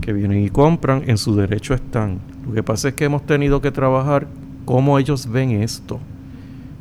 que 0.01 0.15
vienen 0.15 0.43
y 0.43 0.49
compran, 0.49 1.03
en 1.07 1.19
su 1.19 1.37
derecho 1.37 1.75
están. 1.75 2.21
Lo 2.47 2.55
que 2.55 2.63
pasa 2.63 2.89
es 2.89 2.95
que 2.95 3.05
hemos 3.05 3.27
tenido 3.27 3.61
que 3.61 3.71
trabajar 3.71 4.29
cómo 4.65 4.99
ellos 4.99 5.31
ven 5.31 5.51
esto. 5.51 6.01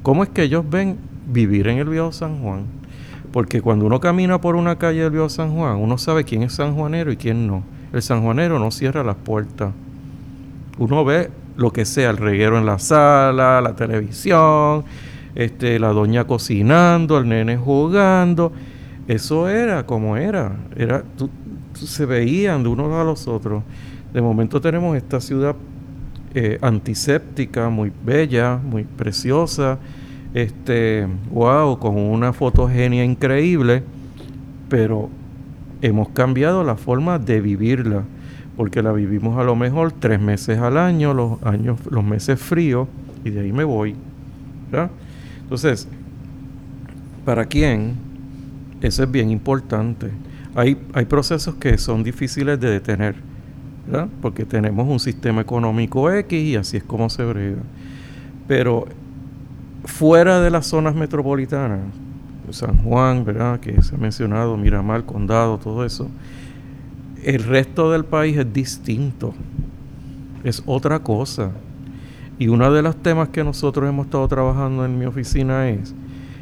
¿Cómo 0.03 0.24
es 0.24 0.30
que 0.30 0.43
ellos 0.43 0.64
ven 0.70 0.95
vivir 1.28 1.67
en 1.67 1.78
el 1.78 1.89
viejo 1.89 2.11
San 2.11 2.41
Juan. 2.41 2.65
Porque 3.32 3.61
cuando 3.61 3.86
uno 3.86 3.99
camina 3.99 4.39
por 4.39 4.55
una 4.55 4.78
calle 4.78 5.01
del 5.01 5.11
viejo 5.11 5.30
San 5.30 5.53
Juan, 5.55 5.75
uno 5.78 5.97
sabe 5.97 6.23
quién 6.23 6.43
es 6.43 6.53
sanjuanero 6.53 7.11
y 7.11 7.17
quién 7.17 7.47
no. 7.47 7.63
El 7.93 8.01
sanjuanero 8.01 8.59
no 8.59 8.71
cierra 8.71 9.03
las 9.03 9.15
puertas. 9.15 9.73
Uno 10.78 11.03
ve 11.03 11.30
lo 11.55 11.71
que 11.71 11.86
sea, 11.86 12.09
el 12.09 12.17
reguero 12.17 12.57
en 12.57 12.65
la 12.65 12.80
sala, 12.80 13.61
la 13.61 13.75
televisión, 13.75 14.86
este, 15.36 15.80
la 15.80 15.89
doña 15.89 16.25
cocinando, 16.25 17.17
el 17.17 17.28
nene 17.28 17.57
jugando. 17.57 18.51
Eso 19.07 19.47
era 19.47 19.86
como 19.86 20.17
era. 20.17 20.55
era 20.75 21.03
se 21.73 22.05
veían 22.05 22.63
de 22.63 22.69
unos 22.69 22.93
a 22.93 23.03
los 23.03 23.28
otros. 23.28 23.63
De 24.13 24.21
momento 24.21 24.61
tenemos 24.61 24.95
esta 24.97 25.19
ciudad 25.21 25.55
eh, 26.34 26.57
antiséptica, 26.61 27.69
muy 27.69 27.91
bella, 28.03 28.57
muy 28.57 28.84
preciosa, 28.84 29.80
este, 30.38 31.07
wow, 31.31 31.79
con 31.79 31.97
una 31.97 32.31
fotogenia 32.31 33.03
increíble, 33.03 33.81
pero 34.69 35.09
hemos 35.81 36.09
cambiado 36.09 36.63
la 36.63 36.75
forma 36.75 37.17
de 37.17 37.41
vivirla, 37.41 38.03
porque 38.55 38.83
la 38.83 38.91
vivimos 38.91 39.39
a 39.39 39.43
lo 39.43 39.55
mejor 39.55 39.93
tres 39.93 40.21
meses 40.21 40.59
al 40.59 40.77
año, 40.77 41.15
los 41.15 41.41
años, 41.41 41.79
los 41.89 42.03
meses 42.03 42.39
fríos, 42.39 42.88
y 43.25 43.31
de 43.31 43.39
ahí 43.39 43.51
me 43.51 43.63
voy. 43.63 43.95
Entonces, 45.41 45.88
¿para 47.25 47.45
quién? 47.45 47.95
Eso 48.81 49.01
es 49.01 49.11
bien 49.11 49.31
importante. 49.31 50.11
Hay, 50.53 50.77
hay 50.93 51.05
procesos 51.05 51.55
que 51.55 51.79
son 51.79 52.03
difíciles 52.03 52.59
de 52.59 52.69
detener, 52.69 53.15
porque 54.21 54.45
tenemos 54.45 54.88
un 54.88 54.99
sistema 54.99 55.41
económico 55.41 56.11
X 56.11 56.39
y 56.39 56.55
así 56.57 56.77
es 56.77 56.83
como 56.83 57.09
se 57.09 57.25
brega. 57.25 57.63
Pero 58.47 58.85
fuera 59.88 60.41
de 60.41 60.51
las 60.51 60.67
zonas 60.67 60.93
metropolitanas, 60.93 61.79
San 62.51 62.77
Juan, 62.83 63.25
¿verdad? 63.25 63.59
Que 63.59 63.81
se 63.81 63.95
ha 63.95 63.97
mencionado, 63.97 64.55
Miramar, 64.57 65.05
Condado, 65.05 65.57
todo 65.57 65.83
eso. 65.83 66.09
El 67.23 67.43
resto 67.43 67.91
del 67.91 68.05
país 68.05 68.38
es 68.38 68.53
distinto. 68.53 69.33
Es 70.43 70.61
otra 70.65 70.99
cosa. 70.99 71.51
Y 72.38 72.47
uno 72.47 72.71
de 72.71 72.81
los 72.83 72.95
temas 72.97 73.29
que 73.29 73.43
nosotros 73.43 73.89
hemos 73.89 74.05
estado 74.05 74.27
trabajando 74.27 74.85
en 74.85 74.99
mi 74.99 75.05
oficina 75.05 75.69
es 75.69 75.95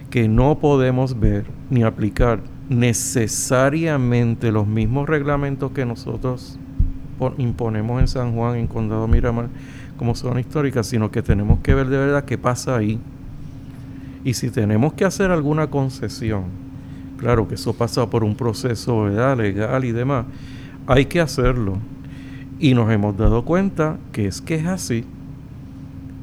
que 0.09 0.27
no 0.27 0.59
podemos 0.59 1.19
ver 1.19 1.45
ni 1.69 1.83
aplicar 1.83 2.41
necesariamente 2.67 4.51
los 4.51 4.67
mismos 4.67 5.07
reglamentos 5.07 5.71
que 5.71 5.85
nosotros 5.85 6.59
imponemos 7.37 8.01
en 8.01 8.07
San 8.07 8.35
Juan, 8.35 8.57
en 8.57 8.67
Condado 8.67 9.07
Miramar, 9.07 9.47
como 9.97 10.13
zona 10.13 10.41
histórica, 10.41 10.83
sino 10.83 11.09
que 11.09 11.21
tenemos 11.21 11.59
que 11.61 11.73
ver 11.73 11.87
de 11.87 11.97
verdad 11.97 12.25
qué 12.25 12.37
pasa 12.37 12.75
ahí 12.75 12.99
y 14.25 14.33
si 14.33 14.49
tenemos 14.49 14.93
que 14.93 15.05
hacer 15.05 15.29
alguna 15.29 15.67
concesión, 15.67 16.45
claro 17.17 17.47
que 17.47 17.53
eso 17.53 17.73
pasa 17.73 18.09
por 18.09 18.23
un 18.23 18.35
proceso 18.35 19.07
legal 19.07 19.85
y 19.85 19.91
demás, 19.91 20.25
hay 20.87 21.05
que 21.05 21.21
hacerlo. 21.21 21.77
Y 22.57 22.73
nos 22.73 22.91
hemos 22.91 23.15
dado 23.15 23.45
cuenta 23.45 23.99
que 24.11 24.25
es 24.25 24.41
que 24.41 24.55
es 24.55 24.65
así. 24.65 25.05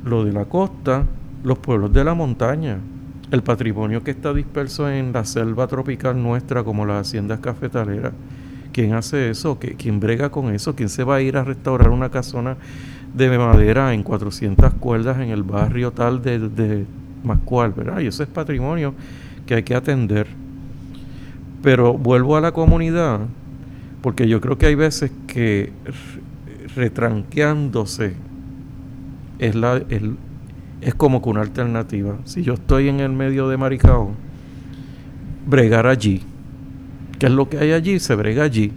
Lo 0.04 0.24
de 0.24 0.32
la 0.32 0.46
costa, 0.46 1.04
los 1.44 1.58
pueblos 1.58 1.92
de 1.92 2.02
la 2.02 2.12
montaña, 2.14 2.78
el 3.30 3.44
patrimonio 3.44 4.02
que 4.02 4.10
está 4.10 4.34
disperso 4.34 4.90
en 4.90 5.12
la 5.12 5.24
selva 5.24 5.68
tropical 5.68 6.20
nuestra, 6.20 6.64
como 6.64 6.84
las 6.84 7.06
haciendas 7.06 7.38
cafetaleras. 7.38 8.14
¿Quién 8.72 8.94
hace 8.94 9.30
eso? 9.30 9.60
¿Quién 9.60 10.00
brega 10.00 10.28
con 10.28 10.52
eso? 10.52 10.74
¿Quién 10.74 10.88
se 10.88 11.04
va 11.04 11.16
a 11.16 11.20
ir 11.20 11.36
a 11.36 11.44
restaurar 11.44 11.90
una 11.90 12.10
casona 12.10 12.56
de 13.14 13.38
madera 13.38 13.94
en 13.94 14.02
400 14.02 14.74
cuerdas 14.74 15.20
en 15.20 15.28
el 15.28 15.44
barrio 15.44 15.92
tal 15.92 16.20
de 16.20 16.84
más 17.24 17.38
cual, 17.40 17.72
¿verdad? 17.72 18.00
Y 18.00 18.06
eso 18.06 18.22
es 18.22 18.28
patrimonio 18.28 18.94
que 19.46 19.54
hay 19.54 19.62
que 19.62 19.74
atender. 19.74 20.26
Pero 21.62 21.94
vuelvo 21.94 22.36
a 22.36 22.40
la 22.40 22.52
comunidad, 22.52 23.20
porque 24.00 24.28
yo 24.28 24.40
creo 24.40 24.58
que 24.58 24.66
hay 24.66 24.74
veces 24.74 25.12
que 25.26 25.72
retranqueándose 26.74 28.14
es, 29.38 29.54
la, 29.54 29.82
es 30.80 30.94
como 30.94 31.22
que 31.22 31.28
una 31.28 31.42
alternativa. 31.42 32.16
Si 32.24 32.42
yo 32.42 32.54
estoy 32.54 32.88
en 32.88 33.00
el 33.00 33.12
medio 33.12 33.48
de 33.48 33.56
Maricao, 33.56 34.12
bregar 35.46 35.86
allí. 35.86 36.22
¿Qué 37.18 37.26
es 37.26 37.32
lo 37.32 37.48
que 37.48 37.58
hay 37.58 37.72
allí? 37.72 37.98
Se 37.98 38.14
brega 38.14 38.44
allí. 38.44 38.72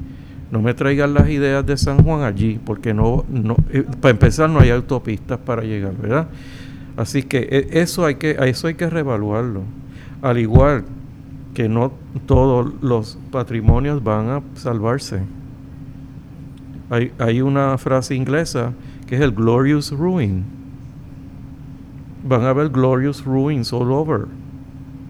No 0.51 0.61
me 0.61 0.73
traigan 0.73 1.13
las 1.13 1.29
ideas 1.29 1.65
de 1.65 1.75
San 1.77 2.03
Juan 2.03 2.21
allí, 2.21 2.59
porque 2.63 2.93
no, 2.93 3.25
no 3.29 3.55
eh, 3.71 3.83
para 3.99 4.11
empezar 4.11 4.49
no 4.49 4.59
hay 4.59 4.69
autopistas 4.69 5.39
para 5.39 5.63
llegar, 5.63 5.93
¿verdad? 5.97 6.27
Así 6.97 7.23
que 7.23 7.39
e, 7.39 7.81
eso 7.81 8.05
hay 8.05 8.15
que, 8.15 8.37
eso 8.39 8.67
hay 8.67 8.75
que 8.75 8.89
reevaluarlo. 8.89 9.63
Al 10.21 10.37
igual 10.37 10.85
que 11.53 11.69
no 11.69 11.91
todos 12.25 12.73
los 12.81 13.17
patrimonios 13.31 14.03
van 14.03 14.29
a 14.29 14.41
salvarse. 14.55 15.21
Hay, 16.89 17.11
hay 17.17 17.41
una 17.41 17.77
frase 17.77 18.15
inglesa 18.15 18.73
que 19.07 19.15
es 19.15 19.21
el 19.21 19.31
glorious 19.31 19.91
ruin. 19.91 20.43
Van 22.27 22.43
a 22.43 22.49
haber 22.49 22.69
glorious 22.69 23.23
ruins 23.23 23.71
all 23.71 23.91
over, 23.91 24.25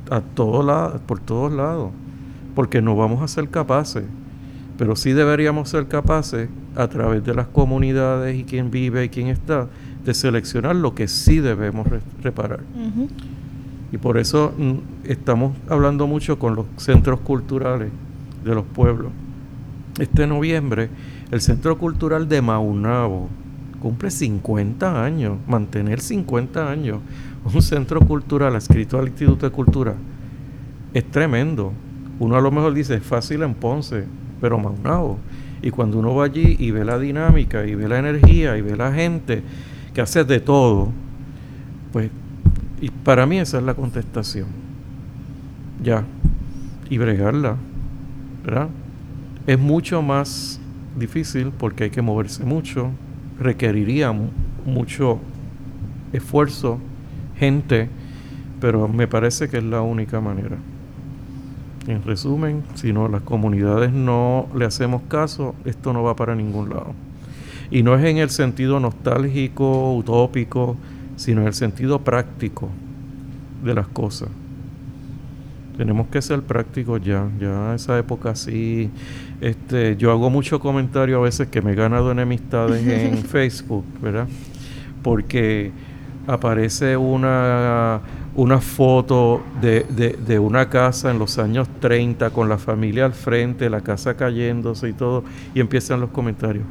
a 0.09 0.21
todos 0.21 1.01
por 1.01 1.19
todos 1.19 1.51
lados, 1.51 1.91
porque 2.53 2.81
no 2.81 2.95
vamos 2.95 3.21
a 3.21 3.27
ser 3.27 3.49
capaces. 3.49 4.03
Pero 4.77 4.95
sí 4.97 5.13
deberíamos 5.13 5.69
ser 5.69 5.87
capaces, 5.87 6.49
a 6.75 6.87
través 6.87 7.23
de 7.23 7.33
las 7.33 7.47
comunidades 7.47 8.37
y 8.37 8.43
quién 8.43 8.69
vive 8.69 9.05
y 9.05 9.09
quién 9.09 9.27
está, 9.27 9.67
de 10.05 10.13
seleccionar 10.13 10.75
lo 10.75 10.93
que 10.93 11.07
sí 11.07 11.39
debemos 11.39 11.87
reparar. 12.21 12.61
Y 13.91 13.97
por 13.97 14.17
eso 14.17 14.53
mm, 14.57 15.09
estamos 15.09 15.55
hablando 15.67 16.07
mucho 16.07 16.37
con 16.37 16.55
los 16.55 16.65
centros 16.77 17.19
culturales 17.21 17.89
de 18.43 18.55
los 18.55 18.65
pueblos. 18.65 19.11
Este 19.99 20.27
noviembre, 20.27 20.89
el 21.31 21.41
Centro 21.41 21.77
Cultural 21.77 22.27
de 22.27 22.41
Maunabo 22.41 23.29
cumple 23.81 24.11
50 24.11 25.03
años, 25.03 25.37
mantener 25.47 26.01
50 26.01 26.69
años, 26.69 26.99
un 27.45 27.61
centro 27.61 27.99
cultural 28.01 28.55
adscrito 28.55 28.97
al 28.97 29.07
Instituto 29.07 29.45
de 29.45 29.51
Cultura, 29.51 29.95
es 30.93 31.03
tremendo. 31.11 31.71
Uno 32.19 32.35
a 32.35 32.41
lo 32.41 32.51
mejor 32.51 32.73
dice, 32.73 32.95
es 32.95 33.03
fácil 33.03 33.43
en 33.43 33.53
Ponce, 33.53 34.05
pero 34.41 34.57
Maunabo. 34.57 35.19
Y 35.61 35.71
cuando 35.71 35.99
uno 35.99 36.13
va 36.15 36.25
allí 36.25 36.55
y 36.59 36.71
ve 36.71 36.85
la 36.85 36.99
dinámica, 36.99 37.65
y 37.65 37.75
ve 37.75 37.87
la 37.87 37.99
energía, 37.99 38.57
y 38.57 38.61
ve 38.61 38.75
la 38.75 38.91
gente 38.91 39.43
que 39.95 40.01
hace 40.01 40.23
de 40.23 40.39
todo, 40.39 40.89
pues 41.91 42.11
y 42.81 42.89
para 42.89 43.25
mí 43.25 43.39
esa 43.39 43.57
es 43.57 43.63
la 43.63 43.73
contestación. 43.73 44.47
Ya. 45.81 46.03
Y 46.89 46.97
bregarla. 46.97 47.55
¿Verdad? 48.43 48.67
Es 49.47 49.57
mucho 49.57 50.01
más 50.01 50.59
difícil 50.95 51.51
porque 51.57 51.85
hay 51.85 51.89
que 51.89 52.01
moverse 52.01 52.43
mucho. 52.43 52.91
Requeriría 53.39 54.13
mucho 54.65 55.19
esfuerzo, 56.13 56.77
gente, 57.37 57.89
pero 58.61 58.87
me 58.87 59.07
parece 59.07 59.49
que 59.49 59.57
es 59.57 59.63
la 59.63 59.81
única 59.81 60.21
manera. 60.21 60.57
En 61.87 62.03
resumen, 62.03 62.63
si 62.75 62.93
no 62.93 63.07
las 63.07 63.21
comunidades 63.21 63.91
no 63.91 64.47
le 64.55 64.65
hacemos 64.65 65.01
caso, 65.07 65.55
esto 65.65 65.91
no 65.91 66.03
va 66.03 66.15
para 66.15 66.35
ningún 66.35 66.69
lado. 66.69 66.93
Y 67.71 67.83
no 67.83 67.95
es 67.95 68.05
en 68.05 68.17
el 68.17 68.29
sentido 68.29 68.79
nostálgico, 68.79 69.95
utópico, 69.95 70.77
sino 71.15 71.41
en 71.41 71.47
el 71.47 71.53
sentido 71.53 71.99
práctico 71.99 72.69
de 73.63 73.73
las 73.73 73.87
cosas. 73.87 74.29
Tenemos 75.77 76.07
que 76.07 76.21
ser 76.21 76.41
prácticos 76.41 77.01
ya, 77.03 77.27
ya 77.39 77.75
esa 77.75 77.97
época 77.97 78.35
sí. 78.35 78.89
Este, 79.41 79.97
yo 79.97 80.11
hago 80.11 80.29
mucho 80.29 80.59
comentario 80.59 81.17
a 81.17 81.21
veces 81.21 81.49
que 81.49 81.61
me 81.61 81.73
he 81.73 81.75
ganado 81.75 82.11
enemistades 82.11 82.85
en 82.87 83.17
Facebook, 83.25 83.83
¿verdad? 84.01 84.27
Porque 85.03 85.71
aparece 86.27 86.95
una, 86.95 87.99
una 88.35 88.61
foto 88.61 89.43
de, 89.61 89.85
de, 89.89 90.13
de, 90.13 90.39
una 90.39 90.69
casa 90.69 91.11
en 91.11 91.19
los 91.19 91.37
años 91.37 91.67
30 91.81 92.29
con 92.29 92.47
la 92.47 92.57
familia 92.57 93.05
al 93.05 93.13
frente, 93.13 93.69
la 93.69 93.81
casa 93.81 94.15
cayéndose 94.15 94.89
y 94.89 94.93
todo, 94.93 95.25
y 95.53 95.59
empiezan 95.59 95.99
los 95.99 96.09
comentarios. 96.09 96.65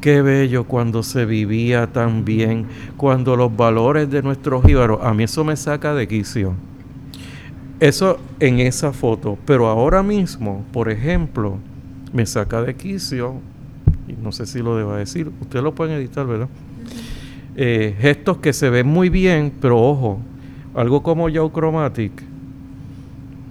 Qué 0.00 0.22
bello 0.22 0.64
cuando 0.64 1.02
se 1.02 1.26
vivía 1.26 1.86
tan 1.86 2.24
bien, 2.24 2.66
cuando 2.96 3.36
los 3.36 3.54
valores 3.54 4.10
de 4.10 4.22
nuestros 4.22 4.64
jíbaros, 4.64 5.00
a 5.02 5.12
mí 5.12 5.24
eso 5.24 5.44
me 5.44 5.56
saca 5.56 5.92
de 5.92 6.08
quicio. 6.08 6.54
Eso 7.80 8.18
en 8.40 8.60
esa 8.60 8.94
foto, 8.94 9.36
pero 9.44 9.68
ahora 9.68 10.02
mismo, 10.02 10.64
por 10.72 10.90
ejemplo, 10.90 11.58
me 12.14 12.24
saca 12.24 12.62
de 12.62 12.74
quicio, 12.74 13.34
y 14.08 14.14
no 14.14 14.32
sé 14.32 14.46
si 14.46 14.60
lo 14.60 14.74
deba 14.74 14.96
decir, 14.96 15.30
ustedes 15.38 15.62
lo 15.62 15.74
pueden 15.74 15.96
editar, 15.96 16.26
¿verdad? 16.26 16.48
Eh, 17.56 17.94
gestos 18.00 18.38
que 18.38 18.54
se 18.54 18.70
ven 18.70 18.86
muy 18.86 19.10
bien, 19.10 19.52
pero 19.60 19.78
ojo, 19.78 20.18
algo 20.74 21.02
como 21.02 21.28
Chromatic, 21.28 22.12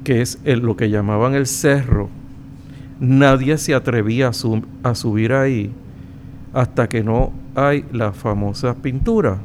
que 0.04 0.22
es 0.22 0.39
lo 0.45 0.76
que 0.76 0.89
llamaban 0.89 1.36
el 1.36 1.45
cerro, 1.45 2.10
nadie 3.00 3.56
se 3.60 3.76
atrevía 3.76 4.32
a 4.84 4.95
subir 4.95 5.34
ahí 5.34 5.72
hasta 6.54 6.88
que 6.89 7.04
no 7.04 7.32
hay 7.56 7.86
la 7.91 8.12
famosa 8.12 8.76
pintura. 8.76 9.38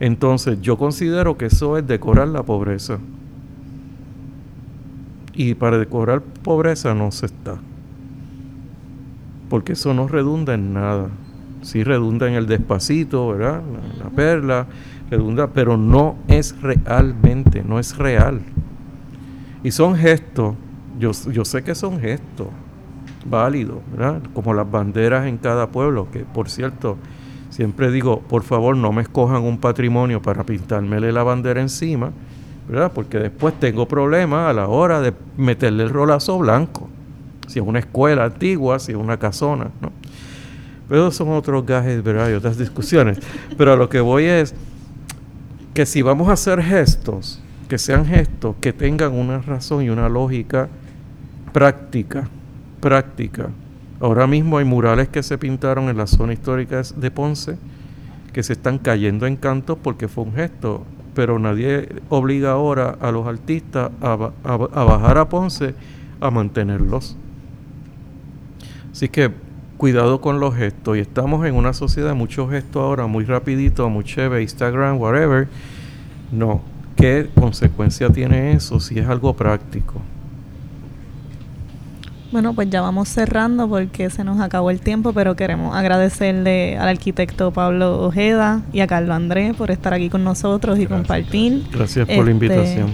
Entonces 0.00 0.60
yo 0.60 0.76
considero 0.76 1.36
que 1.36 1.46
eso 1.46 1.78
es 1.78 1.86
decorar 1.86 2.28
la 2.28 2.42
pobreza. 2.42 2.98
Y 5.32 5.54
para 5.54 5.78
decorar 5.78 6.22
pobreza 6.22 6.94
no 6.94 7.10
se 7.10 7.26
está. 7.26 7.56
Porque 9.48 9.72
eso 9.72 9.94
no 9.94 10.08
redunda 10.08 10.54
en 10.54 10.74
nada. 10.74 11.08
Sí 11.62 11.82
redunda 11.82 12.28
en 12.28 12.34
el 12.34 12.46
despacito, 12.46 13.28
¿verdad? 13.28 13.62
La, 13.98 14.04
la 14.04 14.10
perla, 14.10 14.66
redunda, 15.10 15.48
pero 15.48 15.76
no 15.76 16.16
es 16.28 16.60
realmente, 16.60 17.62
no 17.64 17.78
es 17.78 17.96
real. 17.96 18.40
Y 19.62 19.70
son 19.70 19.96
gestos, 19.96 20.54
yo, 20.98 21.12
yo 21.32 21.44
sé 21.44 21.62
que 21.62 21.74
son 21.74 21.98
gestos, 21.98 22.48
válido, 23.24 23.80
¿verdad? 23.92 24.22
Como 24.34 24.54
las 24.54 24.70
banderas 24.70 25.26
en 25.26 25.38
cada 25.38 25.68
pueblo, 25.68 26.08
que 26.10 26.20
por 26.20 26.48
cierto, 26.48 26.96
siempre 27.50 27.90
digo, 27.90 28.20
por 28.20 28.42
favor 28.42 28.76
no 28.76 28.92
me 28.92 29.02
escojan 29.02 29.42
un 29.42 29.58
patrimonio 29.58 30.20
para 30.20 30.44
pintármele 30.44 31.12
la 31.12 31.22
bandera 31.22 31.60
encima, 31.60 32.12
¿verdad? 32.68 32.92
Porque 32.94 33.18
después 33.18 33.54
tengo 33.58 33.86
problemas 33.86 34.50
a 34.50 34.52
la 34.52 34.68
hora 34.68 35.00
de 35.00 35.12
meterle 35.36 35.84
el 35.84 35.90
rolazo 35.90 36.38
blanco, 36.38 36.88
si 37.46 37.58
es 37.58 37.64
una 37.64 37.78
escuela 37.78 38.24
antigua, 38.24 38.78
si 38.78 38.92
es 38.92 38.98
una 38.98 39.18
casona, 39.18 39.70
¿no? 39.80 39.92
Pero 40.88 41.10
son 41.10 41.30
otros 41.30 41.64
gajes, 41.64 42.02
¿verdad? 42.02 42.30
Y 42.30 42.34
otras 42.34 42.58
discusiones. 42.58 43.18
Pero 43.56 43.72
a 43.72 43.76
lo 43.76 43.88
que 43.88 44.00
voy 44.00 44.24
es 44.24 44.54
que 45.72 45.86
si 45.86 46.02
vamos 46.02 46.28
a 46.28 46.32
hacer 46.32 46.62
gestos, 46.62 47.40
que 47.68 47.78
sean 47.78 48.04
gestos 48.04 48.54
que 48.60 48.72
tengan 48.72 49.12
una 49.12 49.38
razón 49.38 49.82
y 49.82 49.90
una 49.90 50.08
lógica 50.08 50.68
práctica, 51.52 52.28
práctica. 52.84 53.48
Ahora 53.98 54.26
mismo 54.26 54.58
hay 54.58 54.66
murales 54.66 55.08
que 55.08 55.22
se 55.22 55.38
pintaron 55.38 55.88
en 55.88 55.96
la 55.96 56.06
zona 56.06 56.34
histórica 56.34 56.82
de 56.94 57.10
Ponce 57.10 57.56
que 58.34 58.42
se 58.42 58.52
están 58.52 58.76
cayendo 58.76 59.26
en 59.26 59.36
canto 59.36 59.76
porque 59.76 60.06
fue 60.06 60.24
un 60.24 60.34
gesto, 60.34 60.84
pero 61.14 61.38
nadie 61.38 61.88
obliga 62.10 62.50
ahora 62.50 62.98
a 63.00 63.10
los 63.10 63.26
artistas 63.26 63.90
a, 64.02 64.32
a 64.44 64.84
bajar 64.84 65.16
a 65.16 65.30
Ponce 65.30 65.74
a 66.20 66.30
mantenerlos. 66.30 67.16
Así 68.92 69.08
que 69.08 69.30
cuidado 69.78 70.20
con 70.20 70.38
los 70.38 70.54
gestos 70.54 70.98
y 70.98 71.00
estamos 71.00 71.46
en 71.46 71.54
una 71.54 71.72
sociedad 71.72 72.08
de 72.08 72.14
muchos 72.14 72.50
gestos 72.50 72.82
ahora, 72.82 73.06
muy 73.06 73.24
rapidito, 73.24 73.88
muy 73.88 74.04
chévere, 74.04 74.42
Instagram, 74.42 75.00
whatever. 75.00 75.48
No, 76.30 76.60
¿qué 76.96 77.30
consecuencia 77.34 78.10
tiene 78.10 78.52
eso 78.52 78.78
si 78.78 78.98
es 78.98 79.08
algo 79.08 79.34
práctico? 79.34 80.02
Bueno, 82.34 82.52
pues 82.52 82.68
ya 82.68 82.80
vamos 82.80 83.08
cerrando 83.08 83.68
porque 83.68 84.10
se 84.10 84.24
nos 84.24 84.40
acabó 84.40 84.72
el 84.72 84.80
tiempo, 84.80 85.12
pero 85.12 85.36
queremos 85.36 85.76
agradecerle 85.76 86.76
al 86.76 86.88
arquitecto 86.88 87.52
Pablo 87.52 88.02
Ojeda 88.02 88.62
y 88.72 88.80
a 88.80 88.88
Carlos 88.88 89.14
Andrés 89.14 89.54
por 89.54 89.70
estar 89.70 89.94
aquí 89.94 90.10
con 90.10 90.24
nosotros 90.24 90.80
y 90.80 90.86
compartir. 90.86 91.62
Gracias 91.70 92.04
por 92.08 92.16
la 92.16 92.22
este, 92.22 92.30
invitación. 92.32 92.88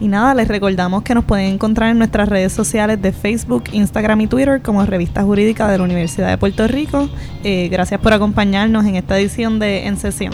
Y 0.00 0.08
nada, 0.08 0.32
les 0.32 0.48
recordamos 0.48 1.02
que 1.02 1.14
nos 1.14 1.26
pueden 1.26 1.52
encontrar 1.52 1.90
en 1.90 1.98
nuestras 1.98 2.30
redes 2.30 2.54
sociales 2.54 3.02
de 3.02 3.12
Facebook, 3.12 3.64
Instagram 3.72 4.22
y 4.22 4.26
Twitter 4.26 4.62
como 4.62 4.82
Revista 4.86 5.22
Jurídica 5.22 5.70
de 5.70 5.76
la 5.76 5.84
Universidad 5.84 6.30
de 6.30 6.38
Puerto 6.38 6.66
Rico. 6.66 7.10
Eh, 7.44 7.68
gracias 7.70 8.00
por 8.00 8.14
acompañarnos 8.14 8.86
en 8.86 8.96
esta 8.96 9.18
edición 9.18 9.58
de 9.58 9.86
En 9.86 9.98
Sesión. 9.98 10.32